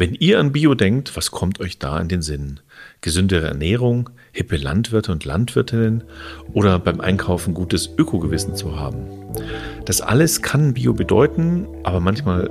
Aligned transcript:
Wenn 0.00 0.14
ihr 0.14 0.40
an 0.40 0.52
Bio 0.52 0.74
denkt, 0.74 1.14
was 1.14 1.30
kommt 1.30 1.60
euch 1.60 1.78
da 1.78 2.00
in 2.00 2.08
den 2.08 2.22
Sinn? 2.22 2.60
Gesündere 3.02 3.48
Ernährung, 3.48 4.08
hippe 4.32 4.56
Landwirte 4.56 5.12
und 5.12 5.26
Landwirtinnen 5.26 6.04
oder 6.54 6.78
beim 6.78 7.02
Einkaufen 7.02 7.52
gutes 7.52 7.90
Ökogewissen 7.98 8.54
zu 8.54 8.80
haben? 8.80 9.02
Das 9.84 10.00
alles 10.00 10.40
kann 10.40 10.72
Bio 10.72 10.94
bedeuten, 10.94 11.66
aber 11.82 12.00
manchmal 12.00 12.48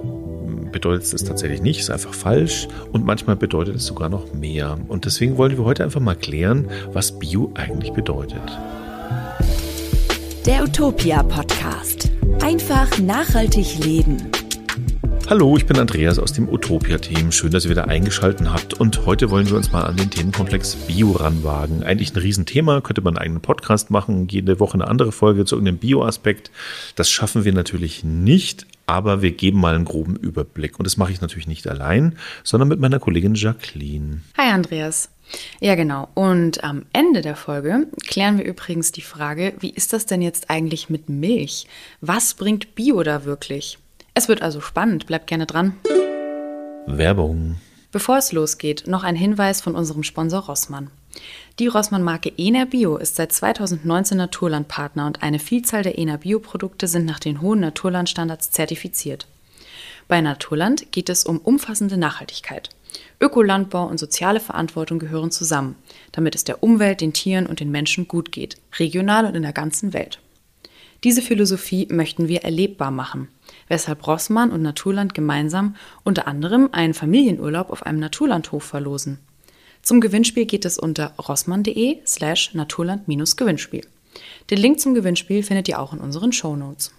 bedeutet 0.72 1.12
es 1.12 1.24
tatsächlich 1.24 1.64
nicht, 1.64 1.80
ist 1.80 1.90
einfach 1.90 2.14
falsch 2.14 2.68
und 2.92 3.04
manchmal 3.04 3.36
bedeutet 3.36 3.78
es 3.78 3.88
sogar 3.88 4.10
noch 4.10 4.32
mehr. 4.32 4.78
Und 4.88 5.06
deswegen 5.06 5.38
wollen 5.38 5.58
wir 5.58 5.66
heute 5.66 5.84
einfach 5.84 6.02
mal 6.02 6.16
klären, 6.16 6.70
was 6.94 7.18
Bio 7.18 7.52
eigentlich 7.56 7.94
bedeutet. 7.94 8.44
Der 10.46 10.62
Utopia 10.66 11.24
Podcast. 11.24 12.12
Einfach 12.42 13.00
nachhaltig 13.00 13.84
leben. 13.84 14.30
Hallo, 15.30 15.56
ich 15.56 15.68
bin 15.68 15.78
Andreas 15.78 16.18
aus 16.18 16.34
dem 16.34 16.50
Utopia-Team. 16.50 17.32
Schön, 17.32 17.52
dass 17.52 17.66
ihr 17.66 17.70
wieder 17.70 17.88
eingeschaltet 17.88 18.52
habt. 18.52 18.74
Und 18.74 19.06
heute 19.06 19.30
wollen 19.30 19.48
wir 19.48 19.58
uns 19.58 19.72
mal 19.72 19.84
an 19.84 19.96
den 19.96 20.10
Themenkomplex 20.10 20.76
Bio 20.88 21.12
ranwagen. 21.12 21.84
Eigentlich 21.84 22.16
ein 22.16 22.20
Riesenthema, 22.20 22.82
könnte 22.82 23.02
man 23.02 23.16
einen 23.16 23.26
eigenen 23.26 23.42
Podcast 23.44 23.92
machen, 23.92 24.28
jede 24.28 24.60
Woche 24.60 24.74
eine 24.74 24.88
andere 24.88 25.12
Folge 25.12 25.46
zu 25.46 25.54
irgendeinem 25.54 25.78
Bio-Aspekt. 25.78 26.50
Das 26.96 27.12
schaffen 27.12 27.46
wir 27.46 27.54
natürlich 27.54 28.04
nicht, 28.04 28.66
aber 28.88 29.22
wir 29.22 29.30
geben 29.30 29.60
mal 29.60 29.76
einen 29.76 29.86
groben 29.86 30.16
Überblick. 30.16 30.80
Und 30.80 30.86
das 30.86 30.98
mache 30.98 31.12
ich 31.12 31.22
natürlich 31.22 31.48
nicht 31.48 31.68
allein, 31.68 32.18
sondern 32.44 32.68
mit 32.68 32.80
meiner 32.80 32.98
Kollegin 32.98 33.36
Jacqueline. 33.36 34.22
Hi 34.36 34.50
Andreas. 34.50 35.12
Ja, 35.60 35.76
genau. 35.76 36.10
Und 36.16 36.64
am 36.64 36.86
Ende 36.92 37.22
der 37.22 37.36
Folge 37.36 37.86
klären 38.08 38.40
wir 38.40 38.46
übrigens 38.46 38.92
die 38.94 39.02
Frage, 39.02 39.54
wie 39.60 39.70
ist 39.70 39.94
das 39.94 40.08
denn 40.08 40.24
jetzt 40.24 40.50
eigentlich 40.50 40.90
mit 40.90 41.08
Milch? 41.08 41.68
Was 42.02 42.34
bringt 42.34 42.74
Bio 42.74 43.04
da 43.04 43.26
wirklich? 43.26 43.78
Es 44.20 44.28
wird 44.28 44.42
also 44.42 44.60
spannend, 44.60 45.06
bleibt 45.06 45.28
gerne 45.28 45.46
dran. 45.46 45.78
Werbung. 46.86 47.56
Bevor 47.94 48.18
es 48.18 48.34
losgeht, 48.34 48.84
noch 48.86 49.06
ein 49.06 49.16
Hinweis 49.16 49.62
von 49.62 49.76
unserem 49.76 50.04
Sponsor 50.04 50.42
Rossmann. 50.42 50.92
Die 51.58 51.68
Rossmann-Marke 51.68 52.34
Ener 52.36 52.66
Bio 52.66 52.98
ist 52.98 53.16
seit 53.16 53.32
2019 53.32 54.18
Naturlandpartner 54.18 55.08
und 55.08 55.24
eine 55.24 55.40
Vielzahl 55.40 55.84
der 55.84 55.98
Ener 55.98 56.18
Bio-Produkte 56.18 56.90
sind 56.90 57.06
nach 57.06 57.20
den 57.20 57.40
hohen 57.40 57.62
Naturlandstandards 57.62 58.52
zertifiziert. 58.52 59.26
Bei 60.10 60.20
Naturland 60.20 60.92
geht 60.92 61.08
es 61.08 61.24
um 61.24 61.38
umfassende 61.38 61.96
Nachhaltigkeit. 61.96 62.72
Ökolandbau 63.22 63.88
und 63.88 64.02
soziale 64.02 64.42
Verantwortung 64.42 65.00
gehören 65.00 65.32
zusammen, 65.32 65.78
damit 66.12 66.36
es 66.36 66.44
der 66.44 66.62
Umwelt, 66.62 67.00
den 67.00 67.14
Tieren 67.14 67.46
und 67.46 67.62
den 67.62 67.72
Menschen 67.72 68.10
gut 68.10 68.34
geht, 68.34 68.58
regional 68.80 69.26
und 69.26 69.36
in 69.36 69.44
der 69.44 69.54
ganzen 69.54 69.94
Welt. 69.94 70.20
Diese 71.04 71.22
Philosophie 71.22 71.88
möchten 71.90 72.28
wir 72.28 72.44
erlebbar 72.44 72.92
machen, 72.92 73.30
weshalb 73.70 74.06
Rossmann 74.06 74.52
und 74.52 74.62
Naturland 74.62 75.14
gemeinsam 75.14 75.76
unter 76.04 76.28
anderem 76.28 76.70
einen 76.74 76.94
Familienurlaub 76.94 77.70
auf 77.70 77.84
einem 77.86 78.00
Naturlandhof 78.00 78.64
verlosen. 78.64 79.20
Zum 79.82 80.02
Gewinnspiel 80.02 80.46
geht 80.46 80.66
es 80.66 80.78
unter 80.78 81.14
rossmann.de 81.16 82.00
slash 82.06 82.54
naturland-gewinnspiel. 82.54 83.86
Den 84.50 84.58
Link 84.58 84.82
zum 84.82 84.94
Gewinnspiel 84.94 85.42
findet 85.42 85.70
ihr 85.70 85.80
auch 85.80 85.94
in 85.94 86.00
unseren 86.00 86.34
Shownotes. 86.34 86.92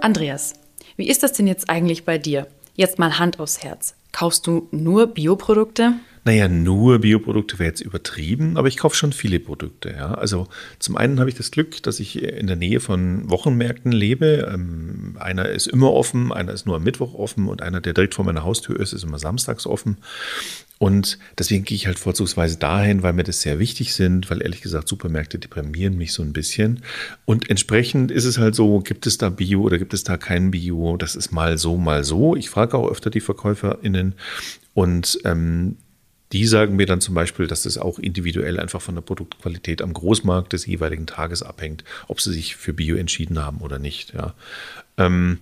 Andreas, 0.00 0.54
wie 0.96 1.08
ist 1.08 1.24
das 1.24 1.32
denn 1.32 1.48
jetzt 1.48 1.68
eigentlich 1.68 2.04
bei 2.04 2.16
dir? 2.16 2.46
Jetzt 2.80 2.98
mal 2.98 3.18
Hand 3.18 3.38
aufs 3.38 3.62
Herz. 3.62 3.94
Kaufst 4.10 4.46
du 4.46 4.66
nur 4.70 5.08
Bioprodukte? 5.08 5.96
Naja, 6.24 6.48
nur 6.48 7.00
Bioprodukte 7.00 7.58
wäre 7.58 7.68
jetzt 7.68 7.82
übertrieben, 7.82 8.56
aber 8.56 8.68
ich 8.68 8.78
kaufe 8.78 8.96
schon 8.96 9.12
viele 9.12 9.38
Produkte. 9.38 9.90
Ja. 9.90 10.14
Also 10.14 10.46
zum 10.78 10.96
einen 10.96 11.20
habe 11.20 11.28
ich 11.28 11.36
das 11.36 11.50
Glück, 11.50 11.82
dass 11.82 12.00
ich 12.00 12.22
in 12.22 12.46
der 12.46 12.56
Nähe 12.56 12.80
von 12.80 13.28
Wochenmärkten 13.28 13.92
lebe. 13.92 14.50
Ähm, 14.50 15.18
einer 15.20 15.50
ist 15.50 15.66
immer 15.66 15.92
offen, 15.92 16.32
einer 16.32 16.52
ist 16.54 16.64
nur 16.64 16.76
am 16.76 16.82
Mittwoch 16.82 17.12
offen 17.12 17.48
und 17.48 17.60
einer, 17.60 17.82
der 17.82 17.92
direkt 17.92 18.14
vor 18.14 18.24
meiner 18.24 18.44
Haustür 18.44 18.80
ist, 18.80 18.94
ist 18.94 19.04
immer 19.04 19.18
samstags 19.18 19.66
offen. 19.66 19.98
Und 20.82 21.18
deswegen 21.38 21.64
gehe 21.64 21.76
ich 21.76 21.86
halt 21.86 21.98
vorzugsweise 21.98 22.56
dahin, 22.56 23.02
weil 23.02 23.12
mir 23.12 23.22
das 23.22 23.42
sehr 23.42 23.58
wichtig 23.58 23.92
sind, 23.92 24.30
weil 24.30 24.40
ehrlich 24.40 24.62
gesagt 24.62 24.88
Supermärkte 24.88 25.38
deprimieren 25.38 25.98
mich 25.98 26.14
so 26.14 26.22
ein 26.22 26.32
bisschen. 26.32 26.80
Und 27.26 27.50
entsprechend 27.50 28.10
ist 28.10 28.24
es 28.24 28.38
halt 28.38 28.54
so, 28.54 28.80
gibt 28.80 29.06
es 29.06 29.18
da 29.18 29.28
Bio 29.28 29.60
oder 29.60 29.76
gibt 29.76 29.92
es 29.92 30.04
da 30.04 30.16
kein 30.16 30.50
Bio? 30.50 30.96
Das 30.96 31.16
ist 31.16 31.32
mal 31.32 31.58
so, 31.58 31.76
mal 31.76 32.02
so. 32.02 32.34
Ich 32.34 32.48
frage 32.48 32.78
auch 32.78 32.90
öfter 32.90 33.10
die 33.10 33.20
VerkäuferInnen 33.20 34.14
und 34.72 35.18
ähm, 35.26 35.76
die 36.32 36.46
sagen 36.46 36.76
mir 36.76 36.86
dann 36.86 37.02
zum 37.02 37.14
Beispiel, 37.14 37.46
dass 37.46 37.64
das 37.64 37.76
auch 37.76 37.98
individuell 37.98 38.58
einfach 38.58 38.80
von 38.80 38.94
der 38.94 39.02
Produktqualität 39.02 39.82
am 39.82 39.92
Großmarkt 39.92 40.54
des 40.54 40.64
jeweiligen 40.64 41.06
Tages 41.06 41.42
abhängt, 41.42 41.84
ob 42.08 42.22
sie 42.22 42.32
sich 42.32 42.56
für 42.56 42.72
Bio 42.72 42.96
entschieden 42.96 43.44
haben 43.44 43.58
oder 43.58 43.78
nicht. 43.78 44.14
Ja. 44.14 44.32
Ähm, 44.96 45.40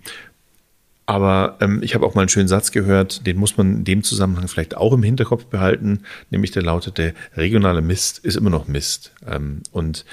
aber 1.08 1.56
ähm, 1.60 1.80
ich 1.82 1.94
habe 1.94 2.04
auch 2.04 2.14
mal 2.14 2.20
einen 2.20 2.28
schönen 2.28 2.48
Satz 2.48 2.70
gehört, 2.70 3.26
den 3.26 3.38
muss 3.38 3.56
man 3.56 3.76
in 3.78 3.84
dem 3.84 4.02
Zusammenhang 4.02 4.46
vielleicht 4.46 4.76
auch 4.76 4.92
im 4.92 5.02
Hinterkopf 5.02 5.46
behalten, 5.46 6.02
nämlich 6.28 6.50
der 6.50 6.62
lautete, 6.62 7.14
regionale 7.34 7.80
Mist 7.80 8.18
ist 8.18 8.36
immer 8.36 8.50
noch 8.50 8.68
Mist. 8.68 9.14
Ähm, 9.26 9.62
und 9.72 10.04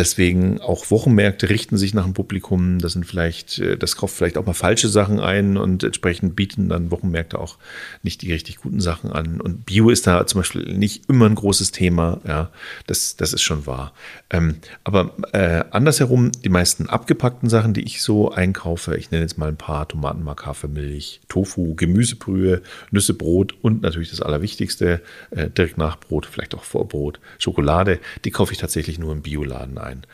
Deswegen 0.00 0.62
auch 0.62 0.90
Wochenmärkte 0.90 1.50
richten 1.50 1.76
sich 1.76 1.92
nach 1.92 2.04
dem 2.04 2.14
Publikum. 2.14 2.78
Das 2.78 2.94
sind 2.94 3.04
vielleicht, 3.04 3.58
äh, 3.58 3.76
das 3.76 3.96
kauft 3.96 4.16
vielleicht 4.16 4.38
auch 4.38 4.46
mal 4.46 4.54
falsche 4.54 4.88
Sachen 4.88 5.20
ein 5.20 5.58
und 5.58 5.84
entsprechend 5.84 6.36
bieten 6.36 6.70
dann 6.70 6.90
Wochenmärkte 6.90 7.38
auch 7.38 7.58
nicht 8.02 8.22
die 8.22 8.32
richtig 8.32 8.56
guten 8.56 8.80
Sachen 8.80 9.12
an. 9.12 9.42
Und 9.42 9.66
Bio 9.66 9.90
ist 9.90 10.06
da 10.06 10.26
zum 10.26 10.40
Beispiel 10.40 10.74
nicht 10.74 11.10
immer 11.10 11.26
ein 11.26 11.34
großes 11.34 11.72
Thema. 11.72 12.18
Ja, 12.26 12.48
das, 12.86 13.16
das 13.16 13.34
ist 13.34 13.42
schon 13.42 13.66
wahr. 13.66 13.92
Ähm, 14.30 14.56
aber 14.84 15.10
äh, 15.34 15.64
andersherum, 15.70 16.32
die 16.32 16.48
meisten 16.48 16.88
abgepackten 16.88 17.50
Sachen, 17.50 17.74
die 17.74 17.82
ich 17.82 18.00
so 18.00 18.30
einkaufe, 18.30 18.96
ich 18.96 19.10
nenne 19.10 19.24
jetzt 19.24 19.36
mal 19.36 19.50
ein 19.50 19.58
paar 19.58 19.86
Tomatenmark, 19.86 20.46
Hafermilch, 20.46 21.20
Tofu, 21.28 21.74
Gemüsebrühe, 21.74 22.62
Nüsse, 22.90 23.12
Brot 23.12 23.54
und 23.60 23.82
natürlich 23.82 24.08
das 24.08 24.22
Allerwichtigste, 24.22 25.02
äh, 25.30 25.50
direkt 25.50 25.76
nach 25.76 26.00
Brot, 26.00 26.24
vielleicht 26.24 26.54
auch 26.54 26.64
vor 26.64 26.88
Brot, 26.88 27.20
Schokolade, 27.38 27.98
die 28.24 28.30
kaufe 28.30 28.54
ich 28.54 28.58
tatsächlich 28.58 28.98
nur 28.98 29.12
im 29.12 29.20
Bioladen 29.20 29.76
ein 29.76 29.89
ein. 29.90 30.06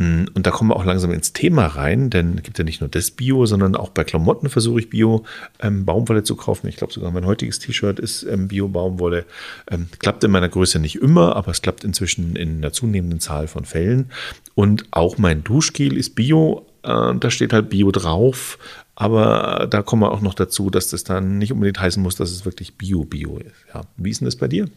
Mm, 0.00 0.24
und 0.34 0.46
da 0.46 0.50
kommen 0.50 0.70
wir 0.70 0.76
auch 0.76 0.84
langsam 0.84 1.12
ins 1.12 1.32
Thema 1.32 1.66
rein, 1.66 2.08
denn 2.08 2.38
es 2.38 2.42
gibt 2.42 2.58
ja 2.58 2.64
nicht 2.64 2.80
nur 2.80 2.88
das 2.88 3.10
Bio, 3.10 3.44
sondern 3.44 3.76
auch 3.76 3.90
bei 3.90 4.02
Klamotten 4.02 4.48
versuche 4.48 4.80
ich 4.80 4.90
Bio 4.90 5.24
ähm, 5.60 5.86
zu 6.24 6.36
kaufen. 6.36 6.68
Ich 6.68 6.76
glaube 6.76 6.92
sogar 6.92 7.10
mein 7.10 7.26
heutiges 7.26 7.58
T-Shirt 7.58 8.00
ist 8.00 8.22
ähm, 8.22 8.48
Bio 8.48 8.68
Baumwolle. 8.68 9.26
Ähm, 9.70 9.88
klappt 9.98 10.24
in 10.24 10.30
meiner 10.30 10.48
Größe 10.48 10.78
nicht 10.78 10.96
immer, 10.96 11.36
aber 11.36 11.50
es 11.50 11.60
klappt 11.60 11.84
inzwischen 11.84 12.34
in 12.34 12.58
einer 12.58 12.72
zunehmenden 12.72 13.20
Zahl 13.20 13.46
von 13.46 13.64
Fällen. 13.64 14.10
Und 14.54 14.86
auch 14.90 15.18
mein 15.18 15.44
Duschgel 15.44 15.96
ist 15.96 16.14
Bio. 16.14 16.66
Äh, 16.82 17.14
da 17.14 17.30
steht 17.30 17.52
halt 17.52 17.68
Bio 17.68 17.90
drauf. 17.90 18.58
Aber 19.00 19.66
da 19.70 19.80
kommen 19.80 20.02
wir 20.02 20.12
auch 20.12 20.20
noch 20.20 20.34
dazu, 20.34 20.68
dass 20.68 20.88
das 20.88 21.04
dann 21.04 21.38
nicht 21.38 21.52
unbedingt 21.52 21.80
heißen 21.80 22.02
muss, 22.02 22.16
dass 22.16 22.30
es 22.30 22.44
wirklich 22.44 22.76
Bio-Bio 22.76 23.38
ist. 23.38 23.54
Ja. 23.72 23.80
Wie 23.96 24.10
ist 24.10 24.20
denn 24.20 24.26
das 24.26 24.36
bei 24.36 24.46
dir? 24.46 24.68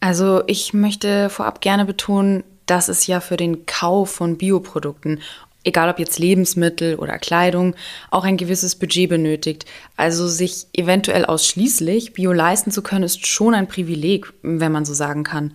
Also 0.00 0.42
ich 0.46 0.74
möchte 0.74 1.30
vorab 1.30 1.62
gerne 1.62 1.86
betonen, 1.86 2.44
dass 2.66 2.88
es 2.88 3.06
ja 3.06 3.20
für 3.20 3.36
den 3.36 3.66
Kauf 3.66 4.10
von 4.10 4.38
Bioprodukten, 4.38 5.20
egal 5.64 5.88
ob 5.88 5.98
jetzt 5.98 6.18
Lebensmittel 6.18 6.96
oder 6.96 7.18
Kleidung, 7.18 7.74
auch 8.10 8.24
ein 8.24 8.36
gewisses 8.36 8.76
Budget 8.76 9.08
benötigt. 9.08 9.64
Also 9.96 10.28
sich 10.28 10.66
eventuell 10.72 11.24
ausschließlich 11.24 12.12
Bio 12.12 12.32
leisten 12.32 12.70
zu 12.70 12.82
können, 12.82 13.04
ist 13.04 13.26
schon 13.26 13.54
ein 13.54 13.68
Privileg, 13.68 14.32
wenn 14.42 14.72
man 14.72 14.84
so 14.84 14.94
sagen 14.94 15.24
kann. 15.24 15.54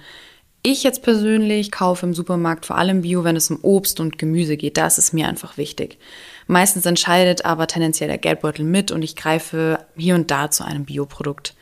Ich 0.61 0.83
jetzt 0.83 1.03
persönlich 1.03 1.71
kaufe 1.71 2.05
im 2.05 2.13
Supermarkt 2.13 2.65
vor 2.65 2.77
allem 2.77 3.01
Bio, 3.01 3.23
wenn 3.23 3.37
es 3.37 3.49
um 3.49 3.59
Obst 3.61 4.01
und 4.01 4.17
Gemüse 4.17 4.57
geht. 4.57 4.75
Da 4.75 4.87
ist 4.87 5.13
mir 5.13 5.27
einfach 5.27 5.55
wichtig. 5.55 5.97
Meistens 6.47 6.85
entscheidet 6.85 7.45
aber 7.45 7.67
tendenziell 7.67 8.09
der 8.09 8.17
Geldbeutel 8.17 8.65
mit 8.65 8.91
und 8.91 9.01
ich 9.01 9.15
greife 9.15 9.85
hier 9.95 10.15
und 10.15 10.31
da 10.31 10.51
zu 10.51 10.65
einem 10.65 10.83
Bioprodukt. 10.83 11.53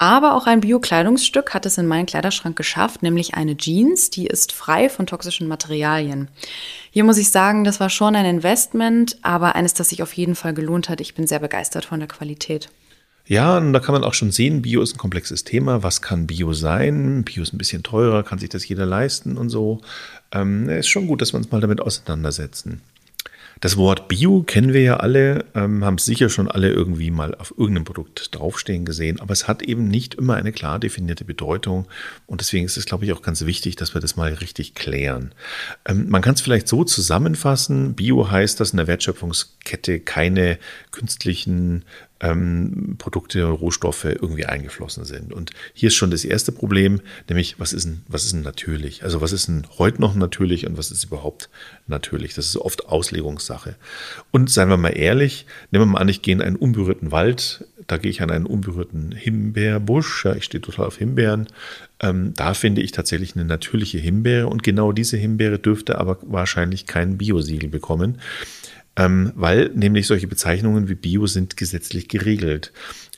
Aber 0.00 0.36
auch 0.36 0.46
ein 0.46 0.60
Bio-Kleidungsstück 0.60 1.54
hat 1.54 1.66
es 1.66 1.76
in 1.76 1.88
meinen 1.88 2.06
Kleiderschrank 2.06 2.54
geschafft, 2.56 3.02
nämlich 3.02 3.34
eine 3.34 3.56
Jeans, 3.56 4.10
die 4.10 4.28
ist 4.28 4.52
frei 4.52 4.88
von 4.88 5.08
toxischen 5.08 5.48
Materialien. 5.48 6.28
Hier 6.92 7.02
muss 7.02 7.18
ich 7.18 7.32
sagen, 7.32 7.64
das 7.64 7.80
war 7.80 7.90
schon 7.90 8.14
ein 8.14 8.24
Investment, 8.24 9.18
aber 9.22 9.56
eines, 9.56 9.74
das 9.74 9.88
sich 9.88 10.00
auf 10.00 10.12
jeden 10.12 10.36
Fall 10.36 10.54
gelohnt 10.54 10.88
hat. 10.88 11.00
Ich 11.00 11.16
bin 11.16 11.26
sehr 11.26 11.40
begeistert 11.40 11.84
von 11.84 11.98
der 11.98 12.06
Qualität. 12.06 12.68
Ja, 13.26 13.58
und 13.58 13.72
da 13.72 13.80
kann 13.80 13.92
man 13.92 14.04
auch 14.04 14.14
schon 14.14 14.30
sehen, 14.30 14.62
Bio 14.62 14.82
ist 14.82 14.94
ein 14.94 14.98
komplexes 14.98 15.42
Thema. 15.42 15.82
Was 15.82 16.00
kann 16.00 16.28
Bio 16.28 16.52
sein? 16.52 17.24
Bio 17.24 17.42
ist 17.42 17.52
ein 17.52 17.58
bisschen 17.58 17.82
teurer, 17.82 18.22
kann 18.22 18.38
sich 18.38 18.50
das 18.50 18.68
jeder 18.68 18.86
leisten 18.86 19.36
und 19.36 19.50
so. 19.50 19.80
Ähm, 20.30 20.68
ist 20.68 20.88
schon 20.88 21.08
gut, 21.08 21.22
dass 21.22 21.32
wir 21.32 21.38
uns 21.38 21.50
mal 21.50 21.60
damit 21.60 21.80
auseinandersetzen. 21.80 22.82
Das 23.60 23.76
Wort 23.76 24.08
Bio 24.08 24.42
kennen 24.42 24.72
wir 24.72 24.82
ja 24.82 24.96
alle, 24.98 25.44
ähm, 25.54 25.84
haben 25.84 25.98
sicher 25.98 26.28
schon 26.28 26.48
alle 26.48 26.70
irgendwie 26.70 27.10
mal 27.10 27.34
auf 27.34 27.52
irgendeinem 27.56 27.84
Produkt 27.84 28.34
draufstehen 28.34 28.84
gesehen, 28.84 29.20
aber 29.20 29.32
es 29.32 29.48
hat 29.48 29.62
eben 29.62 29.88
nicht 29.88 30.14
immer 30.14 30.36
eine 30.36 30.52
klar 30.52 30.78
definierte 30.78 31.24
Bedeutung 31.24 31.86
und 32.26 32.40
deswegen 32.40 32.66
ist 32.66 32.76
es, 32.76 32.84
glaube 32.84 33.04
ich, 33.04 33.12
auch 33.12 33.22
ganz 33.22 33.44
wichtig, 33.46 33.74
dass 33.76 33.94
wir 33.94 34.00
das 34.00 34.16
mal 34.16 34.32
richtig 34.32 34.74
klären. 34.74 35.34
Ähm, 35.86 36.08
man 36.08 36.22
kann 36.22 36.34
es 36.34 36.40
vielleicht 36.40 36.68
so 36.68 36.84
zusammenfassen, 36.84 37.94
Bio 37.94 38.30
heißt, 38.30 38.60
dass 38.60 38.70
in 38.70 38.76
der 38.76 38.86
Wertschöpfungskette 38.86 40.00
keine 40.00 40.58
künstlichen 40.92 41.84
ähm, 42.20 42.96
Produkte, 42.98 43.44
Rohstoffe 43.44 44.04
irgendwie 44.04 44.46
eingeflossen 44.46 45.04
sind. 45.04 45.32
Und 45.32 45.52
hier 45.72 45.88
ist 45.88 45.94
schon 45.94 46.10
das 46.10 46.24
erste 46.24 46.52
Problem, 46.52 47.00
nämlich 47.28 47.58
was 47.58 47.72
ist 47.72 47.84
denn, 47.86 48.02
was 48.08 48.24
ist 48.24 48.32
denn 48.34 48.42
natürlich? 48.42 49.04
Also 49.04 49.20
was 49.20 49.32
ist 49.32 49.48
denn 49.48 49.66
heute 49.78 50.00
noch 50.00 50.14
natürlich 50.14 50.66
und 50.66 50.76
was 50.76 50.90
ist 50.90 51.04
überhaupt 51.04 51.48
natürlich? 51.86 52.34
Das 52.34 52.46
ist 52.46 52.56
oft 52.56 52.86
Auslegungssache. 52.86 53.76
Und 54.30 54.50
seien 54.50 54.68
wir 54.68 54.76
mal 54.76 54.90
ehrlich, 54.90 55.46
nehmen 55.70 55.86
wir 55.86 55.92
mal 55.92 56.00
an, 56.00 56.08
ich 56.08 56.22
gehe 56.22 56.34
in 56.34 56.42
einen 56.42 56.56
unberührten 56.56 57.12
Wald, 57.12 57.64
da 57.86 57.96
gehe 57.96 58.10
ich 58.10 58.20
an 58.20 58.30
einen 58.30 58.46
unberührten 58.46 59.12
Himbeerbusch, 59.12 60.24
ja, 60.24 60.34
ich 60.34 60.44
stehe 60.44 60.60
total 60.60 60.86
auf 60.86 60.98
Himbeeren. 60.98 61.46
Ähm, 62.00 62.32
da 62.34 62.54
finde 62.54 62.82
ich 62.82 62.92
tatsächlich 62.92 63.34
eine 63.34 63.44
natürliche 63.44 63.98
Himbeere 63.98 64.46
und 64.46 64.62
genau 64.62 64.92
diese 64.92 65.16
Himbeere 65.16 65.58
dürfte 65.58 65.98
aber 65.98 66.18
wahrscheinlich 66.22 66.86
kein 66.86 67.18
Biosiegel 67.18 67.68
bekommen 67.68 68.18
ähm, 68.98 69.32
weil 69.36 69.70
nämlich 69.74 70.06
solche 70.06 70.26
Bezeichnungen 70.26 70.88
wie 70.88 70.96
Bio 70.96 71.26
sind 71.26 71.56
gesetzlich 71.56 72.08
geregelt. 72.08 72.72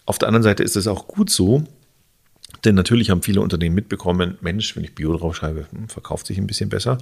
Auf 0.05 0.19
der 0.19 0.29
anderen 0.29 0.43
Seite 0.43 0.62
ist 0.62 0.77
es 0.77 0.87
auch 0.87 1.09
gut 1.09 1.31
so, 1.31 1.65
denn 2.65 2.75
natürlich 2.75 3.09
haben 3.11 3.23
viele 3.23 3.41
Unternehmen 3.41 3.75
mitbekommen, 3.75 4.37
Mensch, 4.43 4.77
wenn 4.77 4.85
ich 4.85 4.94
Bio 4.94 5.17
draufschreibe, 5.17 5.67
hm, 5.73 5.88
verkauft 5.88 6.27
sich 6.27 6.37
ein 6.37 6.47
bisschen 6.47 6.69
besser. 6.69 6.99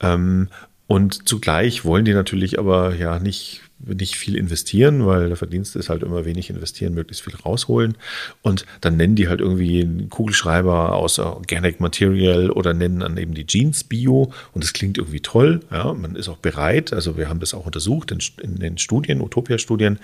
Ähm, 0.00 0.48
und 0.86 1.28
zugleich 1.28 1.84
wollen 1.84 2.04
die 2.04 2.14
natürlich 2.14 2.58
aber 2.58 2.94
ja 2.94 3.18
nicht 3.18 3.62
nicht 3.86 4.16
viel 4.16 4.36
investieren, 4.36 5.06
weil 5.06 5.28
der 5.28 5.36
Verdienst 5.36 5.76
ist 5.76 5.88
halt 5.88 6.02
immer 6.02 6.24
wenig 6.24 6.50
investieren, 6.50 6.94
möglichst 6.94 7.24
viel 7.24 7.34
rausholen. 7.34 7.96
Und 8.42 8.66
dann 8.80 8.96
nennen 8.96 9.16
die 9.16 9.28
halt 9.28 9.40
irgendwie 9.40 9.82
einen 9.82 10.08
Kugelschreiber 10.08 10.94
aus 10.94 11.18
Organic 11.18 11.80
Material 11.80 12.50
oder 12.50 12.74
nennen 12.74 13.00
dann 13.00 13.16
eben 13.16 13.34
die 13.34 13.46
Jeans 13.46 13.84
Bio. 13.84 14.32
Und 14.52 14.64
das 14.64 14.72
klingt 14.72 14.98
irgendwie 14.98 15.20
toll. 15.20 15.60
Ja, 15.70 15.92
man 15.92 16.16
ist 16.16 16.28
auch 16.28 16.38
bereit. 16.38 16.92
Also 16.92 17.16
wir 17.16 17.28
haben 17.28 17.40
das 17.40 17.54
auch 17.54 17.66
untersucht 17.66 18.10
in, 18.10 18.18
in 18.42 18.58
den 18.58 18.78
Studien, 18.78 19.20
Utopia-Studien. 19.20 19.98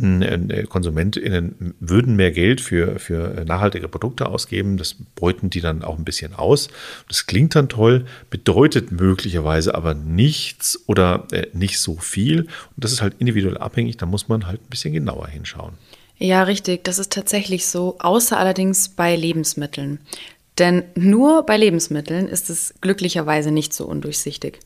Äh, 0.00 0.64
KonsumentInnen 0.68 1.74
würden 1.80 2.16
mehr 2.16 2.30
Geld 2.30 2.60
für, 2.60 2.98
für 2.98 3.44
nachhaltige 3.46 3.88
Produkte 3.88 4.26
ausgeben. 4.26 4.76
Das 4.76 4.96
beuten 5.14 5.50
die 5.50 5.60
dann 5.60 5.82
auch 5.82 5.98
ein 5.98 6.04
bisschen 6.04 6.34
aus. 6.34 6.68
Das 7.08 7.26
klingt 7.26 7.54
dann 7.54 7.68
toll, 7.68 8.06
bedeutet 8.30 8.92
möglicherweise 8.92 9.74
aber 9.74 9.94
nichts 9.94 10.80
oder 10.86 11.26
äh, 11.32 11.46
nicht 11.52 11.78
so 11.78 11.96
viel. 11.96 12.42
Und 12.42 12.48
das 12.76 12.92
ist 12.92 13.02
halt 13.02 13.14
individuell 13.18 13.58
abhängig, 13.58 13.96
da 13.96 14.06
muss 14.06 14.28
man 14.28 14.46
halt 14.46 14.60
ein 14.60 14.70
bisschen 14.70 14.92
genauer 14.92 15.28
hinschauen. 15.28 15.74
Ja, 16.18 16.42
richtig, 16.42 16.84
das 16.84 16.98
ist 16.98 17.12
tatsächlich 17.12 17.66
so, 17.66 17.96
außer 17.98 18.38
allerdings 18.38 18.88
bei 18.88 19.14
Lebensmitteln. 19.14 20.00
Denn 20.58 20.84
nur 20.96 21.44
bei 21.44 21.56
Lebensmitteln 21.56 22.26
ist 22.26 22.50
es 22.50 22.74
glücklicherweise 22.80 23.52
nicht 23.52 23.72
so 23.72 23.86
undurchsichtig. 23.86 24.58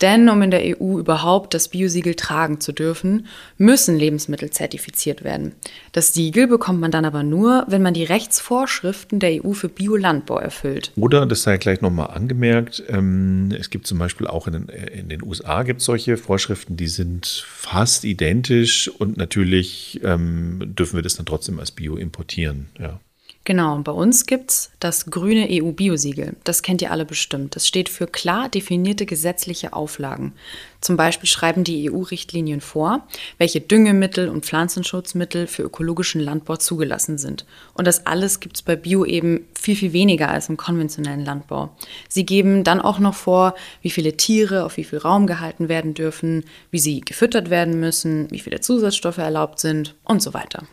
Denn 0.00 0.28
um 0.28 0.42
in 0.42 0.50
der 0.50 0.80
EU 0.80 0.98
überhaupt 0.98 1.54
das 1.54 1.68
Biosiegel 1.68 2.14
tragen 2.14 2.60
zu 2.60 2.72
dürfen, 2.72 3.26
müssen 3.56 3.96
Lebensmittel 3.96 4.50
zertifiziert 4.50 5.24
werden. 5.24 5.52
Das 5.92 6.12
Siegel 6.12 6.46
bekommt 6.46 6.80
man 6.80 6.90
dann 6.90 7.06
aber 7.06 7.22
nur, 7.22 7.64
wenn 7.68 7.82
man 7.82 7.94
die 7.94 8.04
Rechtsvorschriften 8.04 9.20
der 9.20 9.44
EU 9.44 9.52
für 9.52 9.68
Biolandbau 9.68 10.38
erfüllt. 10.38 10.92
Oder, 10.96 11.24
das 11.24 11.42
sei 11.42 11.56
gleich 11.56 11.80
nochmal 11.80 12.10
angemerkt, 12.10 12.82
ähm, 12.88 13.54
es 13.58 13.70
gibt 13.70 13.86
zum 13.86 13.98
Beispiel 13.98 14.26
auch 14.26 14.46
in 14.46 14.52
den, 14.52 14.68
äh, 14.68 14.98
in 14.98 15.08
den 15.08 15.22
USA 15.22 15.62
gibt 15.62 15.80
solche 15.80 16.16
Vorschriften, 16.16 16.76
die 16.76 16.88
sind 16.88 17.44
fast 17.46 18.04
identisch 18.04 18.88
und 18.88 19.16
natürlich 19.16 20.00
ähm, 20.04 20.74
dürfen 20.76 20.96
wir 20.96 21.02
das 21.02 21.16
dann 21.16 21.26
trotzdem 21.26 21.58
als 21.58 21.70
Bio 21.70 21.96
importieren. 21.96 22.66
Ja. 22.78 23.00
Genau, 23.46 23.78
bei 23.78 23.92
uns 23.92 24.26
gibt 24.26 24.50
es 24.50 24.72
das 24.80 25.06
grüne 25.06 25.46
EU-Biosiegel. 25.48 26.34
Das 26.42 26.62
kennt 26.62 26.82
ihr 26.82 26.90
alle 26.90 27.04
bestimmt. 27.04 27.54
Das 27.54 27.68
steht 27.68 27.88
für 27.88 28.08
klar 28.08 28.48
definierte 28.48 29.06
gesetzliche 29.06 29.72
Auflagen. 29.72 30.32
Zum 30.80 30.96
Beispiel 30.96 31.28
schreiben 31.28 31.62
die 31.62 31.88
EU-Richtlinien 31.88 32.60
vor, 32.60 33.06
welche 33.38 33.60
Düngemittel 33.60 34.28
und 34.30 34.44
Pflanzenschutzmittel 34.44 35.46
für 35.46 35.62
ökologischen 35.62 36.20
Landbau 36.20 36.56
zugelassen 36.56 37.18
sind. 37.18 37.46
Und 37.74 37.86
das 37.86 38.04
alles 38.04 38.40
gibt 38.40 38.56
es 38.56 38.62
bei 38.62 38.74
Bio 38.74 39.04
eben 39.04 39.46
viel, 39.54 39.76
viel 39.76 39.92
weniger 39.92 40.28
als 40.28 40.48
im 40.48 40.56
konventionellen 40.56 41.24
Landbau. 41.24 41.70
Sie 42.08 42.26
geben 42.26 42.64
dann 42.64 42.80
auch 42.80 42.98
noch 42.98 43.14
vor, 43.14 43.54
wie 43.80 43.90
viele 43.90 44.16
Tiere 44.16 44.64
auf 44.64 44.76
wie 44.76 44.82
viel 44.82 44.98
Raum 44.98 45.28
gehalten 45.28 45.68
werden 45.68 45.94
dürfen, 45.94 46.42
wie 46.72 46.80
sie 46.80 47.00
gefüttert 47.00 47.48
werden 47.48 47.78
müssen, 47.78 48.28
wie 48.32 48.40
viele 48.40 48.60
Zusatzstoffe 48.60 49.18
erlaubt 49.18 49.60
sind 49.60 49.94
und 50.02 50.20
so 50.20 50.34
weiter. 50.34 50.66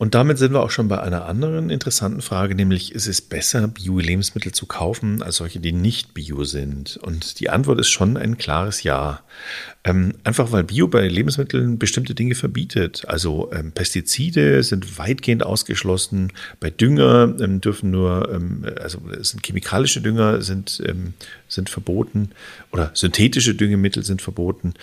Und 0.00 0.14
damit 0.14 0.38
sind 0.38 0.52
wir 0.52 0.62
auch 0.62 0.70
schon 0.70 0.86
bei 0.86 1.00
einer 1.00 1.26
anderen 1.26 1.70
interessanten 1.70 2.22
Frage, 2.22 2.54
nämlich 2.54 2.94
ist 2.94 3.08
es 3.08 3.20
besser, 3.20 3.66
Bio-Lebensmittel 3.66 4.52
zu 4.52 4.66
kaufen 4.66 5.22
als 5.24 5.36
solche, 5.36 5.58
die 5.58 5.72
nicht 5.72 6.14
Bio 6.14 6.44
sind? 6.44 6.98
Und 6.98 7.40
die 7.40 7.50
Antwort 7.50 7.80
ist 7.80 7.88
schon 7.88 8.16
ein 8.16 8.38
klares 8.38 8.84
Ja. 8.84 9.22
Ähm, 9.82 10.14
einfach 10.22 10.52
weil 10.52 10.62
Bio 10.62 10.86
bei 10.86 11.08
Lebensmitteln 11.08 11.80
bestimmte 11.80 12.14
Dinge 12.14 12.36
verbietet. 12.36 13.08
Also 13.08 13.50
ähm, 13.52 13.72
Pestizide 13.72 14.62
sind 14.62 14.98
weitgehend 14.98 15.42
ausgeschlossen. 15.42 16.32
Bei 16.60 16.70
Dünger 16.70 17.34
ähm, 17.40 17.60
dürfen 17.60 17.90
nur, 17.90 18.32
ähm, 18.32 18.66
also 18.80 19.00
sind 19.20 19.44
chemikalische 19.44 20.00
Dünger 20.00 20.42
sind, 20.42 20.80
ähm, 20.86 21.14
sind 21.48 21.70
verboten 21.70 22.30
oder 22.70 22.92
synthetische 22.94 23.56
Düngemittel 23.56 24.04
sind 24.04 24.22
verboten. 24.22 24.74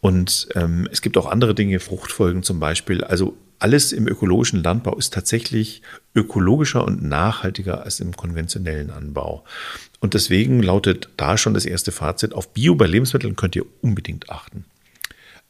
Und 0.00 0.48
ähm, 0.56 0.88
es 0.90 1.00
gibt 1.00 1.16
auch 1.16 1.26
andere 1.26 1.54
Dinge, 1.54 1.78
Fruchtfolgen 1.78 2.42
zum 2.42 2.58
Beispiel. 2.58 3.04
Also 3.04 3.36
alles 3.58 3.92
im 3.92 4.06
ökologischen 4.06 4.62
Landbau 4.62 4.96
ist 4.96 5.14
tatsächlich 5.14 5.82
ökologischer 6.14 6.84
und 6.84 7.02
nachhaltiger 7.02 7.82
als 7.84 8.00
im 8.00 8.16
konventionellen 8.16 8.90
Anbau. 8.90 9.44
Und 10.00 10.14
deswegen 10.14 10.62
lautet 10.62 11.08
da 11.16 11.36
schon 11.36 11.54
das 11.54 11.66
erste 11.66 11.92
Fazit, 11.92 12.34
auf 12.34 12.52
Bio 12.52 12.74
bei 12.74 12.86
Lebensmitteln 12.86 13.36
könnt 13.36 13.56
ihr 13.56 13.64
unbedingt 13.80 14.30
achten. 14.30 14.64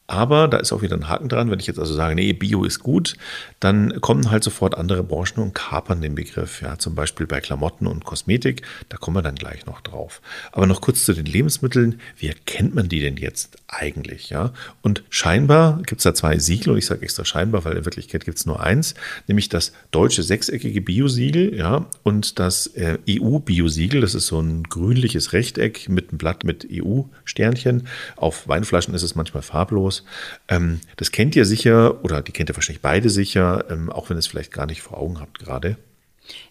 Aber 0.07 0.49
da 0.49 0.59
ist 0.59 0.71
auch 0.71 0.83
wieder 0.83 0.97
ein 0.97 1.09
Haken 1.09 1.31
dran. 1.31 1.51
Wenn 1.51 1.61
ich 1.61 1.67
jetzt 1.67 1.79
also 1.79 1.95
sage, 1.95 2.15
nee, 2.15 2.35
Bio 2.35 2.65
ist 2.65 2.81
gut, 2.81 3.17
dann 3.59 4.03
kommen 4.03 4.31
halt 4.31 4.45
sofort 4.45 4.77
andere 4.77 5.03
Branchen 5.03 5.39
und 5.39 5.55
kapern 5.55 6.03
den 6.03 6.15
Begriff. 6.15 6.61
Ja, 6.61 6.79
zum 6.79 6.95
Beispiel 6.95 7.27
bei 7.27 7.41
Klamotten 7.41 7.87
und 7.87 8.05
Kosmetik. 8.05 8.63
Da 8.91 8.99
kommen 8.99 9.17
wir 9.17 9.23
dann 9.23 9.35
gleich 9.35 9.65
noch 9.65 9.81
drauf. 9.81 10.21
Aber 10.53 10.67
noch 10.67 10.83
kurz 10.83 11.07
zu 11.07 11.15
den 11.15 11.25
Lebensmitteln. 11.25 12.01
Wie 12.19 12.29
erkennt 12.29 12.75
man 12.75 12.91
die 12.91 13.01
denn 13.01 13.17
jetzt 13.17 13.57
eigentlich? 13.67 14.29
Ja, 14.29 14.53
und 14.83 15.03
scheinbar 15.09 15.81
gibt 15.87 16.01
es 16.01 16.05
da 16.05 16.15
zwei 16.15 16.39
Siegel 16.39 16.73
und 16.73 16.79
ich 16.79 16.87
sage 16.87 17.01
extra 17.03 17.25
scheinbar, 17.25 17.65
weil 17.65 17.79
in 17.79 17.87
Wirklichkeit 17.87 18.27
gibt 18.27 18.37
es 18.37 18.45
nur 18.45 18.63
eins, 18.63 18.95
nämlich 19.27 19.49
das 19.49 19.73
deutsche 19.91 20.23
sechseckige 20.23 20.83
Biosiegel, 20.83 21.57
ja, 21.57 21.87
und 22.03 22.39
das 22.39 22.67
äh, 22.67 22.99
EU-Biosiegel. 23.09 24.03
Das 24.03 24.15
ist 24.15 24.27
so 24.27 24.39
ein 24.39 24.65
grünliches 24.65 25.33
Rechteck 25.33 25.89
mit 25.89 26.11
einem 26.11 26.19
Blatt 26.19 26.45
mit 26.45 26.69
EU-Sternchen. 26.71 27.87
Auf 28.17 28.49
Weinflaschen 28.49 28.93
ist 28.93 29.03
es 29.03 29.15
manchmal 29.15 29.43
farblos 29.43 29.94
aus. 29.95 30.05
Ähm, 30.49 30.81
das 30.97 31.13
kennt 31.13 31.37
ihr 31.37 31.45
sicher 31.45 32.05
oder 32.05 32.23
die 32.23 32.33
kennt 32.33 32.51
ihr 32.51 32.57
wahrscheinlich 32.57 32.83
beide 32.83 33.11
sicher, 33.11 33.65
ähm, 33.71 33.91
auch 33.91 34.09
wenn 34.09 34.17
ihr 34.17 34.21
es 34.21 34.27
vielleicht 34.27 34.53
gar 34.53 34.67
nicht 34.67 34.83
vor 34.83 34.99
Augen 34.99 35.21
habt 35.21 35.39
gerade. 35.39 35.77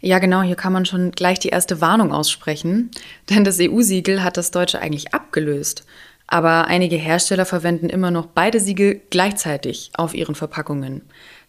Ja, 0.02 0.20
genau, 0.20 0.44
hier 0.44 0.56
kann 0.56 0.74
man 0.74 0.86
schon 0.86 1.12
gleich 1.12 1.40
die 1.40 1.50
erste 1.50 1.82
Warnung 1.82 2.12
aussprechen, 2.12 2.92
denn 3.30 3.44
das 3.44 3.60
EU-Siegel 3.60 4.24
hat 4.24 4.38
das 4.38 4.52
deutsche 4.52 4.80
eigentlich 4.80 5.14
abgelöst. 5.14 5.86
Aber 6.28 6.68
einige 6.68 6.96
Hersteller 6.96 7.46
verwenden 7.46 7.90
immer 7.90 8.10
noch 8.10 8.28
beide 8.28 8.60
Siegel 8.60 9.02
gleichzeitig 9.10 9.92
auf 9.94 10.14
ihren 10.14 10.36
Verpackungen. 10.36 11.02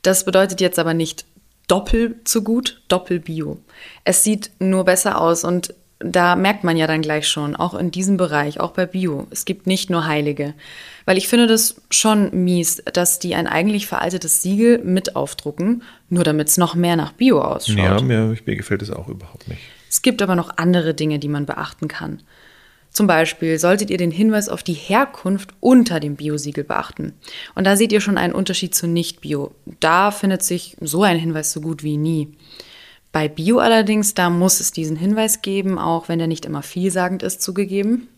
Das 0.02 0.24
bedeutet 0.24 0.60
jetzt 0.60 0.78
aber 0.78 0.94
nicht 0.94 1.24
doppelt 1.68 2.28
so 2.28 2.42
gut, 2.42 2.82
doppel-bio. 2.88 3.58
Es 4.04 4.24
sieht 4.24 4.50
nur 4.58 4.84
besser 4.84 5.20
aus 5.20 5.44
und 5.44 5.72
da 6.04 6.36
merkt 6.36 6.64
man 6.64 6.76
ja 6.76 6.86
dann 6.86 7.02
gleich 7.02 7.26
schon, 7.26 7.56
auch 7.56 7.74
in 7.74 7.90
diesem 7.90 8.16
Bereich, 8.16 8.60
auch 8.60 8.72
bei 8.72 8.84
Bio, 8.84 9.26
es 9.30 9.44
gibt 9.44 9.66
nicht 9.66 9.88
nur 9.88 10.06
Heilige. 10.06 10.54
Weil 11.06 11.16
ich 11.16 11.28
finde 11.28 11.46
das 11.46 11.80
schon 11.90 12.44
mies, 12.44 12.82
dass 12.92 13.18
die 13.18 13.34
ein 13.34 13.46
eigentlich 13.46 13.86
veraltetes 13.86 14.42
Siegel 14.42 14.78
mit 14.84 15.16
aufdrucken, 15.16 15.82
nur 16.10 16.24
damit 16.24 16.48
es 16.48 16.58
noch 16.58 16.74
mehr 16.74 16.96
nach 16.96 17.12
Bio 17.12 17.40
ausschaut. 17.40 17.78
Ja, 17.78 18.00
mir, 18.00 18.36
mir 18.44 18.56
gefällt 18.56 18.82
es 18.82 18.90
auch 18.90 19.08
überhaupt 19.08 19.48
nicht. 19.48 19.60
Es 19.88 20.02
gibt 20.02 20.22
aber 20.22 20.34
noch 20.34 20.56
andere 20.56 20.92
Dinge, 20.92 21.18
die 21.18 21.28
man 21.28 21.46
beachten 21.46 21.88
kann. 21.88 22.22
Zum 22.90 23.06
Beispiel 23.06 23.58
solltet 23.58 23.90
ihr 23.90 23.98
den 23.98 24.12
Hinweis 24.12 24.48
auf 24.48 24.62
die 24.62 24.74
Herkunft 24.74 25.50
unter 25.60 26.00
dem 26.00 26.16
Biosiegel 26.16 26.64
beachten. 26.64 27.12
Und 27.54 27.66
da 27.66 27.76
seht 27.76 27.92
ihr 27.92 28.00
schon 28.00 28.18
einen 28.18 28.34
Unterschied 28.34 28.74
zu 28.74 28.86
Nicht-Bio. 28.86 29.52
Da 29.80 30.10
findet 30.10 30.42
sich 30.42 30.76
so 30.80 31.02
ein 31.02 31.18
Hinweis 31.18 31.52
so 31.52 31.60
gut 31.60 31.82
wie 31.82 31.96
nie. 31.96 32.34
Bei 33.14 33.28
Bio 33.28 33.60
allerdings, 33.60 34.14
da 34.14 34.28
muss 34.28 34.58
es 34.58 34.72
diesen 34.72 34.96
Hinweis 34.96 35.40
geben, 35.40 35.78
auch 35.78 36.08
wenn 36.08 36.18
der 36.18 36.26
nicht 36.26 36.44
immer 36.44 36.62
vielsagend 36.62 37.22
ist, 37.22 37.42
zugegeben. 37.42 38.08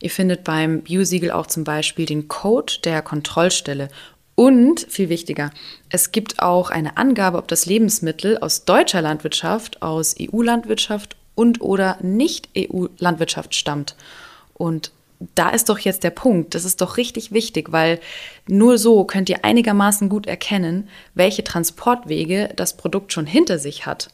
Ihr 0.00 0.10
findet 0.10 0.44
beim 0.44 0.82
Biosiegel 0.82 1.32
auch 1.32 1.48
zum 1.48 1.64
Beispiel 1.64 2.06
den 2.06 2.28
Code 2.28 2.74
der 2.84 3.02
Kontrollstelle. 3.02 3.88
Und 4.36 4.86
viel 4.88 5.08
wichtiger, 5.08 5.50
es 5.88 6.12
gibt 6.12 6.38
auch 6.38 6.70
eine 6.70 6.96
Angabe, 6.96 7.38
ob 7.38 7.48
das 7.48 7.66
Lebensmittel 7.66 8.38
aus 8.38 8.64
deutscher 8.64 9.02
Landwirtschaft, 9.02 9.82
aus 9.82 10.14
EU-Landwirtschaft 10.20 11.16
und 11.34 11.60
oder 11.60 11.98
Nicht-EU-Landwirtschaft 12.00 13.56
stammt. 13.56 13.96
Und 14.54 14.92
da 15.34 15.50
ist 15.50 15.68
doch 15.68 15.80
jetzt 15.80 16.04
der 16.04 16.10
Punkt. 16.10 16.54
Das 16.54 16.64
ist 16.64 16.80
doch 16.80 16.98
richtig 16.98 17.32
wichtig, 17.32 17.72
weil 17.72 17.98
nur 18.46 18.78
so 18.78 19.02
könnt 19.02 19.28
ihr 19.28 19.44
einigermaßen 19.44 20.08
gut 20.08 20.28
erkennen, 20.28 20.88
welche 21.14 21.42
Transportwege 21.42 22.50
das 22.54 22.76
Produkt 22.76 23.12
schon 23.12 23.26
hinter 23.26 23.58
sich 23.58 23.86
hat. 23.86 24.10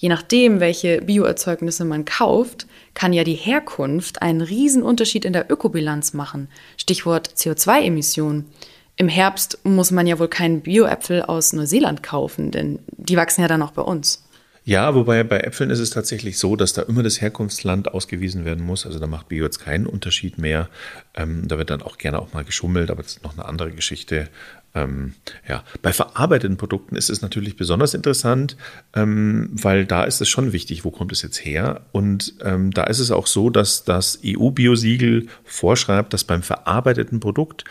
Je 0.00 0.08
nachdem, 0.08 0.60
welche 0.60 1.02
Bioerzeugnisse 1.02 1.84
man 1.84 2.06
kauft, 2.06 2.66
kann 2.94 3.12
ja 3.12 3.22
die 3.22 3.34
Herkunft 3.34 4.22
einen 4.22 4.40
riesen 4.40 4.82
Unterschied 4.82 5.26
in 5.26 5.34
der 5.34 5.50
Ökobilanz 5.50 6.14
machen. 6.14 6.48
Stichwort 6.78 7.28
CO2-Emissionen. 7.36 8.46
im 8.96 9.08
Herbst 9.08 9.58
muss 9.62 9.90
man 9.90 10.06
ja 10.06 10.18
wohl 10.18 10.28
keinen 10.28 10.62
Bio-Äpfel 10.62 11.22
aus 11.22 11.52
Neuseeland 11.52 12.02
kaufen, 12.02 12.50
denn 12.50 12.78
die 12.96 13.16
wachsen 13.16 13.42
ja 13.42 13.48
dann 13.48 13.62
auch 13.62 13.72
bei 13.72 13.82
uns. 13.82 14.24
Ja, 14.64 14.94
wobei 14.94 15.24
bei 15.24 15.40
Äpfeln 15.40 15.70
ist 15.70 15.78
es 15.78 15.90
tatsächlich 15.90 16.38
so, 16.38 16.54
dass 16.54 16.72
da 16.74 16.82
immer 16.82 17.02
das 17.02 17.20
Herkunftsland 17.20 17.92
ausgewiesen 17.92 18.44
werden 18.44 18.64
muss. 18.64 18.86
Also 18.86 18.98
da 18.98 19.06
macht 19.06 19.28
Bio 19.28 19.44
jetzt 19.44 19.58
keinen 19.58 19.86
Unterschied 19.86 20.38
mehr. 20.38 20.68
Ähm, 21.14 21.48
da 21.48 21.58
wird 21.58 21.70
dann 21.70 21.82
auch 21.82 21.98
gerne 21.98 22.18
auch 22.18 22.32
mal 22.34 22.44
geschummelt, 22.44 22.90
aber 22.90 23.02
das 23.02 23.12
ist 23.12 23.24
noch 23.24 23.32
eine 23.32 23.46
andere 23.46 23.70
Geschichte. 23.72 24.28
Ähm, 24.72 25.14
ja, 25.48 25.64
bei 25.82 25.92
verarbeiteten 25.92 26.56
Produkten 26.56 26.94
ist 26.94 27.10
es 27.10 27.22
natürlich 27.22 27.56
besonders 27.56 27.92
interessant, 27.94 28.56
ähm, 28.94 29.50
weil 29.52 29.84
da 29.84 30.04
ist 30.04 30.20
es 30.20 30.28
schon 30.28 30.52
wichtig, 30.52 30.84
wo 30.84 30.92
kommt 30.92 31.10
es 31.10 31.22
jetzt 31.22 31.44
her? 31.44 31.80
Und 31.90 32.34
ähm, 32.42 32.70
da 32.70 32.84
ist 32.84 33.00
es 33.00 33.10
auch 33.10 33.26
so, 33.26 33.50
dass 33.50 33.84
das 33.84 34.20
EU-Biosiegel 34.24 35.26
vorschreibt, 35.44 36.12
dass 36.12 36.22
beim 36.22 36.42
verarbeiteten 36.42 37.18
Produkt, 37.18 37.64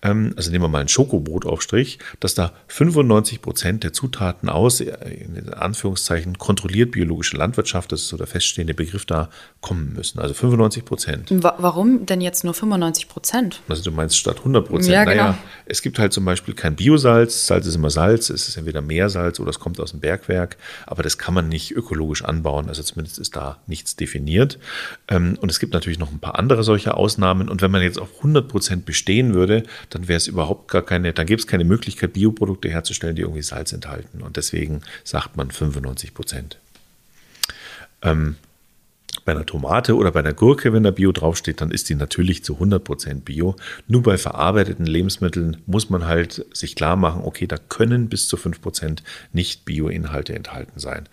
ähm, 0.00 0.32
also 0.36 0.50
nehmen 0.50 0.64
wir 0.64 0.68
mal 0.68 0.80
ein 0.80 0.88
Schokobrotaufstrich, 0.88 1.98
dass 2.20 2.34
da 2.34 2.52
95 2.68 3.42
Prozent 3.42 3.84
der 3.84 3.92
Zutaten 3.92 4.48
aus, 4.48 4.80
äh, 4.80 4.94
in 5.10 5.52
Anführungszeichen, 5.52 6.38
kontrolliert 6.38 6.92
biologische 6.92 7.36
Landwirtschaft, 7.36 7.92
das 7.92 8.00
ist 8.02 8.08
so 8.08 8.16
der 8.16 8.26
feststehende 8.26 8.72
Begriff 8.72 9.04
da, 9.04 9.28
kommen 9.60 9.92
müssen. 9.94 10.20
Also 10.20 10.32
95 10.32 10.84
Prozent. 10.84 11.28
Warum 11.30 12.06
denn 12.06 12.20
jetzt 12.20 12.44
nur 12.44 12.54
95 12.54 13.08
Prozent? 13.08 13.60
Also 13.68 13.82
du 13.82 13.90
meinst 13.90 14.16
statt 14.16 14.38
100 14.38 14.68
Prozent? 14.68 14.94
Ja, 14.94 15.04
genau. 15.04 15.22
Naja, 15.22 15.38
es 15.66 15.82
gibt 15.82 15.98
halt 15.98 16.12
zum 16.12 16.24
Beispiel 16.24 16.45
Beispiel 16.46 16.54
kein 16.62 16.76
Biosalz. 16.76 17.48
Salz 17.48 17.66
ist 17.66 17.74
immer 17.74 17.90
Salz, 17.90 18.30
es 18.30 18.48
ist 18.48 18.56
entweder 18.56 18.80
Meersalz 18.80 19.40
oder 19.40 19.50
es 19.50 19.58
kommt 19.58 19.80
aus 19.80 19.90
dem 19.90 19.98
Bergwerk, 19.98 20.56
aber 20.86 21.02
das 21.02 21.18
kann 21.18 21.34
man 21.34 21.48
nicht 21.48 21.72
ökologisch 21.72 22.24
anbauen, 22.24 22.68
also 22.68 22.84
zumindest 22.84 23.18
ist 23.18 23.34
da 23.34 23.58
nichts 23.66 23.96
definiert. 23.96 24.58
Ähm, 25.08 25.36
und 25.40 25.50
es 25.50 25.58
gibt 25.58 25.72
natürlich 25.72 25.98
noch 25.98 26.12
ein 26.12 26.20
paar 26.20 26.38
andere 26.38 26.62
solche 26.62 26.94
Ausnahmen 26.94 27.48
und 27.48 27.62
wenn 27.62 27.72
man 27.72 27.82
jetzt 27.82 27.98
auf 27.98 28.18
100 28.18 28.46
Prozent 28.46 28.86
bestehen 28.86 29.34
würde, 29.34 29.64
dann 29.90 30.06
wäre 30.06 30.18
es 30.18 30.28
überhaupt 30.28 30.70
gar 30.70 30.82
keine, 30.82 31.12
dann 31.12 31.26
gäbe 31.26 31.40
es 31.40 31.48
keine 31.48 31.64
Möglichkeit, 31.64 32.12
Bioprodukte 32.12 32.68
herzustellen, 32.68 33.16
die 33.16 33.22
irgendwie 33.22 33.42
Salz 33.42 33.72
enthalten 33.72 34.22
und 34.22 34.36
deswegen 34.36 34.82
sagt 35.02 35.36
man 35.36 35.50
95 35.50 36.14
Prozent. 36.14 36.58
Ähm, 38.02 38.36
bei 39.26 39.32
einer 39.32 39.44
Tomate 39.44 39.96
oder 39.96 40.12
bei 40.12 40.20
einer 40.20 40.32
Gurke, 40.32 40.72
wenn 40.72 40.84
da 40.84 40.92
Bio 40.92 41.12
draufsteht, 41.12 41.60
dann 41.60 41.70
ist 41.70 41.90
die 41.90 41.94
natürlich 41.94 42.44
zu 42.44 42.54
100% 42.54 43.22
Bio. 43.22 43.56
Nur 43.88 44.02
bei 44.02 44.16
verarbeiteten 44.16 44.86
Lebensmitteln 44.86 45.58
muss 45.66 45.90
man 45.90 46.06
halt 46.06 46.46
sich 46.54 46.76
klar 46.76 46.96
machen, 46.96 47.22
okay, 47.24 47.46
da 47.46 47.56
können 47.58 48.08
bis 48.08 48.28
zu 48.28 48.36
5% 48.36 49.00
nicht 49.32 49.64
Bio-Inhalte 49.64 50.34
enthalten 50.34 50.78
sein. 50.78 51.08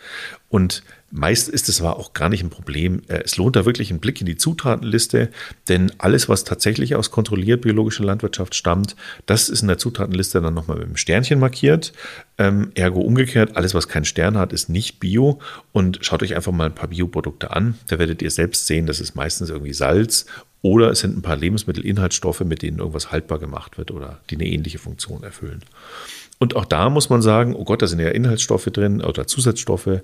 Und 0.48 0.84
Meist 1.16 1.48
ist 1.48 1.70
es 1.70 1.80
aber 1.80 2.00
auch 2.00 2.14
gar 2.14 2.28
nicht 2.28 2.42
ein 2.42 2.50
Problem. 2.50 3.04
Äh, 3.08 3.22
es 3.24 3.38
lohnt 3.38 3.56
da 3.56 3.66
wirklich 3.66 3.92
einen 3.92 4.00
Blick 4.00 4.20
in 4.20 4.26
die 4.26 4.36
Zutatenliste, 4.36 5.30
denn 5.70 5.92
alles, 6.00 6.28
was 6.28 6.44
tatsächlich 6.44 6.96
aus 6.96 7.12
kontrolliert 7.12 7.62
biologischer 7.62 8.04
Landwirtschaft 8.04 8.56
stammt, 8.56 8.96
das 9.28 9.48
ist 9.48 9.62
in 9.62 9.68
der 9.68 9.78
Zutatenliste 9.78 10.42
dann 10.42 10.56
nochmal 10.56 10.78
mit 10.78 10.88
einem 10.88 10.98
Sternchen 10.98 11.40
markiert. 11.40 11.94
Ähm, 12.40 12.72
ergo 12.74 13.00
umgekehrt, 13.00 13.56
alles, 13.56 13.76
was 13.76 13.88
keinen 13.88 14.06
Stern 14.06 14.40
hat, 14.40 14.54
ist 14.54 14.70
nicht 14.70 15.00
Bio. 15.00 15.40
Und 15.72 16.00
schaut 16.02 16.24
euch 16.24 16.36
einfach 16.36 16.52
mal 16.52 16.66
ein 16.66 16.76
paar 16.76 16.90
Bioprodukte 16.90 17.52
an. 17.52 17.76
Da 17.90 18.00
werdet 18.00 18.24
ihr 18.24 18.32
selbst 18.32 18.66
sehen, 18.66 18.88
das 18.88 19.00
ist 19.00 19.14
meistens 19.14 19.52
irgendwie 19.52 19.74
Salz 19.74 20.26
oder 20.64 20.90
es 20.90 21.00
sind 21.02 21.16
ein 21.16 21.22
paar 21.22 21.36
Lebensmittelinhaltsstoffe, 21.36 22.40
mit 22.40 22.64
denen 22.64 22.80
irgendwas 22.80 23.12
haltbar 23.12 23.38
gemacht 23.38 23.78
wird 23.78 23.92
oder 23.92 24.20
die 24.32 24.36
eine 24.36 24.48
ähnliche 24.48 24.80
Funktion 24.80 25.22
erfüllen. 25.22 25.62
Und 26.40 26.56
auch 26.56 26.66
da 26.66 26.90
muss 26.90 27.10
man 27.10 27.22
sagen, 27.22 27.56
oh 27.56 27.64
Gott, 27.64 27.82
da 27.82 27.88
sind 27.88 28.00
ja 28.00 28.10
Inhaltsstoffe 28.10 28.66
drin 28.66 29.02
oder 29.02 29.28
Zusatzstoffe. 29.28 30.02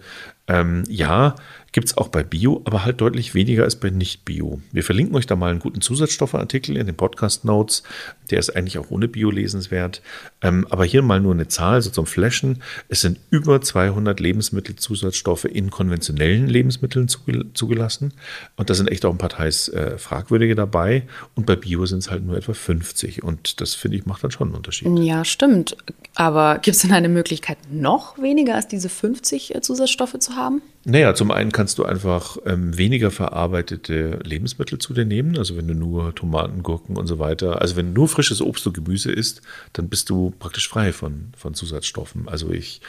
Ähm, 0.49 0.83
ja, 0.89 1.35
gibt 1.71 1.87
es 1.87 1.97
auch 1.97 2.07
bei 2.07 2.23
Bio, 2.23 2.61
aber 2.65 2.83
halt 2.83 2.99
deutlich 3.01 3.35
weniger 3.35 3.63
als 3.63 3.75
bei 3.75 3.91
Nicht-Bio. 3.91 4.59
Wir 4.71 4.83
verlinken 4.83 5.15
euch 5.15 5.27
da 5.27 5.35
mal 5.35 5.51
einen 5.51 5.59
guten 5.59 5.81
Zusatzstoffartikel 5.81 6.75
in 6.75 6.87
den 6.87 6.95
Podcast-Notes. 6.95 7.83
Der 8.31 8.39
ist 8.39 8.55
eigentlich 8.55 8.79
auch 8.79 8.89
ohne 8.89 9.07
Bio 9.07 9.29
lesenswert. 9.29 10.01
Ähm, 10.41 10.65
aber 10.71 10.85
hier 10.85 11.03
mal 11.03 11.19
nur 11.19 11.33
eine 11.33 11.47
Zahl, 11.47 11.81
so 11.81 11.91
zum 11.91 12.07
Flashen. 12.07 12.63
Es 12.87 13.01
sind 13.01 13.19
über 13.29 13.61
200 13.61 14.19
Lebensmittelzusatzstoffe 14.19 15.45
in 15.45 15.69
konventionellen 15.69 16.47
Lebensmitteln 16.47 17.07
zugelassen. 17.07 18.13
Und 18.55 18.69
da 18.69 18.73
sind 18.73 18.89
echt 18.89 19.05
auch 19.05 19.11
ein 19.11 19.19
paar 19.19 19.29
teils 19.29 19.69
äh, 19.69 19.97
fragwürdige 19.99 20.55
dabei. 20.55 21.03
Und 21.35 21.45
bei 21.45 21.55
Bio 21.55 21.85
sind 21.85 21.99
es 21.99 22.09
halt 22.09 22.25
nur 22.25 22.37
etwa 22.37 22.53
50. 22.53 23.23
Und 23.23 23.61
das, 23.61 23.75
finde 23.75 23.97
ich, 23.97 24.07
macht 24.07 24.23
dann 24.23 24.31
schon 24.31 24.47
einen 24.47 24.57
Unterschied. 24.57 24.87
Ja, 24.97 25.23
stimmt. 25.23 25.77
Aber 26.15 26.55
gibt 26.55 26.75
es 26.75 26.81
denn 26.81 26.91
eine 26.91 27.09
Möglichkeit, 27.09 27.57
noch 27.71 28.17
weniger 28.17 28.55
als 28.55 28.67
diese 28.67 28.89
50 28.89 29.55
äh, 29.55 29.61
Zusatzstoffe 29.61 30.17
zu 30.19 30.35
haben? 30.35 30.38
Naja, 30.85 31.13
zum 31.13 31.29
einen 31.31 31.51
kannst 31.51 31.77
du 31.77 31.83
einfach 31.83 32.37
ähm, 32.45 32.77
weniger 32.77 33.11
verarbeitete 33.11 34.19
Lebensmittel 34.23 34.79
zu 34.79 34.93
dir 34.93 35.05
nehmen. 35.05 35.37
Also 35.37 35.57
wenn 35.57 35.67
du 35.67 35.73
nur 35.73 36.15
Tomaten, 36.15 36.63
Gurken 36.63 36.97
und 36.97 37.05
so 37.05 37.19
weiter, 37.19 37.61
also 37.61 37.75
wenn 37.75 37.93
du 37.93 38.01
nur 38.01 38.07
frisches 38.07 38.41
Obst 38.41 38.65
und 38.65 38.73
Gemüse 38.73 39.11
isst, 39.11 39.41
dann 39.73 39.89
bist 39.89 40.09
du 40.09 40.33
praktisch 40.39 40.69
frei 40.69 40.93
von, 40.93 41.33
von 41.37 41.53
Zusatzstoffen. 41.53 42.29
Also 42.29 42.49
ich, 42.51 42.81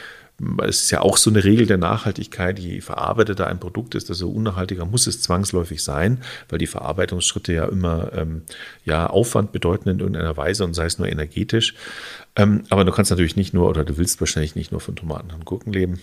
es 0.63 0.83
ist 0.83 0.91
ja 0.91 1.01
auch 1.01 1.17
so 1.17 1.29
eine 1.29 1.43
Regel 1.43 1.67
der 1.67 1.77
Nachhaltigkeit, 1.77 2.59
je 2.59 2.81
verarbeiteter 2.81 3.47
ein 3.47 3.59
Produkt 3.59 3.93
ist, 3.93 4.09
desto 4.09 4.29
unnachhaltiger 4.29 4.85
muss 4.85 5.05
es 5.05 5.21
zwangsläufig 5.21 5.83
sein, 5.83 6.19
weil 6.49 6.59
die 6.59 6.67
Verarbeitungsschritte 6.67 7.53
ja 7.53 7.65
immer 7.65 8.13
ähm, 8.13 8.43
ja, 8.85 9.07
Aufwand 9.07 9.51
bedeuten 9.51 9.89
in 9.89 9.99
irgendeiner 9.99 10.37
Weise 10.37 10.63
und 10.63 10.73
sei 10.73 10.85
es 10.85 10.97
nur 10.97 11.09
energetisch. 11.09 11.75
Ähm, 12.37 12.63
aber 12.69 12.85
du 12.85 12.91
kannst 12.91 13.11
natürlich 13.11 13.35
nicht 13.35 13.53
nur, 13.53 13.69
oder 13.69 13.83
du 13.83 13.97
willst 13.97 14.21
wahrscheinlich 14.21 14.55
nicht 14.55 14.71
nur 14.71 14.79
von 14.79 14.95
Tomaten 14.95 15.31
und 15.31 15.45
Gurken 15.45 15.73
leben. 15.73 15.99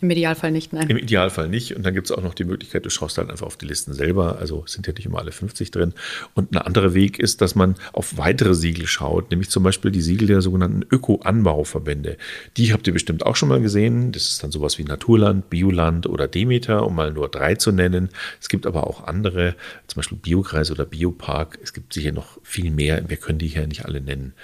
Im 0.00 0.10
Idealfall 0.10 0.52
nicht, 0.52 0.72
nein. 0.72 0.88
Im 0.88 0.96
Idealfall 0.96 1.48
nicht. 1.48 1.74
Und 1.74 1.84
dann 1.84 1.92
gibt 1.92 2.08
es 2.08 2.16
auch 2.16 2.22
noch 2.22 2.34
die 2.34 2.44
Möglichkeit, 2.44 2.86
du 2.86 2.90
schaust 2.90 3.18
halt 3.18 3.30
einfach 3.30 3.46
auf 3.46 3.56
die 3.56 3.66
Listen 3.66 3.92
selber. 3.92 4.38
Also 4.38 4.62
sind 4.66 4.86
ja 4.86 4.92
nicht 4.92 5.06
immer 5.06 5.18
alle 5.18 5.32
50 5.32 5.72
drin. 5.72 5.92
Und 6.34 6.52
ein 6.52 6.58
anderer 6.58 6.94
Weg 6.94 7.18
ist, 7.18 7.40
dass 7.40 7.56
man 7.56 7.74
auf 7.92 8.16
weitere 8.16 8.54
Siegel 8.54 8.86
schaut, 8.86 9.30
nämlich 9.30 9.50
zum 9.50 9.64
Beispiel 9.64 9.90
die 9.90 10.00
Siegel 10.00 10.28
der 10.28 10.40
sogenannten 10.40 10.84
Öko-Anbauverbände. 10.88 12.16
Die 12.56 12.72
habt 12.72 12.86
ihr 12.86 12.92
bestimmt 12.92 13.26
auch 13.26 13.34
schon 13.34 13.48
mal 13.48 13.60
gesehen. 13.60 14.12
Das 14.12 14.28
ist 14.28 14.42
dann 14.44 14.52
sowas 14.52 14.78
wie 14.78 14.84
Naturland, 14.84 15.50
Bioland 15.50 16.06
oder 16.06 16.28
Demeter, 16.28 16.86
um 16.86 16.94
mal 16.94 17.12
nur 17.12 17.28
drei 17.28 17.56
zu 17.56 17.72
nennen. 17.72 18.10
Es 18.40 18.48
gibt 18.48 18.66
aber 18.66 18.86
auch 18.86 19.04
andere, 19.04 19.56
zum 19.88 19.96
Beispiel 19.98 20.18
Biokreis 20.18 20.70
oder 20.70 20.84
Biopark. 20.84 21.58
Es 21.60 21.72
gibt 21.72 21.92
sicher 21.92 22.12
noch 22.12 22.38
viel 22.44 22.70
mehr. 22.70 23.08
Wir 23.08 23.16
können 23.16 23.38
die 23.38 23.48
hier 23.48 23.66
nicht 23.66 23.84
alle 23.84 24.00
nennen. 24.00 24.34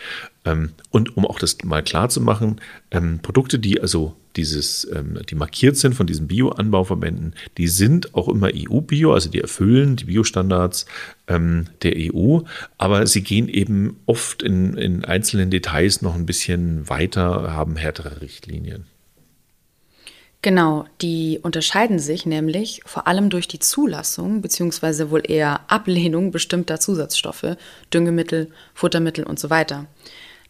Ähm, 0.45 0.71
und 0.91 1.17
um 1.17 1.27
auch 1.27 1.39
das 1.39 1.59
mal 1.65 1.83
klar 1.83 2.09
zu 2.09 2.21
machen, 2.21 2.61
ähm, 2.91 3.21
Produkte, 3.21 3.59
die 3.59 3.81
also 3.81 4.15
dieses, 4.37 4.87
ähm, 4.93 5.19
die 5.29 5.35
markiert 5.35 5.77
sind 5.77 5.95
von 5.95 6.07
diesen 6.07 6.27
Bio-Anbauverbänden, 6.27 7.35
die 7.57 7.69
sind 7.69 8.15
auch 8.15 8.29
immer 8.29 8.51
EU-Bio, 8.55 9.15
also 9.15 9.31
die 9.31 9.41
erfüllen 9.41 9.97
die 9.97 10.05
Biostandards 10.05 10.87
der 11.27 11.95
EU, 11.97 12.41
aber 12.77 13.07
sie 13.07 13.23
gehen 13.23 13.49
eben 13.49 13.97
oft 14.05 14.43
in, 14.43 14.75
in 14.77 15.07
einzelnen 15.07 15.49
Details 15.51 16.03
noch 16.03 16.15
ein 16.15 16.27
bisschen 16.27 16.87
weiter, 16.91 17.51
haben 17.55 17.77
härtere 17.77 18.21
Richtlinien. 18.21 18.85
Genau, 20.45 20.85
die 21.01 21.41
unterscheiden 21.43 21.99
sich 21.99 22.27
nämlich 22.27 22.83
vor 22.85 23.07
allem 23.07 23.31
durch 23.31 23.49
die 23.49 23.61
Zulassung 23.61 24.43
bzw. 24.43 25.09
wohl 25.09 25.23
eher 25.25 25.61
Ablehnung 25.69 26.33
bestimmter 26.33 26.79
Zusatzstoffe, 26.79 27.57
Düngemittel, 27.95 28.51
Futtermittel 28.75 29.25
und 29.25 29.39
so 29.41 29.49
weiter. 29.49 29.87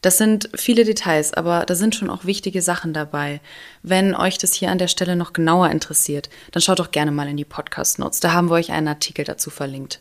Das 0.04 0.18
sind 0.18 0.50
viele 0.54 0.84
Details, 0.84 1.32
aber 1.32 1.64
da 1.64 1.74
sind 1.74 1.94
schon 1.94 2.10
auch 2.10 2.26
wichtige 2.26 2.60
Sachen 2.60 2.92
dabei. 2.92 3.40
Wenn 3.82 4.14
euch 4.14 4.36
das 4.36 4.52
hier 4.52 4.70
an 4.70 4.76
der 4.76 4.88
Stelle 4.88 5.16
noch 5.16 5.32
genauer 5.32 5.70
interessiert, 5.70 6.28
dann 6.52 6.60
schaut 6.60 6.78
doch 6.78 6.90
gerne 6.90 7.10
mal 7.10 7.26
in 7.26 7.38
die 7.38 7.46
Podcast 7.46 7.98
Notes. 7.98 8.20
Da 8.20 8.34
haben 8.34 8.50
wir 8.50 8.56
euch 8.56 8.70
einen 8.70 8.88
Artikel 8.88 9.24
dazu 9.24 9.48
verlinkt. 9.48 10.00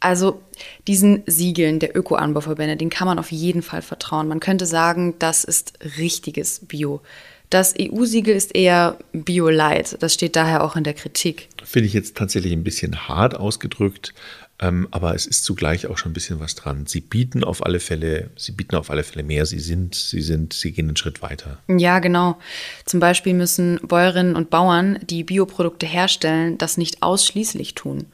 Also 0.00 0.40
diesen 0.88 1.22
Siegeln 1.26 1.80
der 1.80 1.94
Öko-Anbauverbände, 1.94 2.78
den 2.78 2.88
kann 2.88 3.06
man 3.06 3.18
auf 3.18 3.30
jeden 3.30 3.60
Fall 3.60 3.82
vertrauen. 3.82 4.26
Man 4.26 4.40
könnte 4.40 4.64
sagen, 4.64 5.16
das 5.18 5.44
ist 5.44 5.74
richtiges 5.98 6.60
Bio. 6.64 7.02
Das 7.50 7.74
EU-Siegel 7.78 8.34
ist 8.34 8.54
eher 8.54 8.96
Bio-Light. 9.12 9.98
Das 10.00 10.14
steht 10.14 10.34
daher 10.34 10.64
auch 10.64 10.76
in 10.76 10.84
der 10.84 10.94
Kritik. 10.94 11.50
Finde 11.62 11.88
ich 11.88 11.92
jetzt 11.92 12.16
tatsächlich 12.16 12.54
ein 12.54 12.64
bisschen 12.64 13.06
hart 13.06 13.34
ausgedrückt. 13.34 14.14
Ähm, 14.58 14.88
aber 14.90 15.14
es 15.14 15.26
ist 15.26 15.44
zugleich 15.44 15.86
auch 15.86 15.98
schon 15.98 16.12
ein 16.12 16.14
bisschen 16.14 16.40
was 16.40 16.54
dran. 16.54 16.86
Sie 16.86 17.00
bieten 17.00 17.44
auf 17.44 17.64
alle 17.64 17.78
Fälle, 17.78 18.30
sie 18.36 18.52
bieten 18.52 18.76
auf 18.76 18.90
alle 18.90 19.04
Fälle 19.04 19.22
mehr. 19.22 19.44
Sie 19.44 19.58
sind, 19.58 19.94
sie 19.94 20.22
sind, 20.22 20.54
sie 20.54 20.72
gehen 20.72 20.88
einen 20.88 20.96
Schritt 20.96 21.20
weiter. 21.20 21.58
Ja, 21.68 21.98
genau. 21.98 22.38
Zum 22.86 23.00
Beispiel 23.00 23.34
müssen 23.34 23.78
Bäuerinnen 23.82 24.34
und 24.34 24.48
Bauern, 24.48 24.98
die 25.02 25.24
Bioprodukte 25.24 25.86
herstellen, 25.86 26.56
das 26.56 26.78
nicht 26.78 27.02
ausschließlich 27.02 27.74
tun. 27.74 28.06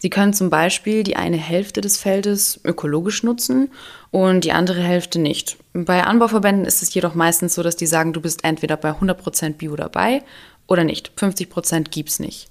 Sie 0.00 0.10
können 0.10 0.32
zum 0.32 0.48
Beispiel 0.48 1.02
die 1.02 1.16
eine 1.16 1.38
Hälfte 1.38 1.80
des 1.80 1.96
Feldes 1.96 2.60
ökologisch 2.64 3.24
nutzen 3.24 3.70
und 4.10 4.44
die 4.44 4.52
andere 4.52 4.80
Hälfte 4.80 5.18
nicht. 5.18 5.56
Bei 5.72 6.04
Anbauverbänden 6.04 6.66
ist 6.66 6.82
es 6.82 6.94
jedoch 6.94 7.14
meistens 7.14 7.54
so, 7.54 7.62
dass 7.62 7.76
die 7.76 7.86
sagen, 7.86 8.12
du 8.12 8.20
bist 8.20 8.44
entweder 8.44 8.76
bei 8.76 8.90
100% 8.90 9.54
Bio 9.54 9.74
dabei 9.74 10.22
oder 10.68 10.84
nicht. 10.84 11.10
50% 11.18 11.90
gibt's 11.90 12.20
nicht. 12.20 12.48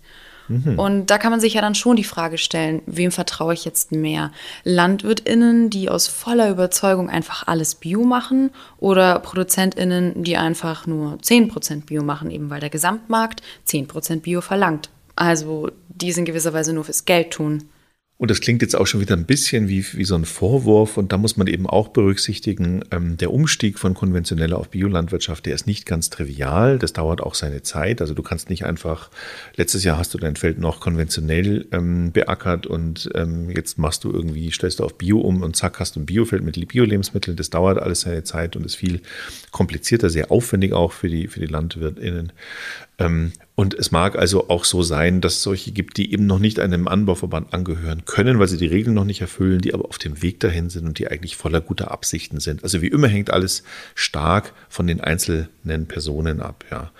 Mhm. 0.48 0.80
Und 0.80 1.06
da 1.08 1.18
kann 1.18 1.32
man 1.32 1.39
sich 1.39 1.54
ja 1.54 1.62
dann 1.62 1.75
schon 1.75 1.96
die 1.96 2.04
Frage 2.04 2.38
stellen, 2.38 2.82
wem 2.86 3.12
vertraue 3.12 3.54
ich 3.54 3.66
jetzt 3.66 3.92
mehr? 3.92 4.32
LandwirtInnen, 4.63 5.70
die 5.70 5.89
aus 5.89 6.08
voller 6.08 6.50
Überzeugung 6.50 7.10
einfach 7.10 7.48
alles 7.48 7.75
Bio 7.75 8.04
machen 8.04 8.51
oder 8.77 9.20
ProduzentInnen, 9.20 10.24
die 10.24 10.38
einfach 10.38 10.88
nur 10.88 11.18
10% 11.18 11.86
Bio 11.86 12.04
machen, 12.04 12.32
eben 12.32 12.50
weil 12.50 12.60
der 12.60 12.70
Gesamtmarkt 12.70 13.42
10% 13.68 14.22
Bio 14.22 14.42
verlangt. 14.42 14.89
Also 15.16 15.72
die 15.89 16.10
es 16.10 16.18
in 16.18 16.25
gewisser 16.25 16.54
Weise 16.54 16.74
nur 16.74 16.84
fürs 16.84 17.06
Geld 17.06 17.32
tun. 17.32 17.70
Und 18.20 18.32
das 18.32 18.42
klingt 18.42 18.64
jetzt 18.64 18.76
auch 18.76 18.88
schon 18.88 19.00
wieder 19.00 19.16
ein 19.16 19.26
bisschen 19.26 19.68
wie, 19.68 19.86
wie 19.94 20.04
so 20.04 20.16
ein 20.16 20.26
Vorwurf. 20.26 20.98
Und 20.98 21.12
da 21.12 21.20
muss 21.20 21.38
man 21.38 21.46
eben 21.46 21.68
auch 21.68 21.90
berücksichtigen, 21.90 22.84
ähm, 22.90 23.16
der 23.18 23.32
Umstieg 23.32 23.78
von 23.78 23.94
konventioneller 23.94 24.58
auf 24.58 24.70
Biolandwirtschaft, 24.70 25.46
der 25.46 25.54
ist 25.54 25.68
nicht 25.68 25.86
ganz 25.86 26.10
trivial. 26.10 26.80
Das 26.80 26.94
dauert 26.94 27.22
auch 27.22 27.36
seine 27.36 27.62
Zeit. 27.62 28.02
Also 28.02 28.16
du 28.16 28.24
kannst 28.24 28.50
nicht 28.50 28.66
einfach, 28.66 29.12
letztes 29.56 29.84
Jahr 29.84 30.00
hast 30.00 30.16
du 30.16 30.18
dein 30.18 30.36
Feld 30.36 30.58
noch 30.58 30.80
konventionell 30.80 31.68
ähm, 31.72 32.12
beackert 32.12 32.66
und 32.66 33.08
ähm, 33.14 33.52
jetzt 33.52 33.78
machst 33.78 34.04
du 34.04 34.12
irgendwie, 34.12 34.50
stellst 34.52 34.80
du 34.80 34.84
auf 34.84 34.98
Bio 34.98 35.20
um 35.20 35.44
und 35.44 35.56
zack, 35.56 35.80
hast 35.80 35.96
du 35.96 36.00
ein 36.00 36.08
Biofeld 36.08 36.44
mit 36.44 36.68
Bio-Lebensmitteln. 36.68 37.38
Das 37.38 37.52
dauert 37.52 37.78
alles 37.78 38.02
seine 38.02 38.24
Zeit 38.24 38.56
und 38.56 38.66
ist 38.66 38.76
viel 38.76 39.02
komplizierter, 39.52 40.10
sehr 40.10 40.32
aufwendig 40.32 40.74
auch 40.74 40.92
für 40.92 41.08
die, 41.08 41.28
für 41.28 41.40
die 41.40 41.46
LandwirtInnen. 41.46 42.32
Ähm, 43.00 43.34
und 43.56 43.74
es 43.74 43.92
mag 43.92 44.16
also 44.16 44.50
auch 44.50 44.63
so 44.66 44.84
sein, 44.84 45.22
dass 45.22 45.36
es 45.36 45.44
solche 45.44 45.72
gibt, 45.72 45.98
die 45.98 46.12
eben 46.12 46.25
noch 46.25 46.39
nicht 46.39 46.60
einem 46.60 46.88
Anbauverband 46.88 47.54
angehören 47.54 48.06
können, 48.06 48.39
weil 48.39 48.48
sie 48.48 48.58
die 48.58 48.68
Regeln 48.68 48.94
noch 48.94 49.06
nicht 49.06 49.22
erfüllen, 49.22 49.62
die 49.62 49.74
aber 49.74 49.86
auf 49.86 49.98
dem 49.98 50.22
Weg 50.22 50.39
dahin 50.39 50.70
sind 50.70 50.86
und 50.86 51.00
die 51.00 51.08
eigentlich 51.08 51.38
voller 51.38 51.62
guter 51.62 51.92
Absichten 51.92 52.39
sind. 52.39 52.63
Also 52.63 52.82
wie 52.82 52.88
immer 52.88 53.08
hängt 53.08 53.32
alles 53.32 53.63
stark 53.96 54.54
von 54.70 54.88
den 54.88 55.01
einzelnen 55.01 55.88
Personen 55.88 56.42
ab, 56.42 56.66
ja. 56.72 56.92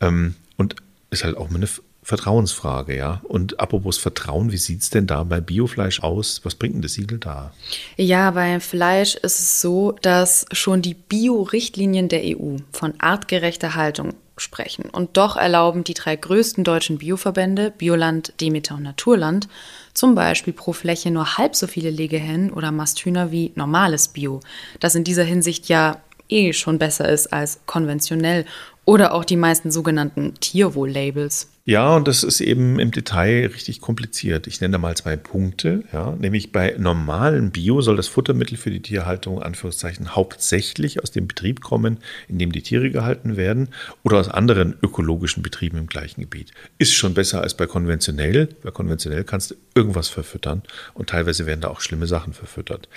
Ähm, 0.00 0.34
und 0.56 0.76
ist 1.10 1.24
halt 1.24 1.36
auch 1.36 1.48
eine 1.48 1.58
Vertrauensfrage, 2.02 2.96
ja. 2.96 3.20
Und 3.22 3.60
apropos 3.60 3.96
Vertrauen, 3.96 4.50
wie 4.50 4.56
sieht 4.56 4.82
es 4.82 4.90
denn 4.90 5.06
da 5.06 5.22
bei 5.22 5.40
Biofleisch 5.40 6.02
aus? 6.02 6.40
Was 6.42 6.56
bringt 6.56 6.74
denn 6.74 6.82
das 6.82 6.94
Siegel 6.94 7.18
da? 7.18 7.52
Ja, 7.96 8.32
bei 8.32 8.58
Fleisch 8.58 9.14
ist 9.14 9.38
es 9.38 9.60
so, 9.60 9.92
dass 10.02 10.46
schon 10.50 10.82
die 10.82 10.94
Bio-Richtlinien 10.94 12.08
der 12.08 12.22
EU 12.24 12.56
von 12.72 12.94
artgerechter 12.98 13.76
Haltung 13.76 14.14
sprechen. 14.36 14.86
Und 14.90 15.16
doch 15.16 15.36
erlauben 15.36 15.84
die 15.84 15.94
drei 15.94 16.16
größten 16.16 16.64
deutschen 16.64 16.98
Bioverbände, 16.98 17.70
Bioland, 17.70 18.32
Demeter 18.40 18.74
und 18.74 18.82
Naturland, 18.82 19.48
zum 19.94 20.14
Beispiel 20.16 20.52
pro 20.52 20.72
Fläche 20.72 21.10
nur 21.10 21.38
halb 21.38 21.54
so 21.54 21.68
viele 21.68 21.90
Legehennen 21.90 22.50
oder 22.50 22.72
Masthühner 22.72 23.30
wie 23.30 23.52
normales 23.54 24.08
Bio, 24.08 24.40
das 24.80 24.96
in 24.96 25.04
dieser 25.04 25.24
Hinsicht 25.24 25.68
ja 25.68 26.00
eh 26.28 26.52
schon 26.52 26.78
besser 26.78 27.08
ist 27.08 27.32
als 27.32 27.60
konventionell 27.66 28.44
oder 28.84 29.14
auch 29.14 29.24
die 29.24 29.36
meisten 29.36 29.70
sogenannten 29.70 30.34
Tierwohl-Labels. 30.40 31.51
Ja, 31.64 31.94
und 31.94 32.08
das 32.08 32.24
ist 32.24 32.40
eben 32.40 32.80
im 32.80 32.90
Detail 32.90 33.46
richtig 33.46 33.80
kompliziert. 33.80 34.48
Ich 34.48 34.60
nenne 34.60 34.72
da 34.72 34.78
mal 34.78 34.96
zwei 34.96 35.16
Punkte. 35.16 35.84
Ja, 35.92 36.16
nämlich 36.16 36.50
bei 36.50 36.74
normalem 36.76 37.52
Bio 37.52 37.80
soll 37.82 37.94
das 37.94 38.08
Futtermittel 38.08 38.56
für 38.56 38.72
die 38.72 38.82
Tierhaltung 38.82 39.40
Anführungszeichen 39.40 40.16
hauptsächlich 40.16 41.00
aus 41.00 41.12
dem 41.12 41.28
Betrieb 41.28 41.60
kommen, 41.60 41.98
in 42.26 42.40
dem 42.40 42.50
die 42.50 42.62
Tiere 42.62 42.90
gehalten 42.90 43.36
werden, 43.36 43.68
oder 44.02 44.18
aus 44.18 44.28
anderen 44.28 44.74
ökologischen 44.82 45.44
Betrieben 45.44 45.78
im 45.78 45.86
gleichen 45.86 46.22
Gebiet. 46.22 46.50
Ist 46.78 46.94
schon 46.94 47.14
besser 47.14 47.42
als 47.42 47.56
bei 47.56 47.66
konventionell. 47.66 48.48
Bei 48.64 48.72
konventionell 48.72 49.22
kannst 49.22 49.52
du 49.52 49.54
irgendwas 49.76 50.08
verfüttern 50.08 50.62
und 50.94 51.10
teilweise 51.10 51.46
werden 51.46 51.60
da 51.60 51.68
auch 51.68 51.80
schlimme 51.80 52.08
Sachen 52.08 52.32
verfüttert. 52.32 52.88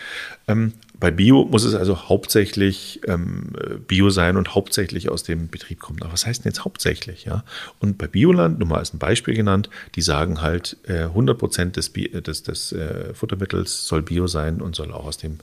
Ähm, 0.47 0.73
bei 0.99 1.11
Bio 1.11 1.45
muss 1.45 1.63
es 1.65 1.75
also 1.75 2.09
hauptsächlich 2.09 3.01
ähm, 3.07 3.53
Bio 3.87 4.09
sein 4.09 4.37
und 4.37 4.55
hauptsächlich 4.55 5.09
aus 5.09 5.23
dem 5.23 5.49
Betrieb 5.49 5.79
kommen. 5.79 6.01
Aber 6.01 6.13
was 6.13 6.25
heißt 6.25 6.45
denn 6.45 6.49
jetzt 6.51 6.65
hauptsächlich? 6.65 7.25
Ja? 7.25 7.43
Und 7.79 7.97
bei 7.97 8.07
Bioland, 8.07 8.54
nur 8.57 8.67
mal 8.67 8.79
als 8.79 8.93
ein 8.93 8.99
Beispiel 8.99 9.35
genannt, 9.35 9.69
die 9.95 10.01
sagen 10.01 10.41
halt, 10.41 10.77
äh, 10.87 11.03
100 11.03 11.37
Prozent 11.37 11.77
des, 11.77 11.91
des, 11.93 12.43
des 12.43 12.71
äh, 12.71 13.13
Futtermittels 13.13 13.87
soll 13.87 14.01
Bio 14.01 14.27
sein 14.27 14.61
und 14.61 14.75
soll 14.75 14.91
auch 14.91 15.05
aus 15.05 15.17
dem 15.17 15.39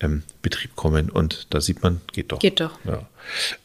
ähm, 0.00 0.22
Betrieb 0.42 0.76
kommen. 0.76 1.10
Und 1.10 1.46
da 1.50 1.60
sieht 1.60 1.82
man, 1.82 2.00
geht 2.12 2.32
doch. 2.32 2.38
Geht 2.38 2.60
doch. 2.60 2.78
Ja. 2.84 3.08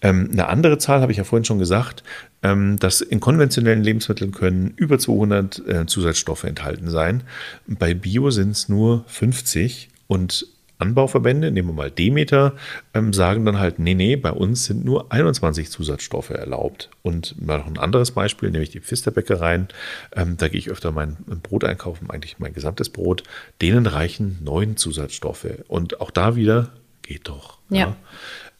Ähm, 0.01 0.29
eine 0.31 0.47
andere 0.47 0.77
Zahl 0.77 1.01
habe 1.01 1.11
ich 1.11 1.17
ja 1.17 1.23
vorhin 1.23 1.45
schon 1.45 1.59
gesagt, 1.59 2.03
ähm, 2.41 2.77
dass 2.79 3.01
in 3.01 3.19
konventionellen 3.19 3.83
Lebensmitteln 3.83 4.31
können 4.31 4.73
über 4.75 4.99
200 4.99 5.67
äh, 5.67 5.85
Zusatzstoffe 5.85 6.43
enthalten 6.43 6.89
sein. 6.89 7.23
Bei 7.67 7.93
Bio 7.93 8.31
sind 8.31 8.51
es 8.51 8.69
nur 8.69 9.05
50 9.07 9.89
und 10.07 10.47
Anbauverbände, 10.83 11.49
nehmen 11.49 11.69
wir 11.69 11.73
mal 11.73 11.91
Demeter, 11.91 12.53
ähm, 12.93 13.13
sagen 13.13 13.45
dann 13.45 13.57
halt, 13.57 13.79
nee, 13.79 13.93
nee, 13.93 14.17
bei 14.17 14.31
uns 14.31 14.65
sind 14.65 14.83
nur 14.83 15.11
21 15.11 15.69
Zusatzstoffe 15.69 16.29
erlaubt. 16.29 16.89
Und 17.01 17.41
mal 17.41 17.57
noch 17.57 17.67
ein 17.67 17.77
anderes 17.77 18.11
Beispiel, 18.11 18.51
nämlich 18.51 18.71
die 18.71 18.81
Pfisterbäckereien. 18.81 19.69
Ähm, 20.13 20.35
da 20.37 20.49
gehe 20.49 20.59
ich 20.59 20.69
öfter 20.69 20.91
mein 20.91 21.15
Brot 21.41 21.63
einkaufen, 21.63 22.09
eigentlich 22.09 22.39
mein 22.39 22.53
gesamtes 22.53 22.89
Brot. 22.89 23.23
Denen 23.61 23.85
reichen 23.85 24.39
neun 24.43 24.75
Zusatzstoffe. 24.75 25.47
Und 25.69 26.01
auch 26.01 26.11
da 26.11 26.35
wieder 26.35 26.73
geht 27.01 27.29
doch. 27.29 27.59
Ja. 27.69 27.79
ja. 27.79 27.95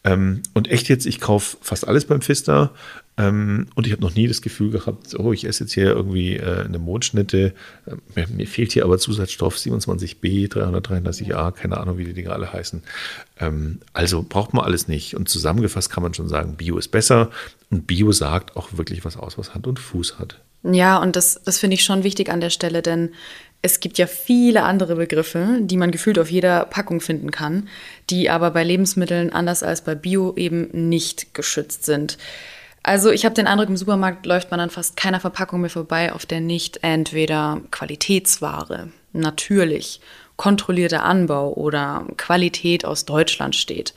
Ähm, 0.06 0.42
und 0.54 0.70
echt 0.70 0.90
jetzt, 0.90 1.06
ich 1.06 1.20
kaufe 1.20 1.58
fast 1.62 1.88
alles 1.88 2.06
beim 2.06 2.22
Pfister. 2.22 2.72
Ähm, 3.16 3.68
und 3.76 3.86
ich 3.86 3.94
habe 3.94 4.02
noch 4.02 4.16
nie 4.16 4.28
das 4.28 4.42
Gefühl 4.42 4.72
gehabt, 4.72 5.14
oh, 5.20 5.34
ich 5.34 5.46
esse 5.46 5.66
jetzt 5.66 5.74
hier 5.74 5.90
irgendwie 5.90 6.38
äh, 6.38 6.64
eine 6.66 6.80
Mondschnitte. 6.80 7.54
Äh, 8.16 8.26
mir 8.28 8.48
fehlt 8.48 8.72
hier 8.72 8.86
aber 8.86 8.98
Zusatzstoff 8.98 9.56
27b, 9.56 10.52
333a, 10.52 11.52
keine 11.52 11.78
Ahnung, 11.78 11.98
wie 11.98 12.06
die 12.06 12.14
Dinge 12.14 12.32
alle 12.32 12.52
heißen. 12.52 12.82
Ähm, 13.40 13.80
also 13.94 14.26
braucht 14.28 14.54
man 14.54 14.66
alles 14.66 14.88
nicht. 14.88 15.16
Und 15.16 15.30
zusammengefasst 15.30 15.92
kann 15.92 16.02
man 16.02 16.14
schon 16.16 16.28
sagen, 16.28 16.56
Bio 16.56 16.78
ist 16.78 16.90
besser. 16.90 17.30
Und 17.70 17.86
Bio 17.86 18.12
sagt 18.12 18.56
auch 18.58 18.70
wirklich 18.78 19.06
was 19.06 19.16
aus, 19.16 19.38
was 19.38 19.54
Hand 19.54 19.68
und 19.68 19.80
Fuß 19.80 20.18
hat. 20.18 20.40
Ja, 20.64 20.98
und 20.98 21.16
das, 21.16 21.42
das 21.44 21.60
finde 21.60 21.76
ich 21.76 21.84
schon 21.84 22.04
wichtig 22.04 22.30
an 22.30 22.42
der 22.42 22.50
Stelle, 22.50 22.82
denn 22.82 23.10
es 23.62 23.80
gibt 23.80 23.98
ja 23.98 24.08
viele 24.08 24.64
andere 24.64 24.96
Begriffe, 24.96 25.60
die 25.62 25.78
man 25.78 25.92
gefühlt 25.92 26.20
auf 26.20 26.32
jeder 26.32 26.66
Packung 26.66 27.00
finden 27.00 27.32
kann, 27.32 27.70
die 28.10 28.30
aber 28.30 28.52
bei 28.52 28.64
Lebensmitteln 28.64 29.32
anders 29.32 29.62
als 29.64 29.84
bei 29.84 29.96
Bio 29.96 30.34
eben 30.36 30.68
nicht 30.90 31.34
geschützt 31.34 31.86
sind. 31.86 32.18
Also 32.84 33.12
ich 33.12 33.24
habe 33.24 33.34
den 33.34 33.48
Eindruck, 33.48 33.70
im 33.70 33.78
Supermarkt 33.78 34.26
läuft 34.26 34.52
man 34.52 34.60
an 34.60 34.70
fast 34.70 34.98
keiner 34.98 35.22
Verpackung 35.22 35.62
mehr 35.62 35.70
vorbei, 35.70 36.12
auf 36.12 36.26
der 36.26 36.42
nicht 36.42 36.80
entweder 36.84 37.62
Qualitätsware, 37.72 38.90
natürlich, 39.14 40.02
kontrollierter 40.36 41.04
Anbau 41.04 41.54
oder 41.54 42.06
Qualität 42.18 42.84
aus 42.84 43.06
Deutschland 43.06 43.56
steht. 43.56 43.94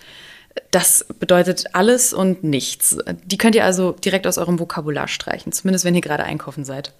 Das 0.70 1.04
bedeutet 1.18 1.64
alles 1.74 2.14
und 2.14 2.44
nichts. 2.44 2.96
Die 3.24 3.38
könnt 3.38 3.56
ihr 3.56 3.64
also 3.64 3.92
direkt 3.92 4.26
aus 4.26 4.38
eurem 4.38 4.60
Vokabular 4.60 5.08
streichen, 5.08 5.52
zumindest 5.52 5.84
wenn 5.84 5.94
ihr 5.94 6.00
gerade 6.00 6.24
einkaufen 6.24 6.64
seid. 6.64 6.92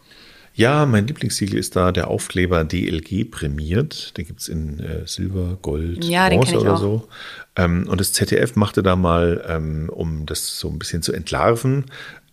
Ja, 0.56 0.86
mein 0.86 1.06
Lieblingssiegel 1.06 1.58
ist 1.58 1.76
da 1.76 1.92
der 1.92 2.08
Aufkleber 2.08 2.64
DLG 2.64 3.30
prämiert. 3.30 4.16
Den 4.16 4.26
gibt 4.26 4.40
es 4.40 4.48
in 4.48 4.80
äh, 4.80 5.06
Silber, 5.06 5.58
Gold, 5.60 6.02
ja, 6.06 6.30
Bronze 6.30 6.58
oder 6.58 6.74
auch. 6.74 6.80
so. 6.80 7.08
Ähm, 7.56 7.86
und 7.86 8.00
das 8.00 8.14
ZDF 8.14 8.56
machte 8.56 8.82
da 8.82 8.96
mal, 8.96 9.44
ähm, 9.46 9.90
um 9.90 10.24
das 10.24 10.58
so 10.58 10.70
ein 10.70 10.78
bisschen 10.78 11.02
zu 11.02 11.12
entlarven, 11.12 11.84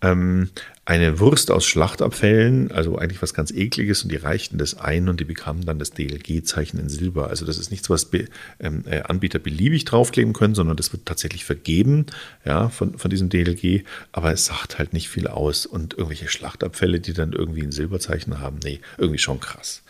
ähm, 0.01 0.49
eine 0.85 1.21
Wurst 1.21 1.49
aus 1.49 1.65
Schlachtabfällen, 1.65 2.73
also 2.73 2.97
eigentlich 2.97 3.21
was 3.21 3.33
ganz 3.33 3.51
ekliges 3.51 4.03
und 4.03 4.11
die 4.11 4.17
reichten 4.17 4.57
das 4.57 4.77
ein 4.77 5.07
und 5.07 5.17
die 5.21 5.23
bekamen 5.23 5.65
dann 5.65 5.79
das 5.79 5.91
DLG-Zeichen 5.91 6.77
in 6.77 6.89
Silber. 6.89 7.29
Also 7.29 7.45
das 7.45 7.57
ist 7.57 7.71
nichts, 7.71 7.89
was 7.89 8.05
be, 8.05 8.25
ähm, 8.59 8.83
äh, 8.85 9.01
Anbieter 9.03 9.39
beliebig 9.39 9.85
draufkleben 9.85 10.33
können, 10.33 10.55
sondern 10.55 10.75
das 10.75 10.91
wird 10.91 11.05
tatsächlich 11.05 11.45
vergeben, 11.45 12.07
ja, 12.43 12.67
von, 12.67 12.97
von 12.97 13.09
diesem 13.09 13.29
DLG, 13.29 13.85
aber 14.11 14.33
es 14.33 14.47
sagt 14.47 14.77
halt 14.77 14.91
nicht 14.91 15.07
viel 15.07 15.27
aus 15.27 15.65
und 15.65 15.93
irgendwelche 15.93 16.27
Schlachtabfälle, 16.27 16.99
die 16.99 17.13
dann 17.13 17.31
irgendwie 17.31 17.63
ein 17.63 17.71
Silberzeichen 17.71 18.41
haben, 18.41 18.59
nee, 18.65 18.81
irgendwie 18.97 19.19
schon 19.19 19.39
krass. 19.39 19.83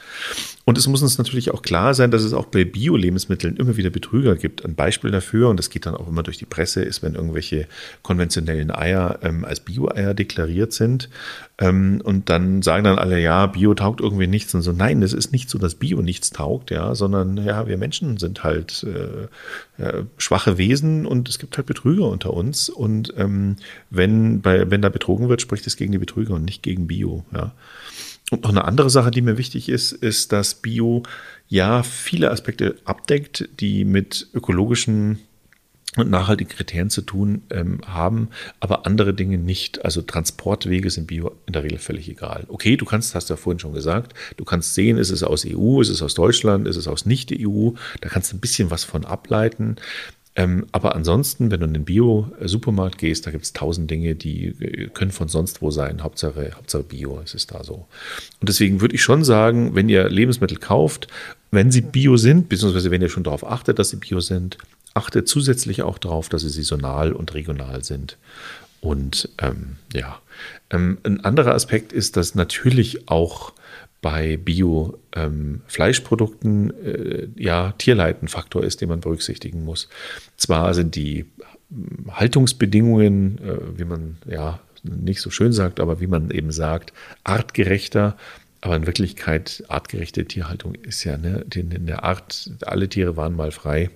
Und 0.64 0.78
es 0.78 0.86
muss 0.86 1.02
uns 1.02 1.18
natürlich 1.18 1.50
auch 1.52 1.64
klar 1.64 1.96
sein, 1.96 2.12
dass 2.12 2.22
es 2.22 2.34
auch 2.34 2.46
bei 2.46 2.66
Bio-Lebensmitteln 2.66 3.58
immer 3.58 3.78
wieder 3.78 3.90
Betrüger 3.90 4.36
gibt. 4.36 4.64
Ein 4.64 4.76
Beispiel 4.76 5.10
dafür, 5.10 5.50
und 5.50 5.58
das 5.58 5.72
geht 5.72 5.88
dann 5.88 5.96
auch 5.96 6.08
immer 6.08 6.22
durch 6.22 6.38
die 6.38 6.46
Presse, 6.46 6.84
ist, 6.84 7.02
wenn 7.02 7.16
irgendwelche 7.16 7.68
konventionellen 8.04 8.70
Eier 8.70 9.20
ähm, 9.24 9.44
als 9.44 9.60
Bio-Eier 9.60 10.14
deklariert 10.14 10.72
sind 10.72 10.83
sind. 10.84 11.10
Ähm, 11.58 12.02
und 12.04 12.30
dann 12.30 12.62
sagen 12.62 12.84
dann 12.84 13.00
alle, 13.00 13.20
ja, 13.20 13.46
Bio 13.48 13.74
taugt 13.74 14.02
irgendwie 14.02 14.28
nichts. 14.28 14.54
Und 14.54 14.62
so, 14.62 14.72
nein, 14.72 15.02
es 15.02 15.14
ist 15.14 15.32
nicht 15.32 15.50
so, 15.50 15.58
dass 15.58 15.76
Bio 15.76 16.02
nichts 16.02 16.32
taugt, 16.32 16.72
ja, 16.72 16.94
sondern 16.96 17.38
ja, 17.38 17.68
wir 17.68 17.78
Menschen 17.78 18.18
sind 18.18 18.44
halt 18.44 18.86
äh, 18.86 19.82
ja, 19.82 19.94
schwache 20.18 20.58
Wesen 20.58 21.06
und 21.06 21.30
es 21.30 21.40
gibt 21.40 21.58
halt 21.58 21.68
Betrüger 21.68 22.08
unter 22.10 22.34
uns. 22.34 22.70
Und 22.70 23.14
ähm, 23.18 23.56
wenn, 23.90 24.42
bei, 24.42 24.70
wenn 24.70 24.82
da 24.82 24.90
betrogen 24.90 25.30
wird, 25.30 25.42
spricht 25.42 25.66
es 25.68 25.78
gegen 25.78 25.92
die 25.92 25.98
Betrüger 25.98 26.36
und 26.36 26.46
nicht 26.46 26.64
gegen 26.64 26.88
Bio, 26.88 27.24
ja. 27.34 27.54
Und 28.32 28.44
noch 28.44 28.50
eine 28.50 28.66
andere 28.66 28.90
Sache, 28.90 29.12
die 29.12 29.22
mir 29.22 29.38
wichtig 29.38 29.70
ist, 29.70 29.92
ist, 29.92 30.32
dass 30.32 30.56
Bio 30.56 31.04
ja 31.50 31.84
viele 31.84 32.32
Aspekte 32.32 32.78
abdeckt, 32.86 33.48
die 33.60 33.86
mit 33.86 34.28
ökologischen 34.34 35.20
und 35.98 36.10
nachhaltige 36.10 36.54
Kriterien 36.54 36.90
zu 36.90 37.02
tun 37.02 37.44
ähm, 37.50 37.82
haben, 37.86 38.30
aber 38.60 38.86
andere 38.86 39.14
Dinge 39.14 39.38
nicht. 39.38 39.86
Also 39.86 40.02
Transportwege 40.02 40.90
sind 40.90 41.08
Bio 41.08 41.36
in 41.46 41.54
der 41.54 41.64
Regel 41.64 41.78
völlig 41.78 42.10
egal. 42.10 42.46
Okay, 42.48 42.78
du 42.78 42.86
kannst, 42.86 43.16
hast 43.16 43.30
du 43.30 43.34
ja 43.34 43.38
vorhin 43.38 43.60
schon 43.60 43.74
gesagt, 43.74 44.14
du 44.38 44.46
kannst 44.46 44.74
sehen, 44.74 44.98
ist 44.98 45.12
es 45.12 45.24
aus 45.24 45.46
EU, 45.46 45.82
ist 45.82 45.90
es 45.90 46.02
aus 46.02 46.14
Deutschland, 46.14 46.68
ist 46.68 46.78
es 46.78 46.88
aus 46.88 47.06
Nicht-EU, 47.06 47.72
da 48.02 48.10
kannst 48.10 48.32
du 48.32 48.38
ein 48.38 48.40
bisschen 48.40 48.72
was 48.72 48.84
von 48.84 49.06
ableiten. 49.06 49.78
Ähm, 50.36 50.66
aber 50.72 50.96
ansonsten, 50.96 51.52
wenn 51.52 51.60
du 51.60 51.68
in 51.68 51.74
den 51.74 51.86
Bio-Supermarkt 51.86 52.98
gehst, 52.98 53.28
da 53.28 53.32
gibt 53.32 53.44
es 53.44 53.54
tausend 53.54 53.92
Dinge, 53.92 54.16
die 54.16 54.48
äh, 54.48 54.90
können 54.90 55.12
von 55.12 55.28
sonst 55.28 55.62
wo 55.62 55.70
sein. 55.70 56.02
Hauptsache, 56.02 56.54
Hauptsache 56.56 56.84
Bio, 56.84 57.22
es 57.24 57.36
ist 57.36 57.52
da 57.52 57.64
so. 57.64 57.86
Und 58.40 58.50
deswegen 58.50 58.82
würde 58.82 58.96
ich 58.96 59.04
schon 59.04 59.24
sagen, 59.24 59.76
wenn 59.76 59.90
ihr 59.90 60.10
Lebensmittel 60.10 60.58
kauft, 60.58 61.08
wenn 61.52 61.72
sie 61.72 61.82
Bio 61.82 62.18
sind, 62.18 62.50
beziehungsweise 62.50 62.90
wenn 62.90 63.04
ihr 63.04 63.10
schon 63.10 63.24
darauf 63.24 63.46
achtet, 63.46 63.78
dass 63.78 63.90
sie 63.90 63.98
Bio 63.98 64.22
sind, 64.22 64.58
achte 64.94 65.24
zusätzlich 65.24 65.82
auch 65.82 65.98
darauf, 65.98 66.30
dass 66.30 66.44
sie 66.44 66.50
saisonal 66.50 67.14
und 67.14 67.34
regional 67.34 67.84
sind. 67.84 68.18
Und 68.82 69.30
ähm, 69.42 69.78
ja, 69.94 70.20
ähm, 70.70 71.00
ein 71.04 71.24
anderer 71.24 71.54
Aspekt 71.54 71.94
ist, 71.94 72.18
dass 72.18 72.36
natürlich 72.36 73.10
auch 73.10 73.54
bei 74.02 74.38
Bio-Fleischprodukten 74.38 76.74
ähm, 76.84 76.86
äh, 76.86 77.30
ja 77.42 77.72
Tierleitenfaktor 77.78 78.62
ist, 78.64 78.82
den 78.82 78.90
man 78.90 79.00
berücksichtigen 79.00 79.64
muss. 79.64 79.88
Zwar 80.36 80.74
sind 80.74 80.96
die 80.96 81.26
hm, 81.70 82.12
Haltungsbedingungen, 82.12 83.38
äh, 83.40 83.80
wie 83.80 83.86
man 83.86 84.18
ja 84.30 84.60
nicht 84.84 85.22
so 85.22 85.30
schön 85.30 85.54
sagt, 85.54 85.80
aber 85.80 86.02
wie 86.02 86.08
man 86.08 86.30
eben 86.30 86.52
sagt, 86.52 86.92
artgerechter. 87.24 88.18
Aber 88.60 88.76
in 88.76 88.86
Wirklichkeit, 88.86 89.64
artgerechte 89.70 90.26
Tierhaltung 90.26 90.76
ist 90.76 91.06
ja 91.06 91.18
ne, 91.18 91.46
in 91.56 91.86
der 91.86 92.04
Art, 92.04 92.52
alle 92.66 92.90
Tiere 92.90 93.16
waren 93.18 93.36
mal 93.36 93.52
frei. 93.52 93.90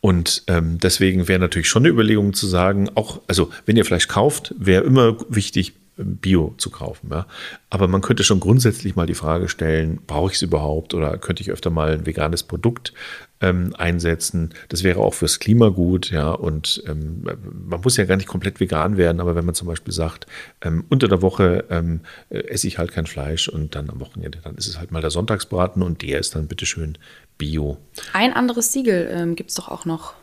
Und 0.00 0.44
ähm, 0.46 0.78
deswegen 0.78 1.28
wäre 1.28 1.40
natürlich 1.40 1.68
schon 1.68 1.82
eine 1.82 1.92
Überlegung 1.92 2.32
zu 2.32 2.46
sagen, 2.46 2.90
auch, 2.94 3.20
also 3.26 3.50
wenn 3.64 3.76
ihr 3.76 3.84
Fleisch 3.84 4.08
kauft, 4.08 4.54
wäre 4.58 4.84
immer 4.84 5.16
wichtig, 5.28 5.74
Bio 5.96 6.54
zu 6.58 6.70
kaufen. 6.70 7.08
Ja. 7.10 7.26
Aber 7.70 7.88
man 7.88 8.02
könnte 8.02 8.22
schon 8.22 8.40
grundsätzlich 8.40 8.96
mal 8.96 9.06
die 9.06 9.14
Frage 9.14 9.48
stellen, 9.48 9.98
brauche 10.06 10.30
ich 10.30 10.36
es 10.36 10.42
überhaupt 10.42 10.92
oder 10.92 11.16
könnte 11.16 11.42
ich 11.42 11.50
öfter 11.50 11.70
mal 11.70 11.92
ein 11.92 12.06
veganes 12.06 12.42
Produkt 12.42 12.92
ähm, 13.40 13.74
einsetzen? 13.76 14.54
Das 14.68 14.82
wäre 14.82 15.00
auch 15.00 15.14
fürs 15.14 15.38
Klima 15.38 15.68
gut, 15.68 16.10
ja. 16.10 16.30
Und 16.30 16.82
ähm, 16.86 17.24
man 17.68 17.80
muss 17.80 17.96
ja 17.96 18.04
gar 18.04 18.16
nicht 18.16 18.28
komplett 18.28 18.60
vegan 18.60 18.96
werden, 18.96 19.20
aber 19.20 19.34
wenn 19.34 19.44
man 19.44 19.54
zum 19.54 19.68
Beispiel 19.68 19.92
sagt, 19.92 20.26
ähm, 20.62 20.84
unter 20.88 21.08
der 21.08 21.22
Woche 21.22 21.64
ähm, 21.70 22.00
äh, 22.30 22.38
esse 22.38 22.66
ich 22.66 22.78
halt 22.78 22.92
kein 22.92 23.06
Fleisch 23.06 23.48
und 23.48 23.74
dann 23.74 23.90
am 23.90 24.00
Wochenende, 24.00 24.38
dann 24.42 24.56
ist 24.56 24.68
es 24.68 24.78
halt 24.78 24.90
mal 24.90 25.00
der 25.00 25.10
Sonntagsbraten 25.10 25.82
und 25.82 26.02
der 26.02 26.18
ist 26.18 26.34
dann 26.34 26.48
bitteschön 26.48 26.98
Bio. 27.38 27.78
Ein 28.12 28.32
anderes 28.32 28.72
Siegel 28.72 29.08
ähm, 29.12 29.36
gibt 29.36 29.50
es 29.50 29.56
doch 29.56 29.68
auch 29.68 29.84
noch. 29.84 30.14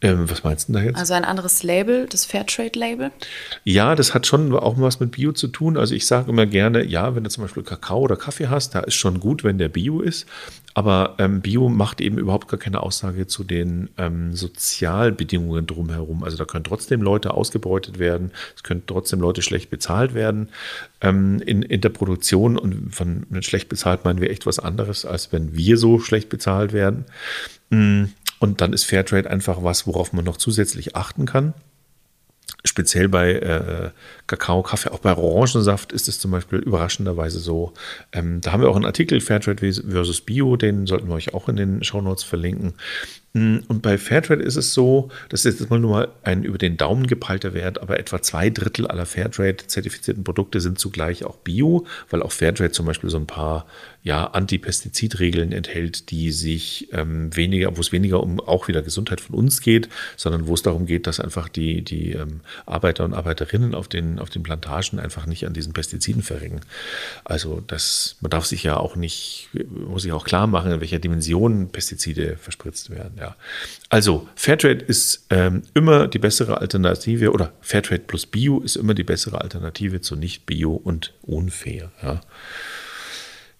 Ähm, 0.00 0.30
was 0.30 0.44
meinst 0.44 0.68
du 0.68 0.74
da 0.74 0.80
jetzt? 0.80 0.96
Also 0.96 1.14
ein 1.14 1.24
anderes 1.24 1.62
Label, 1.62 2.06
das 2.06 2.24
Fairtrade-Label? 2.24 3.10
Ja, 3.64 3.96
das 3.96 4.14
hat 4.14 4.26
schon 4.26 4.54
auch 4.54 4.74
was 4.78 5.00
mit 5.00 5.12
Bio 5.12 5.32
zu 5.32 5.48
tun. 5.48 5.76
Also 5.76 5.94
ich 5.94 6.06
sage 6.06 6.30
immer 6.30 6.46
gerne, 6.46 6.84
ja, 6.84 7.16
wenn 7.16 7.24
du 7.24 7.30
zum 7.30 7.42
Beispiel 7.44 7.64
Kakao 7.64 8.00
oder 8.00 8.16
Kaffee 8.16 8.48
hast, 8.48 8.74
da 8.74 8.80
ist 8.80 8.94
schon 8.94 9.18
gut, 9.18 9.42
wenn 9.42 9.58
der 9.58 9.68
Bio 9.68 10.00
ist. 10.00 10.26
Aber 10.74 11.16
ähm, 11.18 11.40
Bio 11.40 11.68
macht 11.68 12.00
eben 12.00 12.18
überhaupt 12.18 12.46
gar 12.46 12.60
keine 12.60 12.84
Aussage 12.84 13.26
zu 13.26 13.42
den 13.42 13.88
ähm, 13.98 14.36
Sozialbedingungen 14.36 15.66
drumherum. 15.66 16.22
Also 16.22 16.36
da 16.36 16.44
können 16.44 16.62
trotzdem 16.62 17.02
Leute 17.02 17.34
ausgebeutet 17.34 17.98
werden, 17.98 18.30
es 18.54 18.62
können 18.62 18.84
trotzdem 18.86 19.18
Leute 19.18 19.42
schlecht 19.42 19.70
bezahlt 19.70 20.14
werden 20.14 20.50
ähm, 21.00 21.42
in, 21.44 21.62
in 21.62 21.80
der 21.80 21.88
Produktion. 21.88 22.56
Und 22.56 22.94
von 22.94 23.26
schlecht 23.40 23.68
bezahlt 23.68 24.04
meinen 24.04 24.20
wir 24.20 24.30
echt 24.30 24.46
was 24.46 24.60
anderes, 24.60 25.04
als 25.04 25.32
wenn 25.32 25.56
wir 25.56 25.76
so 25.76 25.98
schlecht 25.98 26.28
bezahlt 26.28 26.72
werden. 26.72 27.06
Mm, 27.70 28.04
und 28.38 28.60
dann 28.60 28.72
ist 28.72 28.84
Fairtrade 28.84 29.30
einfach 29.30 29.62
was, 29.62 29.86
worauf 29.86 30.12
man 30.12 30.24
noch 30.24 30.36
zusätzlich 30.36 30.96
achten 30.96 31.26
kann. 31.26 31.54
Speziell 32.64 33.08
bei 33.08 33.32
äh, 33.32 33.90
Kakao, 34.28 34.62
Kaffee, 34.62 34.92
auch 34.92 35.00
bei 35.00 35.16
Orangensaft 35.16 35.90
ist 35.90 36.06
es 36.06 36.20
zum 36.20 36.30
Beispiel 36.30 36.60
überraschenderweise 36.60 37.40
so. 37.40 37.72
Ähm, 38.12 38.40
da 38.40 38.52
haben 38.52 38.62
wir 38.62 38.68
auch 38.68 38.76
einen 38.76 38.84
Artikel 38.84 39.20
Fairtrade 39.20 39.72
versus 39.72 40.20
Bio, 40.20 40.56
den 40.56 40.86
sollten 40.86 41.08
wir 41.08 41.14
euch 41.14 41.34
auch 41.34 41.48
in 41.48 41.56
den 41.56 41.82
Shownotes 41.82 42.22
verlinken. 42.22 42.74
Mm, 43.34 43.58
und 43.68 43.82
bei 43.82 43.98
Fairtrade 43.98 44.42
ist 44.42 44.56
es 44.56 44.74
so, 44.74 45.10
das 45.28 45.44
ist 45.44 45.60
jetzt 45.60 45.70
mal 45.70 45.78
nur 45.78 45.90
mal 45.90 46.08
ein 46.22 46.44
über 46.44 46.58
den 46.58 46.76
Daumen 46.76 47.06
gepeilter 47.06 47.54
Wert, 47.54 47.80
aber 47.80 47.98
etwa 47.98 48.22
zwei 48.22 48.50
Drittel 48.50 48.86
aller 48.86 49.06
Fairtrade-zertifizierten 49.06 50.24
Produkte 50.24 50.60
sind 50.60 50.78
zugleich 50.78 51.24
auch 51.24 51.36
Bio, 51.36 51.86
weil 52.10 52.22
auch 52.22 52.32
Fairtrade 52.32 52.72
zum 52.72 52.86
Beispiel 52.86 53.10
so 53.10 53.18
ein 53.18 53.26
paar 53.26 53.66
ja, 54.02 54.24
Antipestizidregeln 54.26 55.52
enthält, 55.52 56.10
die 56.10 56.32
sich 56.32 56.88
ähm, 56.92 57.34
weniger, 57.36 57.76
wo 57.76 57.80
es 57.80 57.92
weniger 57.92 58.22
um 58.22 58.40
auch 58.40 58.68
wieder 58.68 58.80
Gesundheit 58.82 59.20
von 59.20 59.34
uns 59.34 59.60
geht, 59.60 59.88
sondern 60.16 60.46
wo 60.46 60.54
es 60.54 60.62
darum 60.62 60.86
geht, 60.86 61.06
dass 61.06 61.20
einfach 61.20 61.48
die, 61.48 61.82
die 61.82 62.12
ähm, 62.12 62.40
Arbeiter 62.64 63.04
und 63.04 63.12
Arbeiterinnen 63.12 63.74
auf 63.74 63.88
den, 63.88 64.17
auf 64.18 64.30
den 64.30 64.42
Plantagen 64.42 64.98
einfach 64.98 65.26
nicht 65.26 65.46
an 65.46 65.52
diesen 65.54 65.72
Pestiziden 65.72 66.22
verringen. 66.22 66.60
Also 67.24 67.62
das, 67.66 68.16
man 68.20 68.30
darf 68.30 68.46
sich 68.46 68.62
ja 68.62 68.76
auch 68.76 68.96
nicht, 68.96 69.48
muss 69.70 70.02
sich 70.02 70.12
auch 70.12 70.24
klar 70.24 70.46
machen, 70.46 70.70
in 70.70 70.80
welcher 70.80 70.98
Dimension 70.98 71.70
Pestizide 71.70 72.36
verspritzt 72.36 72.90
werden. 72.90 73.18
Ja. 73.18 73.36
Also 73.88 74.28
Fairtrade 74.34 74.84
ist 74.84 75.26
ähm, 75.30 75.62
immer 75.74 76.06
die 76.06 76.18
bessere 76.18 76.58
Alternative 76.60 77.32
oder 77.32 77.52
Fairtrade 77.60 78.02
plus 78.02 78.26
Bio 78.26 78.60
ist 78.60 78.76
immer 78.76 78.94
die 78.94 79.04
bessere 79.04 79.40
Alternative 79.40 80.00
zu 80.00 80.16
nicht 80.16 80.46
Bio 80.46 80.72
und 80.72 81.14
unfair. 81.22 81.90
Ja. 82.02 82.20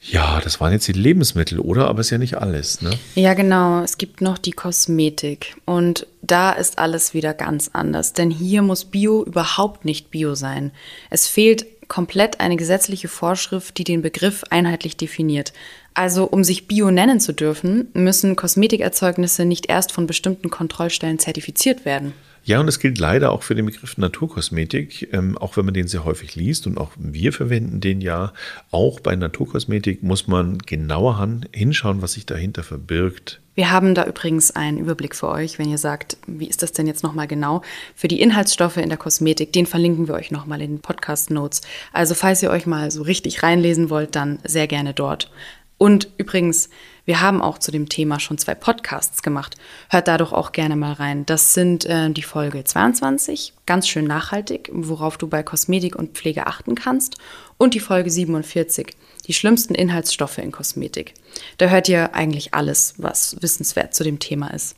Ja, 0.01 0.41
das 0.41 0.61
waren 0.61 0.73
jetzt 0.73 0.87
die 0.87 0.93
Lebensmittel, 0.93 1.59
oder? 1.59 1.89
Aber 1.89 2.01
ist 2.01 2.11
ja 2.11 2.19
nicht 2.19 2.39
alles, 2.39 2.81
ne? 2.83 2.91
Ja, 3.15 3.35
genau. 3.35 3.83
Es 3.83 3.99
gibt 3.99 4.21
noch 4.21 4.39
die 4.39 4.53
Kosmetik. 4.53 5.57
Und 5.65 6.07
da 6.23 6.53
ist 6.53 6.79
alles 6.79 7.15
wieder 7.15 7.35
ganz 7.35 7.71
anders. 7.73 8.13
Denn 8.13 8.31
hier 8.31 8.63
muss 8.63 8.85
Bio 8.85 9.25
überhaupt 9.25 9.85
nicht 9.85 10.11
Bio 10.11 10.35
sein. 10.35 10.71
Es 11.11 11.27
fehlt 11.27 11.67
komplett 11.89 12.41
eine 12.41 12.57
gesetzliche 12.57 13.09
Vorschrift, 13.09 13.79
die 13.79 13.85
den 13.85 14.03
Begriff 14.03 14.45
einheitlich 14.51 14.97
definiert. 14.97 15.53
Also, 15.95 16.25
um 16.25 16.45
sich 16.45 16.69
Bio 16.69 16.91
nennen 16.91 17.19
zu 17.19 17.33
dürfen, 17.33 17.89
müssen 17.93 18.37
Kosmetikerzeugnisse 18.37 19.45
nicht 19.45 19.67
erst 19.67 19.91
von 19.91 20.07
bestimmten 20.07 20.49
Kontrollstellen 20.49 21.19
zertifiziert 21.19 21.85
werden. 21.85 22.13
Ja, 22.49 22.61
und 22.61 22.69
es 22.69 22.79
gilt 22.79 22.99
leider 22.99 23.31
auch 23.31 23.43
für 23.43 23.55
den 23.55 23.67
Begriff 23.67 23.99
Naturkosmetik, 23.99 25.11
ähm, 25.13 25.37
auch 25.37 25.59
wenn 25.59 25.67
man 25.67 25.75
den 25.75 25.87
sehr 25.87 26.07
häufig 26.07 26.35
liest 26.35 26.67
und 26.67 26.79
auch 26.79 26.93
wir 26.97 27.35
verwenden 27.35 27.83
den 27.83 28.01
ja. 28.01 28.33
Auch 28.71 29.01
bei 29.01 29.15
Naturkosmetik 29.15 30.03
muss 30.03 30.29
man 30.29 30.57
genauer 30.57 31.43
hinschauen, 31.53 32.01
was 32.01 32.15
sich 32.15 32.25
dahinter 32.25 32.63
verbirgt. 32.63 33.43
Wir 33.55 33.71
haben 33.71 33.95
da 33.95 34.07
übrigens 34.07 34.51
einen 34.57 34.79
Überblick 34.79 35.15
für 35.15 35.29
euch, 35.29 35.59
wenn 35.59 35.69
ihr 35.69 35.77
sagt, 35.77 36.17
wie 36.27 36.47
ist 36.47 36.63
das 36.63 36.73
denn 36.73 36.87
jetzt 36.87 37.03
nochmal 37.03 37.27
genau? 37.27 37.61
Für 37.95 38.09
die 38.09 38.23
Inhaltsstoffe 38.23 38.79
in 38.79 38.89
der 38.89 38.97
Kosmetik, 38.97 39.53
den 39.53 39.67
verlinken 39.67 40.09
wir 40.09 40.15
euch 40.15 40.31
nochmal 40.31 40.63
in 40.63 40.77
den 40.77 40.81
Podcast-Notes. 40.81 41.61
Also 41.93 42.15
falls 42.15 42.43
ihr 42.43 42.49
euch 42.49 42.65
mal 42.65 42.91
so 42.91 43.03
richtig 43.03 43.43
reinlesen 43.43 43.91
wollt, 43.91 44.17
dann 44.17 44.39
sehr 44.43 44.69
gerne 44.69 44.95
dort. 44.95 45.31
Und 45.79 46.09
übrigens, 46.19 46.69
wir 47.05 47.21
haben 47.21 47.41
auch 47.41 47.59
zu 47.59 47.71
dem 47.71 47.89
Thema 47.89 48.19
schon 48.19 48.37
zwei 48.37 48.55
Podcasts 48.55 49.23
gemacht. 49.23 49.57
Hört 49.89 50.09
da 50.09 50.19
doch 50.19 50.33
auch 50.33 50.51
gerne 50.51 50.75
mal 50.75 50.93
rein. 50.93 51.25
Das 51.25 51.55
sind 51.55 51.87
äh, 51.87 52.11
die 52.11 52.23
Folge 52.23 52.65
22, 52.65 53.55
ganz 53.65 53.89
schön 53.89 54.05
nachhaltig, 54.05 54.69
worauf 54.73 55.17
du 55.17 55.29
bei 55.29 55.45
Kosmetik 55.45 55.97
und 55.97 56.19
Pflege 56.19 56.47
achten 56.49 56.75
kannst, 56.75 57.17
und 57.57 57.75
die 57.75 57.81
Folge 57.81 58.11
47, 58.11 58.89
die 59.27 59.33
schlimmsten 59.33 59.75
Inhaltsstoffe 59.75 60.39
in 60.39 60.53
Kosmetik. 60.53 61.15
Da 61.59 61.69
hört 61.69 61.89
ihr 61.89 62.15
eigentlich 62.15 62.55
alles, 62.55 62.95
was 62.99 63.41
wissenswert 63.41 63.95
zu 63.95 64.05
dem 64.05 64.19
Thema 64.19 64.49
ist. 64.49 64.77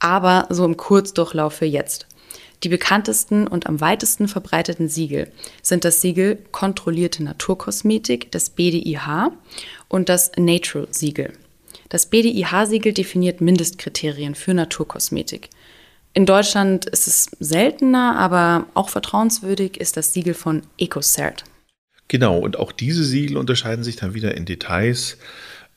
Aber 0.00 0.46
so 0.50 0.64
im 0.64 0.76
Kurzdurchlauf 0.76 1.54
für 1.54 1.66
jetzt. 1.66 2.06
Die 2.62 2.68
bekanntesten 2.68 3.46
und 3.46 3.66
am 3.66 3.80
weitesten 3.80 4.28
verbreiteten 4.28 4.88
Siegel 4.88 5.32
sind 5.62 5.84
das 5.84 6.02
Siegel 6.02 6.38
Kontrollierte 6.52 7.22
Naturkosmetik, 7.22 8.30
das 8.32 8.50
BDIH 8.50 9.32
und 9.88 10.08
das 10.08 10.32
Natural-Siegel. 10.36 11.32
Das 11.88 12.06
BDIH-Siegel 12.06 12.92
definiert 12.92 13.40
Mindestkriterien 13.40 14.34
für 14.34 14.52
Naturkosmetik. 14.52 15.48
In 16.12 16.26
Deutschland 16.26 16.86
ist 16.86 17.06
es 17.06 17.30
seltener, 17.40 18.16
aber 18.18 18.66
auch 18.74 18.90
vertrauenswürdig 18.90 19.78
ist 19.78 19.96
das 19.96 20.12
Siegel 20.12 20.34
von 20.34 20.62
EcoCert. 20.76 21.44
Genau, 22.08 22.38
und 22.38 22.58
auch 22.58 22.72
diese 22.72 23.04
Siegel 23.04 23.36
unterscheiden 23.36 23.84
sich 23.84 23.96
dann 23.96 24.14
wieder 24.14 24.36
in 24.36 24.44
Details. 24.44 25.16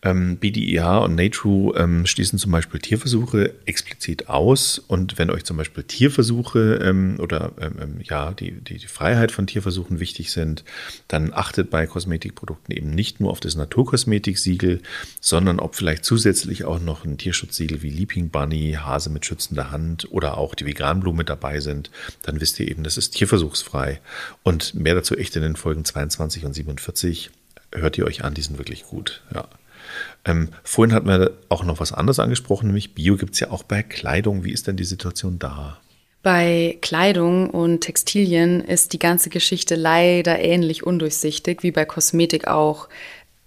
Ähm, 0.04 0.38
BDIH 0.38 1.04
und 1.04 1.16
NATRU 1.16 1.74
ähm, 1.76 2.06
schließen 2.06 2.38
zum 2.38 2.52
Beispiel 2.52 2.82
Tierversuche 2.82 3.54
explizit 3.66 4.28
aus. 4.28 4.78
Und 4.78 5.18
wenn 5.18 5.30
euch 5.30 5.46
zum 5.46 5.56
Beispiel 5.56 5.84
Tierversuche 5.84 6.80
ähm, 6.84 7.16
oder 7.20 7.54
ähm, 7.60 7.76
ähm, 7.82 8.00
ja, 8.04 8.32
die, 8.32 8.52
die, 8.52 8.78
die, 8.78 8.88
Freiheit 8.88 9.32
von 9.32 9.48
Tierversuchen 9.48 10.02
wichtig 10.02 10.32
sind, 10.32 10.66
dann 11.08 11.34
achtet 11.34 11.70
bei 11.70 11.88
Kosmetikprodukten 11.88 12.76
eben 12.76 12.90
nicht 12.90 13.22
nur 13.22 13.32
auf 13.32 13.40
das 13.40 13.56
Naturkosmetik-Siegel, 13.56 14.82
sondern 15.22 15.60
ob 15.60 15.76
vielleicht 15.76 16.04
zusätzlich 16.04 16.66
auch 16.66 16.82
noch 16.82 17.06
ein 17.06 17.18
Tierschutzsiegel 17.18 17.82
wie 17.82 17.90
Leaping 17.90 18.30
Bunny, 18.30 18.78
Hase 18.80 19.10
mit 19.10 19.26
schützender 19.26 19.72
Hand 19.72 20.12
oder 20.12 20.38
auch 20.38 20.54
die 20.54 20.66
Veganblume 20.66 21.24
dabei 21.24 21.62
sind. 21.62 21.92
Dann 22.24 22.42
wisst 22.42 22.60
ihr 22.60 22.68
eben, 22.70 22.84
das 22.84 22.98
ist 22.98 23.12
tierversuchsfrei. 23.12 24.02
Und 24.44 24.74
mehr 24.76 24.96
dazu 24.96 25.16
echt 25.16 25.36
in 25.38 25.44
den 25.44 25.56
Folgen 25.56 25.86
22 25.86 26.44
und 26.44 26.54
47 26.54 27.32
hört 27.72 27.98
ihr 27.98 28.06
euch 28.06 28.24
an, 28.24 28.34
die 28.34 28.42
sind 28.42 28.58
wirklich 28.58 28.84
gut. 28.84 29.22
Ja. 29.34 29.48
Ähm, 30.26 30.50
vorhin 30.64 30.94
hatten 30.94 31.08
wir 31.08 31.32
auch 31.50 31.64
noch 31.64 31.80
was 31.80 31.92
anderes 31.92 32.20
angesprochen, 32.20 32.68
nämlich 32.68 32.96
Bio 32.96 33.18
gibt 33.18 33.34
es 33.34 33.40
ja 33.40 33.52
auch 33.52 33.64
bei 33.64 33.84
Kleidung. 33.84 34.44
Wie 34.44 34.52
ist 34.52 34.68
denn 34.68 34.78
die 34.78 34.84
Situation 34.84 35.40
da? 35.40 35.80
Bei 36.24 36.78
Kleidung 36.82 37.50
und 37.50 37.82
Textilien 37.82 38.62
ist 38.62 38.94
die 38.94 39.00
ganze 39.00 39.30
Geschichte 39.30 39.76
leider 39.76 40.40
ähnlich 40.40 40.84
undurchsichtig 40.84 41.64
wie 41.64 41.72
bei 41.72 41.84
Kosmetik 41.84 42.48
auch. 42.48 42.88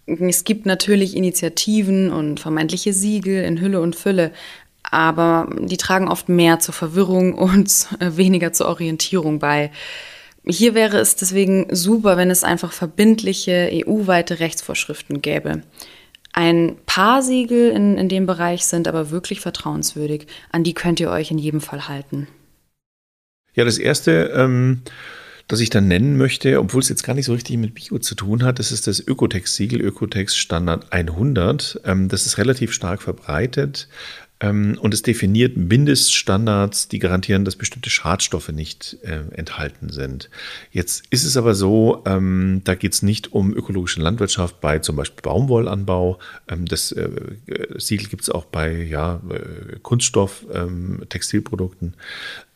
Es 0.06 0.44
gibt 0.44 0.66
natürlich 0.66 1.16
Initiativen 1.16 2.12
und 2.12 2.38
vermeintliche 2.38 2.92
Siegel 2.92 3.42
in 3.44 3.60
Hülle 3.60 3.80
und 3.80 3.96
Fülle, 3.96 4.30
aber 4.82 5.48
die 5.58 5.78
tragen 5.78 6.08
oft 6.08 6.28
mehr 6.28 6.60
zur 6.60 6.74
Verwirrung 6.74 7.32
und 7.38 7.88
weniger 7.98 8.52
zur 8.52 8.68
Orientierung 8.68 9.38
bei. 9.38 9.70
Hier 10.46 10.74
wäre 10.74 10.98
es 10.98 11.16
deswegen 11.16 11.66
super, 11.74 12.16
wenn 12.16 12.30
es 12.30 12.44
einfach 12.44 12.72
verbindliche 12.72 13.68
EU-weite 13.72 14.38
Rechtsvorschriften 14.38 15.20
gäbe. 15.20 15.62
Ein 16.38 16.76
paar 16.84 17.22
Siegel 17.22 17.70
in, 17.70 17.96
in 17.96 18.10
dem 18.10 18.26
Bereich 18.26 18.66
sind 18.66 18.88
aber 18.88 19.10
wirklich 19.10 19.40
vertrauenswürdig. 19.40 20.26
An 20.52 20.64
die 20.64 20.74
könnt 20.74 21.00
ihr 21.00 21.10
euch 21.10 21.30
in 21.30 21.38
jedem 21.38 21.62
Fall 21.62 21.88
halten. 21.88 22.28
Ja, 23.54 23.64
das 23.64 23.78
erste, 23.78 24.34
ähm, 24.36 24.82
das 25.48 25.60
ich 25.60 25.70
dann 25.70 25.88
nennen 25.88 26.18
möchte, 26.18 26.60
obwohl 26.60 26.82
es 26.82 26.90
jetzt 26.90 27.04
gar 27.04 27.14
nicht 27.14 27.24
so 27.24 27.32
richtig 27.32 27.56
mit 27.56 27.74
Bio 27.74 27.98
zu 28.00 28.14
tun 28.14 28.42
hat, 28.42 28.58
das 28.58 28.70
ist 28.70 28.86
das 28.86 29.00
Ökotex-Siegel, 29.00 29.80
Ökotex 29.80 30.36
Standard 30.36 30.92
100. 30.92 31.80
Ähm, 31.86 32.10
das 32.10 32.26
ist 32.26 32.36
relativ 32.36 32.70
stark 32.70 33.00
verbreitet. 33.00 33.88
Ähm, 34.40 34.76
und 34.80 34.92
es 34.92 35.02
definiert 35.02 35.56
Mindeststandards, 35.56 36.88
die 36.88 36.98
garantieren, 36.98 37.44
dass 37.44 37.56
bestimmte 37.56 37.88
Schadstoffe 37.88 38.50
nicht 38.50 38.98
äh, 39.02 39.20
enthalten 39.34 39.88
sind. 39.88 40.28
Jetzt 40.70 41.04
ist 41.08 41.24
es 41.24 41.36
aber 41.38 41.54
so, 41.54 42.02
ähm, 42.06 42.60
da 42.64 42.74
geht 42.74 42.92
es 42.92 43.02
nicht 43.02 43.32
um 43.32 43.54
ökologische 43.54 44.00
Landwirtschaft 44.00 44.60
bei 44.60 44.78
zum 44.80 44.96
Beispiel 44.96 45.22
Baumwollanbau. 45.22 46.18
Ähm, 46.48 46.66
das 46.66 46.92
äh, 46.92 47.08
Siegel 47.76 48.08
gibt 48.08 48.22
es 48.22 48.30
auch 48.30 48.44
bei 48.44 48.72
ja, 48.72 49.22
äh, 49.30 49.78
Kunststoff, 49.80 50.44
ähm, 50.52 51.02
Textilprodukten, 51.08 51.94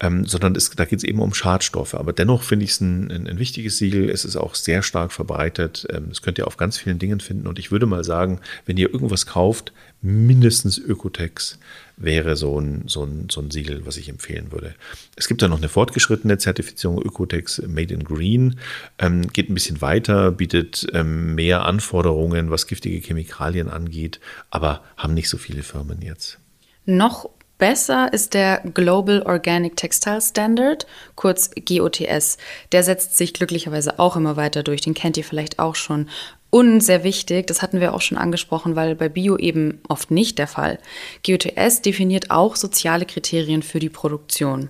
ähm, 0.01 0.27
sondern 0.27 0.57
es, 0.57 0.71
da 0.71 0.85
geht 0.85 0.99
es 0.99 1.05
eben 1.05 1.21
um 1.21 1.33
Schadstoffe. 1.33 1.95
Aber 1.95 2.13
dennoch 2.13 2.43
finde 2.43 2.67
ich 2.67 2.73
es 2.73 2.81
ein, 2.83 3.11
ein, 3.11 3.27
ein, 3.27 3.39
wichtiges 3.39 3.79
Siegel. 3.79 4.11
Es 4.11 4.27
ist 4.27 4.37
auch 4.37 4.55
sehr 4.55 4.83
stark 4.83 5.13
verbreitet. 5.13 5.87
Ähm, 5.91 6.07
das 6.11 6.21
könnt 6.21 6.37
ihr 6.37 6.47
auf 6.47 6.59
ganz 6.59 6.77
vielen 6.77 6.99
Dingen 6.99 7.21
finden. 7.21 7.47
Und 7.47 7.59
ich 7.59 7.73
würde 7.73 7.87
mal 7.87 8.05
sagen, 8.05 8.41
wenn 8.67 8.77
ihr 8.77 8.93
irgendwas 8.93 9.25
kauft, 9.25 9.73
mindestens 10.03 10.79
Ökotex 10.79 11.59
wäre 11.97 12.37
so 12.37 12.59
ein, 12.59 12.85
so, 12.87 13.05
ein, 13.05 13.29
so 13.31 13.41
ein 13.41 13.51
Siegel, 13.51 13.85
was 13.85 13.99
ich 13.99 14.09
empfehlen 14.09 14.53
würde. 14.53 14.75
Es 15.17 15.29
gibt 15.29 15.43
da 15.43 15.49
noch 15.49 15.59
eine 15.59 15.69
fortgeschrittene 15.69 16.39
Zertifizierung 16.39 17.01
Ökotex 17.01 17.61
Made 17.67 17.93
in 17.93 18.05
Green, 18.05 18.59
ähm, 18.99 19.29
geht 19.29 19.51
ein 19.51 19.55
bisschen 19.55 19.83
weiter, 19.83 20.31
bietet 20.33 20.87
ähm, 20.95 21.35
mehr 21.35 21.67
Anforderungen, 21.67 22.51
was 22.51 22.67
giftige 22.67 22.99
Chemikalien 22.99 23.69
angeht, 23.69 24.21
aber 24.51 24.83
haben 24.97 25.15
nicht 25.15 25.29
so 25.29 25.37
viele 25.37 25.63
Firmen 25.63 26.01
jetzt. 26.01 26.39
Noch 26.87 27.29
besser 27.59 28.13
ist 28.13 28.33
der 28.33 28.63
Global 28.75 29.23
Organic 29.23 29.77
Textile 29.77 30.21
Standard, 30.23 30.87
kurz 31.15 31.51
GOTS. 31.51 32.39
Der 32.73 32.83
setzt 32.83 33.17
sich 33.17 33.35
glücklicherweise 33.35 33.99
auch 34.01 34.17
immer 34.17 34.37
weiter 34.37 34.63
durch, 34.65 34.81
den 34.81 34.95
kennt 34.95 35.17
ihr 35.19 35.25
vielleicht 35.25 35.59
auch 35.59 35.77
schon. 35.77 36.09
Und 36.51 36.81
sehr 36.81 37.05
wichtig, 37.05 37.47
das 37.47 37.63
hatten 37.63 37.81
wir 37.81 37.95
auch 37.95 38.01
schon 38.01 38.19
angesprochen, 38.19 38.75
weil 38.75 38.97
bei 38.97 39.09
Bio 39.09 39.37
eben 39.37 39.81
oft 39.89 40.11
nicht 40.11 40.39
der 40.39 40.49
Fall. 40.49 40.79
GOTS 41.25 41.83
definiert 41.83 42.31
auch 42.33 42.57
soziale 42.57 43.07
Kriterien 43.07 43.63
für 43.63 43.79
die 43.79 43.89
Produktion. 43.89 44.69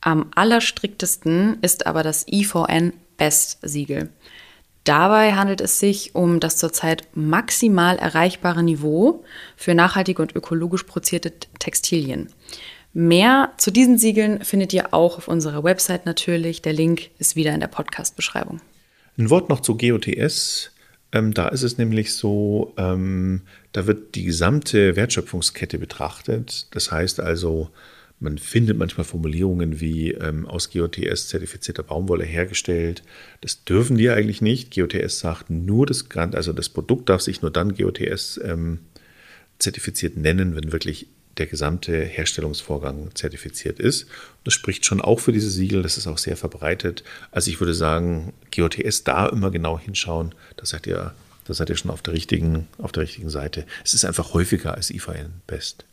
Am 0.00 0.26
allerstriktesten 0.34 1.58
ist 1.62 1.86
aber 1.86 2.02
das 2.02 2.26
IVN 2.28 2.92
Best-Siegel. 3.16 4.10
Dabei 4.84 5.34
handelt 5.34 5.60
es 5.60 5.80
sich 5.80 6.14
um 6.14 6.38
das 6.38 6.58
zurzeit 6.58 7.08
maximal 7.14 7.96
erreichbare 7.96 8.62
Niveau 8.62 9.24
für 9.56 9.74
nachhaltige 9.74 10.22
und 10.22 10.36
ökologisch 10.36 10.84
produzierte 10.84 11.32
Textilien. 11.58 12.28
Mehr 12.92 13.52
zu 13.58 13.70
diesen 13.70 13.98
Siegeln 13.98 14.44
findet 14.44 14.72
ihr 14.72 14.94
auch 14.94 15.18
auf 15.18 15.28
unserer 15.28 15.64
Website 15.64 16.06
natürlich. 16.06 16.62
Der 16.62 16.72
Link 16.72 17.10
ist 17.18 17.36
wieder 17.36 17.52
in 17.52 17.60
der 17.60 17.66
Podcast-Beschreibung. 17.66 18.60
Ein 19.18 19.28
Wort 19.28 19.48
noch 19.48 19.60
zu 19.60 19.76
GOTS. 19.76 20.70
Ähm, 21.16 21.32
da 21.32 21.48
ist 21.48 21.62
es 21.62 21.78
nämlich 21.78 22.14
so, 22.14 22.74
ähm, 22.76 23.40
da 23.72 23.86
wird 23.86 24.14
die 24.16 24.24
gesamte 24.24 24.96
Wertschöpfungskette 24.96 25.78
betrachtet. 25.78 26.66
Das 26.72 26.92
heißt 26.92 27.20
also, 27.20 27.70
man 28.20 28.36
findet 28.36 28.76
manchmal 28.76 29.04
Formulierungen 29.04 29.80
wie 29.80 30.12
ähm, 30.12 30.46
aus 30.46 30.70
GOTS 30.70 31.28
zertifizierter 31.28 31.82
Baumwolle 31.82 32.24
hergestellt. 32.24 33.02
Das 33.40 33.64
dürfen 33.64 33.96
die 33.96 34.10
eigentlich 34.10 34.42
nicht. 34.42 34.74
GOTS 34.74 35.20
sagt 35.20 35.48
nur 35.48 35.86
das, 35.86 36.04
also 36.14 36.52
das 36.52 36.68
Produkt 36.68 37.08
darf 37.08 37.22
sich 37.22 37.40
nur 37.40 37.50
dann 37.50 37.74
GOTS 37.74 38.38
ähm, 38.44 38.80
zertifiziert 39.58 40.18
nennen, 40.18 40.54
wenn 40.54 40.70
wirklich 40.70 41.06
der 41.38 41.46
gesamte 41.46 42.04
Herstellungsvorgang 42.04 43.14
zertifiziert 43.14 43.78
ist. 43.78 44.06
Das 44.44 44.54
spricht 44.54 44.86
schon 44.86 45.00
auch 45.00 45.20
für 45.20 45.32
diese 45.32 45.50
Siegel, 45.50 45.82
das 45.82 45.98
ist 45.98 46.06
auch 46.06 46.18
sehr 46.18 46.36
verbreitet. 46.36 47.04
Also 47.30 47.50
ich 47.50 47.60
würde 47.60 47.74
sagen, 47.74 48.32
GOTS 48.54 49.04
da 49.04 49.26
immer 49.26 49.50
genau 49.50 49.78
hinschauen, 49.78 50.34
da 50.56 50.66
seid 50.66 50.86
ihr, 50.86 51.14
da 51.44 51.54
seid 51.54 51.68
ihr 51.68 51.76
schon 51.76 51.90
auf 51.90 52.02
der 52.02 52.14
richtigen, 52.14 52.68
auf 52.78 52.92
der 52.92 53.02
richtigen 53.02 53.30
Seite. 53.30 53.66
Es 53.84 53.94
ist 53.94 54.04
einfach 54.04 54.34
häufiger 54.34 54.74
als 54.74 54.90
IVN 54.90 55.42
Best. 55.46 55.84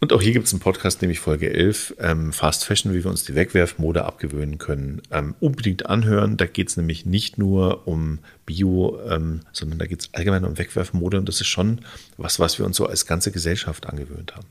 Und 0.00 0.12
auch 0.12 0.22
hier 0.22 0.32
gibt 0.32 0.46
es 0.46 0.52
einen 0.52 0.60
Podcast, 0.60 1.02
nämlich 1.02 1.20
Folge 1.20 1.52
11, 1.52 1.96
ähm, 1.98 2.32
Fast 2.32 2.64
Fashion, 2.64 2.94
wie 2.94 3.04
wir 3.04 3.10
uns 3.10 3.24
die 3.24 3.34
Wegwerfmode 3.34 4.04
abgewöhnen 4.04 4.58
können. 4.58 5.02
Ähm, 5.10 5.34
unbedingt 5.40 5.86
anhören. 5.86 6.36
Da 6.36 6.46
geht 6.46 6.68
es 6.68 6.76
nämlich 6.76 7.04
nicht 7.04 7.38
nur 7.38 7.86
um 7.86 8.20
Bio, 8.46 8.98
ähm, 9.08 9.40
sondern 9.52 9.78
da 9.78 9.86
geht 9.86 10.00
es 10.00 10.14
allgemein 10.14 10.44
um 10.44 10.56
Wegwerfmode. 10.56 11.18
Und 11.18 11.28
das 11.28 11.40
ist 11.40 11.48
schon 11.48 11.80
was, 12.16 12.40
was 12.40 12.58
wir 12.58 12.66
uns 12.66 12.76
so 12.76 12.86
als 12.86 13.06
ganze 13.06 13.30
Gesellschaft 13.30 13.86
angewöhnt 13.86 14.34
haben. 14.36 14.46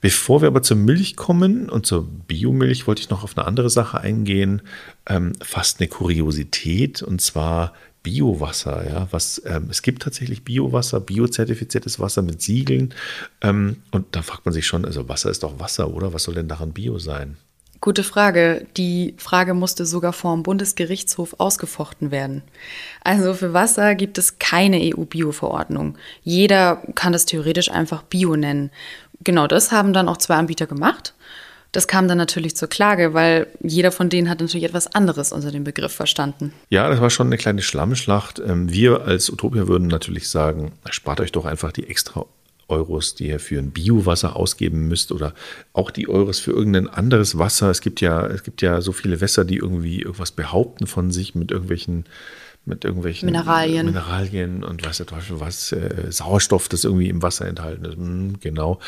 Bevor 0.00 0.42
wir 0.42 0.48
aber 0.48 0.62
zur 0.62 0.76
Milch 0.76 1.16
kommen 1.16 1.70
und 1.70 1.86
zur 1.86 2.06
Biomilch, 2.06 2.86
wollte 2.86 3.00
ich 3.00 3.10
noch 3.10 3.24
auf 3.24 3.36
eine 3.36 3.46
andere 3.46 3.70
Sache 3.70 4.00
eingehen. 4.00 4.62
Ähm, 5.06 5.32
fast 5.40 5.80
eine 5.80 5.88
Kuriosität. 5.88 7.02
Und 7.02 7.20
zwar 7.20 7.72
Biowasser, 8.06 8.88
ja, 8.88 9.08
was 9.10 9.42
ähm, 9.46 9.66
es 9.68 9.82
gibt 9.82 10.02
tatsächlich 10.02 10.44
Biowasser, 10.44 11.00
biozertifiziertes 11.00 11.98
Wasser 11.98 12.22
mit 12.22 12.40
Siegeln. 12.40 12.94
Ähm, 13.40 13.82
und 13.90 14.06
da 14.12 14.22
fragt 14.22 14.46
man 14.46 14.54
sich 14.54 14.64
schon, 14.64 14.84
also 14.84 15.08
Wasser 15.08 15.28
ist 15.28 15.42
doch 15.42 15.58
Wasser, 15.58 15.92
oder? 15.92 16.12
Was 16.12 16.22
soll 16.22 16.36
denn 16.36 16.46
daran 16.46 16.70
Bio 16.70 17.00
sein? 17.00 17.36
Gute 17.80 18.04
Frage. 18.04 18.64
Die 18.76 19.14
Frage 19.18 19.54
musste 19.54 19.84
sogar 19.84 20.12
vor 20.12 20.36
dem 20.36 20.44
Bundesgerichtshof 20.44 21.34
ausgefochten 21.38 22.12
werden. 22.12 22.42
Also 23.02 23.34
für 23.34 23.52
Wasser 23.52 23.96
gibt 23.96 24.18
es 24.18 24.38
keine 24.38 24.78
EU-Bio-Verordnung. 24.80 25.98
Jeder 26.22 26.82
kann 26.94 27.12
das 27.12 27.26
theoretisch 27.26 27.72
einfach 27.72 28.04
Bio 28.04 28.36
nennen. 28.36 28.70
Genau 29.24 29.48
das 29.48 29.72
haben 29.72 29.92
dann 29.92 30.08
auch 30.08 30.18
zwei 30.18 30.36
Anbieter 30.36 30.68
gemacht. 30.68 31.12
Das 31.76 31.86
kam 31.86 32.08
dann 32.08 32.16
natürlich 32.16 32.56
zur 32.56 32.68
Klage, 32.68 33.12
weil 33.12 33.48
jeder 33.62 33.92
von 33.92 34.08
denen 34.08 34.30
hat 34.30 34.40
natürlich 34.40 34.64
etwas 34.64 34.86
anderes 34.94 35.30
unter 35.30 35.52
dem 35.52 35.62
Begriff 35.62 35.92
verstanden. 35.92 36.54
Ja, 36.70 36.88
das 36.88 37.02
war 37.02 37.10
schon 37.10 37.26
eine 37.26 37.36
kleine 37.36 37.60
Schlammschlacht. 37.60 38.38
Ähm, 38.38 38.72
wir 38.72 39.02
als 39.02 39.28
Utopia 39.28 39.68
würden 39.68 39.88
natürlich 39.88 40.30
sagen, 40.30 40.72
spart 40.88 41.20
euch 41.20 41.32
doch 41.32 41.44
einfach 41.44 41.72
die 41.72 41.86
extra 41.86 42.24
Euros, 42.68 43.14
die 43.14 43.28
ihr 43.28 43.38
für 43.40 43.58
ein 43.58 43.72
Biowasser 43.72 44.36
ausgeben 44.36 44.88
müsst 44.88 45.12
oder 45.12 45.34
auch 45.74 45.90
die 45.90 46.08
Euros 46.08 46.38
für 46.38 46.52
irgendein 46.52 46.88
anderes 46.88 47.36
Wasser. 47.36 47.68
Es 47.68 47.82
gibt 47.82 48.00
ja, 48.00 48.26
es 48.26 48.42
gibt 48.42 48.62
ja 48.62 48.80
so 48.80 48.92
viele 48.92 49.20
Wässer, 49.20 49.44
die 49.44 49.56
irgendwie 49.56 50.00
irgendwas 50.00 50.30
behaupten 50.30 50.86
von 50.86 51.10
sich 51.10 51.34
mit 51.34 51.50
irgendwelchen 51.50 52.06
mit 52.66 52.84
irgendwelchen 52.84 53.26
Mineralien, 53.26 53.86
Mineralien 53.86 54.64
und 54.64 54.84
weiß 54.84 54.98
der 54.98 55.06
Teufel 55.06 55.38
was, 55.38 55.70
äh, 55.70 56.10
Sauerstoff, 56.10 56.68
das 56.68 56.84
irgendwie 56.84 57.08
im 57.08 57.22
Wasser 57.22 57.46
enthalten 57.46 57.84
ist. 57.84 57.96
Hm, 57.96 58.40
genau. 58.40 58.80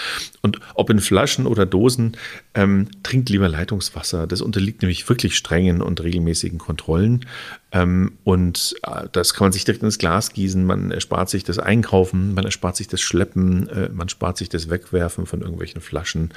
Und 0.42 0.58
ob 0.74 0.90
in 0.90 0.98
Flaschen 0.98 1.46
oder 1.46 1.64
Dosen, 1.64 2.16
ähm, 2.54 2.88
trinkt 3.04 3.30
lieber 3.30 3.48
Leitungswasser. 3.48 4.26
Das 4.26 4.40
unterliegt 4.40 4.82
nämlich 4.82 5.08
wirklich 5.08 5.36
strengen 5.36 5.80
und 5.80 6.02
regelmäßigen 6.02 6.58
Kontrollen. 6.58 7.24
Ähm, 7.70 8.18
und 8.24 8.74
äh, 8.82 9.08
das 9.12 9.34
kann 9.34 9.46
man 9.46 9.52
sich 9.52 9.64
direkt 9.64 9.82
ins 9.82 9.98
Glas 9.98 10.32
gießen. 10.32 10.64
Man 10.64 10.90
erspart 10.90 11.28
sich 11.28 11.44
das 11.44 11.58
Einkaufen, 11.58 12.34
man 12.34 12.44
erspart 12.44 12.76
sich 12.76 12.88
das 12.88 13.00
Schleppen, 13.00 13.68
äh, 13.68 13.88
man 13.90 14.08
spart 14.08 14.38
sich 14.38 14.48
das 14.48 14.70
Wegwerfen 14.70 15.26
von 15.26 15.42
irgendwelchen 15.42 15.80
Flaschen 15.80 16.30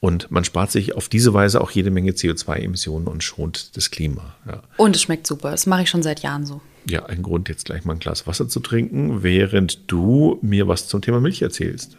und 0.00 0.30
man 0.30 0.44
spart 0.44 0.70
sich 0.70 0.94
auf 0.94 1.08
diese 1.08 1.34
Weise 1.34 1.60
auch 1.60 1.70
jede 1.72 1.90
Menge 1.90 2.12
CO2-Emissionen 2.12 3.08
und 3.08 3.24
schont 3.24 3.76
das 3.76 3.90
Klima. 3.90 4.36
Ja. 4.46 4.62
Und 4.76 4.94
es 4.94 5.02
schmeckt 5.02 5.26
super. 5.26 5.50
Das 5.50 5.66
mache 5.66 5.82
ich 5.82 5.90
schon 5.90 6.02
seit 6.02 6.20
Jahren 6.20 6.46
so 6.46 6.60
ja, 6.88 7.04
ein 7.06 7.22
Grund, 7.22 7.48
jetzt 7.48 7.64
gleich 7.64 7.84
mal 7.84 7.94
ein 7.94 7.98
Glas 7.98 8.26
Wasser 8.26 8.48
zu 8.48 8.60
trinken, 8.60 9.22
während 9.22 9.90
du 9.90 10.38
mir 10.42 10.68
was 10.68 10.88
zum 10.88 11.02
Thema 11.02 11.20
Milch 11.20 11.42
erzählst. 11.42 11.98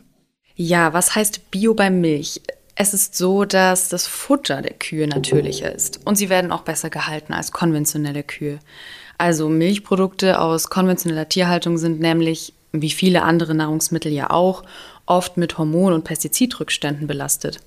Ja, 0.55 0.93
was 0.93 1.13
heißt 1.13 1.51
Bio 1.51 1.73
bei 1.73 1.89
Milch? 1.89 2.41
Es 2.79 2.93
ist 2.93 3.15
so, 3.15 3.43
dass 3.43 3.89
das 3.89 4.05
Futter 4.05 4.61
der 4.61 4.73
Kühe 4.73 5.07
natürlicher 5.07 5.73
ist 5.73 5.99
und 6.05 6.15
sie 6.15 6.29
werden 6.29 6.51
auch 6.51 6.61
besser 6.61 6.91
gehalten 6.91 7.33
als 7.33 7.51
konventionelle 7.51 8.21
Kühe. 8.21 8.59
Also 9.17 9.49
Milchprodukte 9.49 10.39
aus 10.39 10.69
konventioneller 10.69 11.27
Tierhaltung 11.27 11.79
sind 11.79 11.99
nämlich, 11.99 12.53
wie 12.73 12.91
viele 12.91 13.23
andere 13.23 13.55
Nahrungsmittel 13.55 14.11
ja 14.11 14.29
auch, 14.29 14.61
oft 15.07 15.37
mit 15.37 15.57
Hormon- 15.57 15.93
und 15.93 16.03
Pestizidrückständen 16.03 17.07
belastet. 17.07 17.61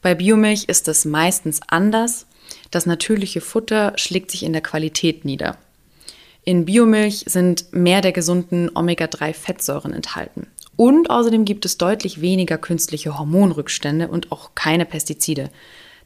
Bei 0.00 0.14
Biomilch 0.14 0.66
ist 0.68 0.86
es 0.86 1.04
meistens 1.04 1.58
anders. 1.66 2.26
Das 2.70 2.86
natürliche 2.86 3.40
Futter 3.40 3.94
schlägt 3.96 4.30
sich 4.30 4.44
in 4.44 4.52
der 4.52 4.62
Qualität 4.62 5.24
nieder. 5.24 5.58
In 6.44 6.66
Biomilch 6.66 7.24
sind 7.26 7.72
mehr 7.72 8.00
der 8.00 8.12
gesunden 8.12 8.70
Omega-3-Fettsäuren 8.72 9.92
enthalten. 9.92 10.46
Und 10.76 11.10
außerdem 11.10 11.44
gibt 11.44 11.64
es 11.64 11.78
deutlich 11.78 12.20
weniger 12.20 12.58
künstliche 12.58 13.18
Hormonrückstände 13.18 14.08
und 14.08 14.30
auch 14.32 14.50
keine 14.54 14.84
Pestizide. 14.84 15.50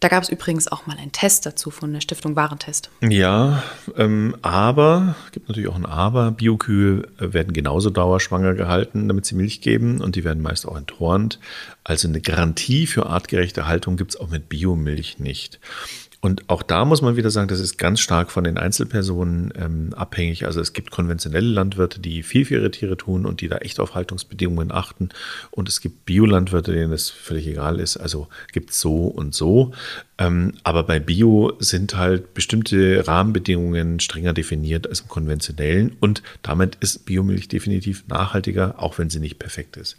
Da 0.00 0.08
gab 0.08 0.22
es 0.22 0.30
übrigens 0.30 0.66
auch 0.66 0.86
mal 0.86 0.96
einen 0.96 1.12
Test 1.12 1.44
dazu 1.44 1.70
von 1.70 1.92
der 1.92 2.00
Stiftung 2.00 2.34
Warentest. 2.34 2.88
Ja, 3.02 3.62
ähm, 3.98 4.34
aber, 4.40 5.14
gibt 5.32 5.48
natürlich 5.48 5.68
auch 5.68 5.76
ein 5.76 5.84
Aber, 5.84 6.30
Biokühe 6.30 7.06
werden 7.18 7.52
genauso 7.52 7.90
dauerschwanger 7.90 8.54
gehalten, 8.54 9.08
damit 9.08 9.26
sie 9.26 9.34
Milch 9.34 9.60
geben 9.60 10.00
und 10.00 10.16
die 10.16 10.24
werden 10.24 10.42
meist 10.42 10.66
auch 10.66 10.76
enthornt. 10.76 11.38
Also 11.84 12.08
eine 12.08 12.22
Garantie 12.22 12.86
für 12.86 13.06
artgerechte 13.06 13.66
Haltung 13.66 13.98
gibt 13.98 14.12
es 14.12 14.20
auch 14.20 14.30
mit 14.30 14.48
Biomilch 14.48 15.18
nicht. 15.18 15.60
Und 16.22 16.50
auch 16.50 16.62
da 16.62 16.84
muss 16.84 17.00
man 17.00 17.16
wieder 17.16 17.30
sagen, 17.30 17.48
das 17.48 17.60
ist 17.60 17.78
ganz 17.78 17.98
stark 17.98 18.30
von 18.30 18.44
den 18.44 18.58
Einzelpersonen 18.58 19.54
ähm, 19.56 19.94
abhängig. 19.94 20.44
Also 20.44 20.60
es 20.60 20.74
gibt 20.74 20.90
konventionelle 20.90 21.48
Landwirte, 21.48 21.98
die 21.98 22.22
viel 22.22 22.44
für 22.44 22.56
ihre 22.56 22.70
Tiere 22.70 22.98
tun 22.98 23.24
und 23.24 23.40
die 23.40 23.48
da 23.48 23.56
echt 23.58 23.80
auf 23.80 23.94
Haltungsbedingungen 23.94 24.70
achten. 24.70 25.08
Und 25.50 25.68
es 25.70 25.80
gibt 25.80 26.04
Biolandwirte, 26.04 26.72
denen 26.72 26.90
das 26.90 27.08
völlig 27.08 27.46
egal 27.46 27.80
ist. 27.80 27.96
Also 27.96 28.28
gibt 28.52 28.70
es 28.70 28.80
so 28.80 29.06
und 29.06 29.34
so. 29.34 29.72
Ähm, 30.18 30.52
aber 30.62 30.82
bei 30.82 31.00
Bio 31.00 31.54
sind 31.58 31.96
halt 31.96 32.34
bestimmte 32.34 33.06
Rahmenbedingungen 33.08 33.98
strenger 33.98 34.34
definiert 34.34 34.86
als 34.86 35.00
im 35.00 35.08
konventionellen. 35.08 35.96
Und 36.00 36.22
damit 36.42 36.76
ist 36.80 37.06
Biomilch 37.06 37.48
definitiv 37.48 38.04
nachhaltiger, 38.08 38.74
auch 38.76 38.98
wenn 38.98 39.08
sie 39.08 39.20
nicht 39.20 39.38
perfekt 39.38 39.78
ist. 39.78 39.96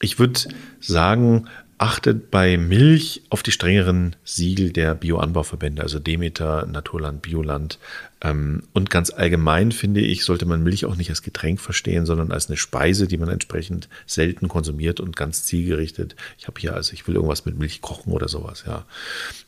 Ich 0.00 0.18
würde 0.18 0.40
sagen, 0.80 1.46
achtet 1.82 2.30
bei 2.30 2.56
Milch 2.58 3.22
auf 3.28 3.42
die 3.42 3.50
strengeren 3.50 4.14
Siegel 4.22 4.70
der 4.70 4.94
Bioanbauverbände, 4.94 5.82
also 5.82 5.98
Demeter, 5.98 6.64
Naturland, 6.66 7.22
Bioland. 7.22 7.80
Ähm, 8.20 8.62
und 8.72 8.88
ganz 8.88 9.10
allgemein 9.10 9.72
finde 9.72 10.00
ich, 10.00 10.24
sollte 10.24 10.46
man 10.46 10.62
Milch 10.62 10.84
auch 10.84 10.94
nicht 10.94 11.10
als 11.10 11.22
Getränk 11.22 11.60
verstehen, 11.60 12.06
sondern 12.06 12.30
als 12.30 12.48
eine 12.48 12.56
Speise, 12.56 13.08
die 13.08 13.18
man 13.18 13.30
entsprechend 13.30 13.88
selten 14.06 14.46
konsumiert 14.46 15.00
und 15.00 15.16
ganz 15.16 15.42
zielgerichtet. 15.42 16.14
Ich 16.38 16.46
habe 16.46 16.60
hier, 16.60 16.74
also 16.74 16.92
ich 16.92 17.08
will 17.08 17.16
irgendwas 17.16 17.46
mit 17.46 17.58
Milch 17.58 17.80
kochen 17.80 18.12
oder 18.12 18.28
sowas, 18.28 18.62
ja. 18.64 18.86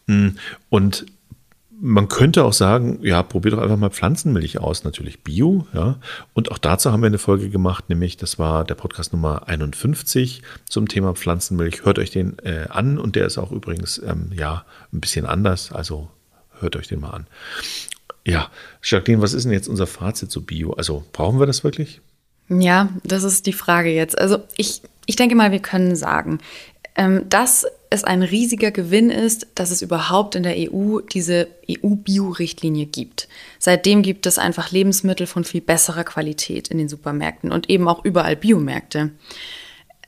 Mm, 0.09 0.31
und 0.71 1.07
man 1.81 2.09
könnte 2.09 2.45
auch 2.45 2.53
sagen, 2.53 2.99
ja, 3.03 3.23
probier 3.23 3.53
doch 3.53 3.59
einfach 3.59 3.77
mal 3.77 3.91
Pflanzenmilch 3.91 4.59
aus, 4.59 4.85
natürlich 4.85 5.23
Bio, 5.23 5.67
ja. 5.73 5.97
Und 6.33 6.51
auch 6.51 6.59
dazu 6.59 6.93
haben 6.93 7.03
wir 7.03 7.09
eine 7.09 7.19
Folge 7.19 7.51
gemacht, 7.51 7.89
nämlich 7.89 8.17
das 8.17 8.39
war 8.39 8.65
der 8.65 8.75
Podcast 8.75 9.13
Nummer 9.13 9.49
51 9.49 10.43
zum 10.69 10.89
Thema 10.89 11.15
Pflanzenmilch. 11.15 11.85
Hört 11.85 11.99
euch 11.99 12.11
den 12.11 12.39
äh, 12.41 12.67
an 12.69 12.99
und 12.99 13.17
der 13.17 13.27
ist 13.27 13.39
auch 13.39 13.53
übrigens, 13.53 13.99
ähm, 13.99 14.31
ja, 14.35 14.65
ein 14.93 15.01
bisschen 15.01 15.27
anders, 15.27 15.73
also 15.73 16.09
hört 16.61 16.77
euch 16.77 16.89
den 16.89 17.01
mal 17.01 17.11
an. 17.11 17.27
Ja, 18.27 18.51
Jacqueline, 18.83 19.23
was 19.23 19.35
ist 19.35 19.45
denn 19.45 19.53
jetzt 19.53 19.69
unser 19.69 19.87
Fazit 19.87 20.31
zu 20.31 20.45
Bio? 20.45 20.73
Also 20.73 21.05
brauchen 21.13 21.39
wir 21.39 21.47
das 21.47 21.65
wirklich? 21.65 22.01
Ja, 22.49 22.89
das 23.03 23.25
ist 23.25 23.47
die 23.47 23.53
Frage 23.53 23.91
jetzt. 23.91 24.19
Also 24.19 24.39
ich, 24.57 24.83
ich 25.07 25.17
denke 25.17 25.35
mal, 25.35 25.53
wir 25.53 25.61
können 25.61 25.97
sagen, 25.97 26.39
ähm, 26.97 27.29
dass 27.29 27.67
es 27.95 28.05
ein 28.05 28.23
riesiger 28.23 28.71
Gewinn 28.71 29.09
ist, 29.09 29.47
dass 29.55 29.71
es 29.71 29.81
überhaupt 29.81 30.35
in 30.35 30.43
der 30.43 30.57
EU 30.59 31.01
diese 31.01 31.49
EU-Bio-Richtlinie 31.71 32.87
gibt. 32.87 33.29
Seitdem 33.59 34.03
gibt 34.03 34.27
es 34.27 34.39
einfach 34.39 34.71
Lebensmittel 34.71 35.27
von 35.27 35.45
viel 35.45 35.63
besserer 35.63 36.05
Qualität 36.05 36.69
in 36.69 36.79
den 36.79 36.89
Supermärkten 36.89 37.51
und 37.51 37.71
eben 37.71 37.89
auch 37.89 38.05
überall 38.05 38.37
Biomärkte. 38.37 39.11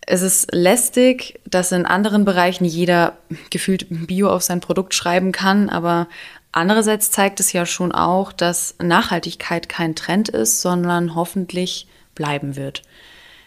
Es 0.08 0.22
ist 0.22 0.52
lästig, 0.52 1.40
dass 1.46 1.72
in 1.72 1.86
anderen 1.86 2.24
Bereichen 2.24 2.64
jeder 2.64 3.18
gefühlt 3.50 3.86
Bio 3.88 4.30
auf 4.30 4.42
sein 4.42 4.60
Produkt 4.60 4.94
schreiben 4.94 5.32
kann, 5.32 5.68
aber 5.68 6.08
andererseits 6.52 7.10
zeigt 7.10 7.40
es 7.40 7.52
ja 7.52 7.66
schon 7.66 7.92
auch, 7.92 8.32
dass 8.32 8.76
Nachhaltigkeit 8.80 9.68
kein 9.68 9.96
Trend 9.96 10.28
ist, 10.28 10.60
sondern 10.60 11.14
hoffentlich 11.14 11.88
bleiben 12.14 12.54
wird. 12.54 12.82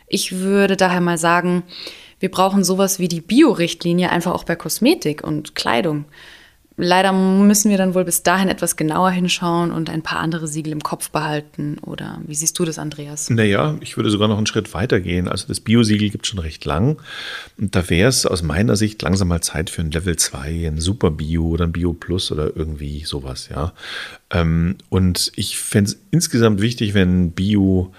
Ich 0.07 0.39
würde 0.39 0.75
daher 0.75 1.01
mal 1.01 1.17
sagen, 1.17 1.63
wir 2.19 2.29
brauchen 2.29 2.63
sowas 2.63 2.99
wie 2.99 3.07
die 3.07 3.21
Bio-Richtlinie 3.21 4.09
einfach 4.09 4.33
auch 4.33 4.43
bei 4.43 4.55
Kosmetik 4.55 5.23
und 5.23 5.55
Kleidung. 5.55 6.05
Leider 6.81 7.11
müssen 7.11 7.69
wir 7.69 7.77
dann 7.77 7.93
wohl 7.93 8.05
bis 8.05 8.23
dahin 8.23 8.47
etwas 8.47 8.77
genauer 8.77 9.11
hinschauen 9.11 9.73
und 9.73 9.89
ein 9.89 10.01
paar 10.01 10.19
andere 10.19 10.47
Siegel 10.47 10.71
im 10.71 10.79
Kopf 10.79 11.09
behalten. 11.09 11.77
Oder 11.79 12.21
wie 12.25 12.35
siehst 12.35 12.57
du 12.57 12.63
das, 12.63 12.79
Andreas? 12.79 13.29
Naja, 13.29 13.75
ich 13.81 13.97
würde 13.97 14.09
sogar 14.09 14.29
noch 14.29 14.37
einen 14.37 14.47
Schritt 14.47 14.73
weiter 14.73 15.01
gehen. 15.01 15.27
Also 15.27 15.45
das 15.49 15.59
Bio-Siegel 15.59 16.09
gibt 16.09 16.25
es 16.25 16.29
schon 16.29 16.39
recht 16.39 16.63
lang. 16.63 16.95
Und 17.57 17.75
da 17.75 17.89
wäre 17.89 18.07
es 18.07 18.25
aus 18.25 18.43
meiner 18.43 18.77
Sicht 18.77 19.01
langsam 19.01 19.27
mal 19.27 19.41
Zeit 19.41 19.69
für 19.69 19.81
ein 19.81 19.91
Level 19.91 20.15
2, 20.15 20.67
ein 20.67 20.79
Super 20.79 21.11
Bio 21.11 21.47
oder 21.47 21.65
ein 21.65 21.73
Bio 21.73 21.91
Plus 21.91 22.31
oder 22.31 22.55
irgendwie 22.55 23.03
sowas, 23.03 23.49
ja. 23.53 23.73
Ähm, 24.29 24.77
und 24.87 25.33
ich 25.35 25.57
fände 25.59 25.91
es 25.91 25.99
insgesamt 26.11 26.61
wichtig, 26.61 26.93
wenn 26.93 27.31
Bio 27.31 27.91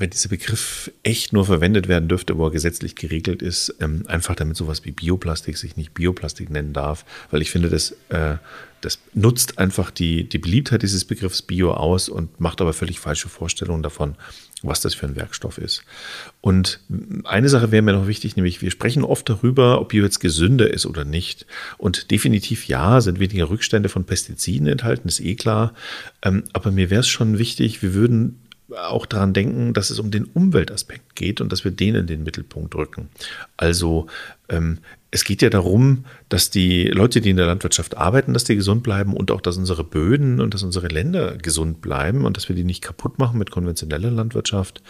wenn 0.00 0.08
dieser 0.08 0.30
Begriff 0.30 0.90
echt 1.02 1.34
nur 1.34 1.44
verwendet 1.44 1.86
werden 1.86 2.08
dürfte, 2.08 2.38
wo 2.38 2.46
er 2.46 2.50
gesetzlich 2.50 2.96
geregelt 2.96 3.42
ist, 3.42 3.74
ähm, 3.80 4.04
einfach 4.06 4.34
damit 4.34 4.56
sowas 4.56 4.86
wie 4.86 4.92
Bioplastik 4.92 5.58
sich 5.58 5.76
nicht 5.76 5.92
Bioplastik 5.92 6.48
nennen 6.48 6.72
darf, 6.72 7.04
weil 7.30 7.42
ich 7.42 7.50
finde, 7.50 7.68
das, 7.68 7.94
äh, 8.08 8.36
das 8.80 8.98
nutzt 9.12 9.58
einfach 9.58 9.90
die, 9.90 10.26
die 10.26 10.38
Beliebtheit 10.38 10.80
dieses 10.80 11.04
Begriffs 11.04 11.42
Bio 11.42 11.72
aus 11.72 12.08
und 12.08 12.40
macht 12.40 12.62
aber 12.62 12.72
völlig 12.72 12.98
falsche 12.98 13.28
Vorstellungen 13.28 13.82
davon, 13.82 14.14
was 14.62 14.80
das 14.80 14.94
für 14.94 15.04
ein 15.04 15.16
Werkstoff 15.16 15.58
ist. 15.58 15.84
Und 16.40 16.80
eine 17.24 17.50
Sache 17.50 17.70
wäre 17.70 17.82
mir 17.82 17.92
noch 17.92 18.06
wichtig, 18.06 18.36
nämlich 18.36 18.62
wir 18.62 18.70
sprechen 18.70 19.04
oft 19.04 19.28
darüber, 19.28 19.82
ob 19.82 19.90
Bio 19.90 20.04
jetzt 20.04 20.20
gesünder 20.20 20.72
ist 20.72 20.86
oder 20.86 21.04
nicht. 21.04 21.44
Und 21.76 22.10
definitiv 22.10 22.68
ja, 22.68 23.02
sind 23.02 23.20
weniger 23.20 23.50
Rückstände 23.50 23.90
von 23.90 24.04
Pestiziden 24.04 24.66
enthalten, 24.66 25.08
ist 25.08 25.20
eh 25.20 25.34
klar. 25.34 25.74
Ähm, 26.22 26.44
aber 26.54 26.70
mir 26.70 26.88
wäre 26.88 27.00
es 27.00 27.08
schon 27.08 27.36
wichtig, 27.36 27.82
wir 27.82 27.92
würden 27.92 28.39
auch 28.76 29.06
daran 29.06 29.32
denken, 29.32 29.72
dass 29.72 29.90
es 29.90 29.98
um 29.98 30.10
den 30.10 30.24
Umweltaspekt 30.24 31.16
geht 31.16 31.40
und 31.40 31.50
dass 31.52 31.64
wir 31.64 31.70
den 31.70 31.94
in 31.94 32.06
den 32.06 32.22
Mittelpunkt 32.22 32.74
rücken. 32.74 33.08
Also 33.56 34.06
ähm, 34.48 34.78
es 35.10 35.24
geht 35.24 35.42
ja 35.42 35.50
darum, 35.50 36.04
dass 36.28 36.50
die 36.50 36.84
Leute, 36.84 37.20
die 37.20 37.30
in 37.30 37.36
der 37.36 37.46
Landwirtschaft 37.46 37.96
arbeiten, 37.96 38.32
dass 38.32 38.44
die 38.44 38.54
gesund 38.54 38.82
bleiben 38.82 39.14
und 39.14 39.30
auch, 39.30 39.40
dass 39.40 39.56
unsere 39.56 39.82
Böden 39.82 40.40
und 40.40 40.54
dass 40.54 40.62
unsere 40.62 40.86
Länder 40.86 41.36
gesund 41.36 41.80
bleiben 41.80 42.24
und 42.24 42.36
dass 42.36 42.48
wir 42.48 42.54
die 42.54 42.64
nicht 42.64 42.82
kaputt 42.82 43.18
machen 43.18 43.38
mit 43.38 43.50
konventioneller 43.50 44.10
Landwirtschaft. 44.10 44.82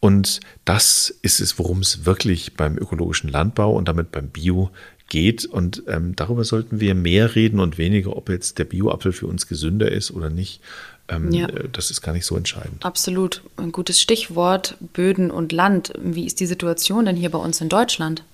Und 0.00 0.40
das 0.66 1.08
ist 1.22 1.40
es, 1.40 1.58
worum 1.58 1.80
es 1.80 2.04
wirklich 2.04 2.54
beim 2.54 2.76
ökologischen 2.76 3.30
Landbau 3.30 3.72
und 3.72 3.88
damit 3.88 4.12
beim 4.12 4.28
Bio 4.28 4.70
geht. 5.08 5.44
Und 5.44 5.82
ähm, 5.86 6.16
darüber 6.16 6.44
sollten 6.44 6.80
wir 6.80 6.94
mehr 6.94 7.34
reden 7.34 7.60
und 7.60 7.78
weniger, 7.78 8.16
ob 8.16 8.28
jetzt 8.28 8.58
der 8.58 8.64
Bioapfel 8.64 9.12
für 9.12 9.26
uns 9.26 9.46
gesünder 9.46 9.90
ist 9.90 10.10
oder 10.10 10.30
nicht. 10.30 10.60
Ähm, 11.08 11.32
ja. 11.32 11.48
Äh, 11.48 11.68
das 11.72 11.90
ist 11.90 12.00
gar 12.00 12.12
nicht 12.12 12.26
so 12.26 12.36
entscheidend. 12.36 12.84
Absolut. 12.84 13.42
Ein 13.56 13.72
gutes 13.72 14.00
Stichwort, 14.00 14.76
Böden 14.92 15.30
und 15.30 15.52
Land. 15.52 15.92
Wie 16.02 16.26
ist 16.26 16.40
die 16.40 16.46
Situation 16.46 17.04
denn 17.04 17.16
hier 17.16 17.30
bei 17.30 17.38
uns 17.38 17.60
in 17.60 17.68
Deutschland? 17.68 18.24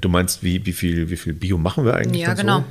Du 0.00 0.08
meinst, 0.08 0.42
wie, 0.42 0.66
wie, 0.66 0.72
viel, 0.72 1.10
wie 1.10 1.16
viel 1.16 1.32
Bio 1.32 1.58
machen 1.58 1.84
wir 1.84 1.94
eigentlich? 1.94 2.22
Ja, 2.22 2.34
genau. 2.34 2.60
So? 2.60 2.64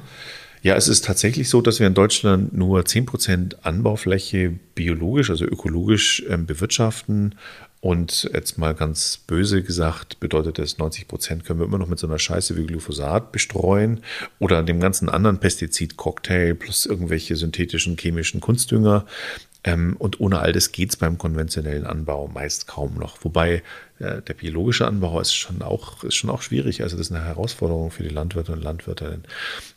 Ja, 0.61 0.75
es 0.75 0.87
ist 0.87 1.05
tatsächlich 1.05 1.47
so, 1.47 1.61
dass 1.61 1.79
wir 1.79 1.85
in 1.85 1.93
Deutschland 1.93 2.53
nur 2.53 2.81
10% 2.81 3.57
Anbaufläche 3.61 4.53
biologisch, 4.73 5.29
also 5.29 5.45
ökologisch 5.45 6.23
ähm, 6.27 6.47
bewirtschaften 6.47 7.35
und 7.85 8.31
jetzt 8.33 8.57
mal 8.57 8.73
ganz 8.73 9.19
böse 9.27 9.61
gesagt, 9.61 10.19
bedeutet 10.19 10.57
das, 10.57 10.79
90 10.79 11.07
Prozent 11.07 11.45
können 11.45 11.59
wir 11.59 11.67
immer 11.67 11.77
noch 11.77 11.87
mit 11.87 11.99
so 11.99 12.07
einer 12.07 12.17
Scheiße 12.17 12.57
wie 12.57 12.65
Glyphosat 12.65 13.31
bestreuen 13.31 14.01
oder 14.39 14.63
dem 14.63 14.79
ganzen 14.79 15.07
anderen 15.07 15.39
Pestizid-Cocktail 15.39 16.55
plus 16.55 16.87
irgendwelche 16.87 17.35
synthetischen 17.35 17.95
chemischen 17.95 18.41
Kunstdünger. 18.41 19.05
Ähm, 19.65 19.95
und 19.97 20.19
ohne 20.19 20.39
all 20.39 20.53
das 20.53 20.71
geht 20.71 20.91
es 20.91 20.95
beim 20.95 21.17
konventionellen 21.17 21.85
Anbau 21.85 22.27
meist 22.27 22.67
kaum 22.67 22.95
noch. 22.99 23.17
Wobei 23.25 23.63
äh, 23.97 24.21
der 24.21 24.33
biologische 24.35 24.85
Anbau 24.85 25.19
ist 25.19 25.33
schon, 25.33 25.63
auch, 25.63 26.03
ist 26.03 26.13
schon 26.13 26.29
auch 26.29 26.43
schwierig. 26.43 26.83
Also 26.83 26.97
das 26.97 27.07
ist 27.07 27.15
eine 27.15 27.25
Herausforderung 27.25 27.89
für 27.89 28.03
die 28.03 28.09
Landwirte 28.09 28.51
und 28.51 28.63
Landwirtinnen. 28.63 29.23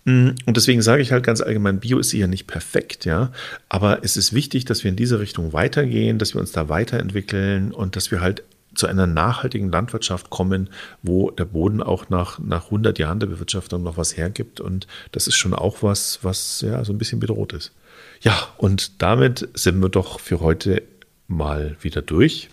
Mm, 0.05 0.29
und 0.45 0.57
deswegen 0.57 0.83
sage 0.83 1.01
ich 1.01 1.11
halt 1.11 1.25
ganz 1.25 1.41
allgemein, 1.41 1.81
Bio 1.81 1.99
ist 1.99 2.11
sicher 2.11 2.27
nicht 2.27 2.47
perfekt, 2.47 3.07
ja. 3.07 3.33
Aber 3.71 4.05
es 4.05 4.19
ist 4.19 4.35
wichtig, 4.35 4.67
dass 4.67 4.85
wir 4.85 4.91
in 4.91 4.97
diese 4.97 5.21
Richtung 5.21 5.55
weitergehen, 5.55 6.19
dass 6.19 6.35
wir 6.35 6.41
uns 6.43 6.53
da 6.53 6.69
weiterentwickeln 6.69 7.73
und 7.73 7.97
dass 7.97 8.11
wir 8.11 8.21
halt 8.21 8.43
zu 8.75 8.87
einer 8.87 9.07
nachhaltigen 9.07 9.73
Landwirtschaft 9.73 10.29
kommen, 10.29 10.69
wo 11.03 11.31
der 11.31 11.47
Boden 11.47 11.83
auch 11.83 12.11
nach, 12.11 12.39
nach 12.39 12.67
100 12.67 12.99
Jahren 12.99 13.21
der 13.21 13.27
Bewirtschaftung 13.27 13.83
noch 13.83 13.97
was 13.97 14.19
hergibt. 14.19 14.61
Und 14.61 14.87
das 15.13 15.27
ist 15.27 15.37
schon 15.37 15.55
auch 15.55 15.83
was, 15.83 16.19
was 16.23 16.61
ja 16.61 16.85
so 16.85 16.93
ein 16.93 16.99
bisschen 16.99 17.21
bedroht 17.21 17.55
ist. 17.55 17.73
Ja, 18.21 18.49
und 18.57 19.03
damit 19.03 19.49
sind 19.55 19.81
wir 19.81 19.89
doch 19.89 20.21
für 20.21 20.41
heute 20.41 20.83
mal 21.29 21.77
wieder 21.81 22.03
durch. 22.03 22.49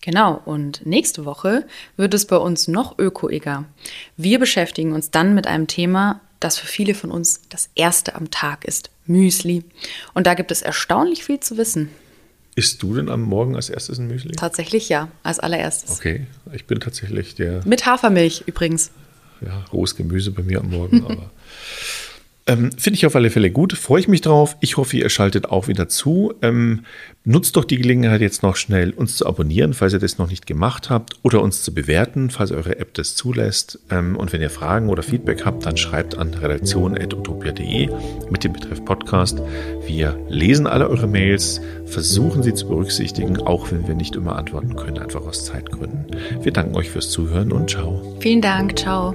Genau, 0.00 0.40
und 0.44 0.84
nächste 0.84 1.24
Woche 1.24 1.66
wird 1.96 2.12
es 2.12 2.26
bei 2.26 2.36
uns 2.36 2.68
noch 2.68 2.98
ökoiger. 2.98 3.64
Wir 4.16 4.38
beschäftigen 4.38 4.92
uns 4.92 5.10
dann 5.10 5.34
mit 5.34 5.46
einem 5.46 5.66
Thema, 5.66 6.20
das 6.40 6.58
für 6.58 6.66
viele 6.66 6.94
von 6.94 7.10
uns 7.10 7.40
das 7.48 7.70
erste 7.74 8.14
am 8.14 8.30
Tag 8.30 8.66
ist, 8.66 8.90
Müsli. 9.06 9.64
Und 10.12 10.26
da 10.26 10.34
gibt 10.34 10.50
es 10.50 10.60
erstaunlich 10.60 11.24
viel 11.24 11.40
zu 11.40 11.56
wissen. 11.56 11.88
Isst 12.54 12.82
du 12.82 12.94
denn 12.94 13.08
am 13.08 13.22
Morgen 13.22 13.56
als 13.56 13.70
erstes 13.70 13.98
ein 13.98 14.06
Müsli? 14.06 14.32
Tatsächlich 14.32 14.88
ja, 14.88 15.08
als 15.22 15.40
allererstes. 15.40 15.98
Okay, 15.98 16.26
ich 16.52 16.66
bin 16.66 16.80
tatsächlich 16.80 17.34
der. 17.34 17.66
Mit 17.66 17.86
Hafermilch 17.86 18.44
übrigens. 18.46 18.90
Ja, 19.40 19.64
rohes 19.72 19.96
Gemüse 19.96 20.30
bei 20.30 20.42
mir 20.42 20.60
am 20.60 20.70
Morgen, 20.70 21.04
aber. 21.08 21.30
Ähm, 22.46 22.70
Finde 22.76 22.98
ich 22.98 23.06
auf 23.06 23.16
alle 23.16 23.30
Fälle 23.30 23.50
gut, 23.50 23.72
freue 23.72 24.00
ich 24.00 24.08
mich 24.08 24.20
drauf. 24.20 24.56
Ich 24.60 24.76
hoffe, 24.76 24.96
ihr 24.98 25.08
schaltet 25.08 25.46
auch 25.46 25.66
wieder 25.66 25.88
zu. 25.88 26.34
Ähm, 26.42 26.84
nutzt 27.24 27.56
doch 27.56 27.64
die 27.64 27.78
Gelegenheit 27.78 28.20
jetzt 28.20 28.42
noch 28.42 28.56
schnell, 28.56 28.90
uns 28.90 29.16
zu 29.16 29.26
abonnieren, 29.26 29.72
falls 29.72 29.94
ihr 29.94 29.98
das 29.98 30.18
noch 30.18 30.28
nicht 30.28 30.46
gemacht 30.46 30.90
habt, 30.90 31.14
oder 31.22 31.40
uns 31.40 31.62
zu 31.62 31.72
bewerten, 31.72 32.28
falls 32.28 32.52
eure 32.52 32.78
App 32.78 32.92
das 32.94 33.14
zulässt. 33.14 33.78
Ähm, 33.90 34.16
und 34.16 34.34
wenn 34.34 34.42
ihr 34.42 34.50
Fragen 34.50 34.90
oder 34.90 35.02
Feedback 35.02 35.46
habt, 35.46 35.64
dann 35.64 35.78
schreibt 35.78 36.18
an 36.18 36.34
redaktion.utopia.de 36.34 37.88
mit 38.30 38.44
dem 38.44 38.52
Betreff 38.52 38.84
Podcast. 38.84 39.40
Wir 39.86 40.18
lesen 40.28 40.66
alle 40.66 40.90
eure 40.90 41.06
Mails, 41.06 41.62
versuchen 41.86 42.42
sie 42.42 42.52
zu 42.52 42.68
berücksichtigen, 42.68 43.38
auch 43.38 43.70
wenn 43.72 43.88
wir 43.88 43.94
nicht 43.94 44.16
immer 44.16 44.36
antworten 44.36 44.76
können, 44.76 44.98
einfach 44.98 45.22
aus 45.22 45.46
Zeitgründen. 45.46 46.04
Wir 46.42 46.52
danken 46.52 46.76
euch 46.76 46.90
fürs 46.90 47.08
Zuhören 47.08 47.52
und 47.52 47.70
ciao. 47.70 48.16
Vielen 48.20 48.42
Dank, 48.42 48.78
ciao. 48.78 49.14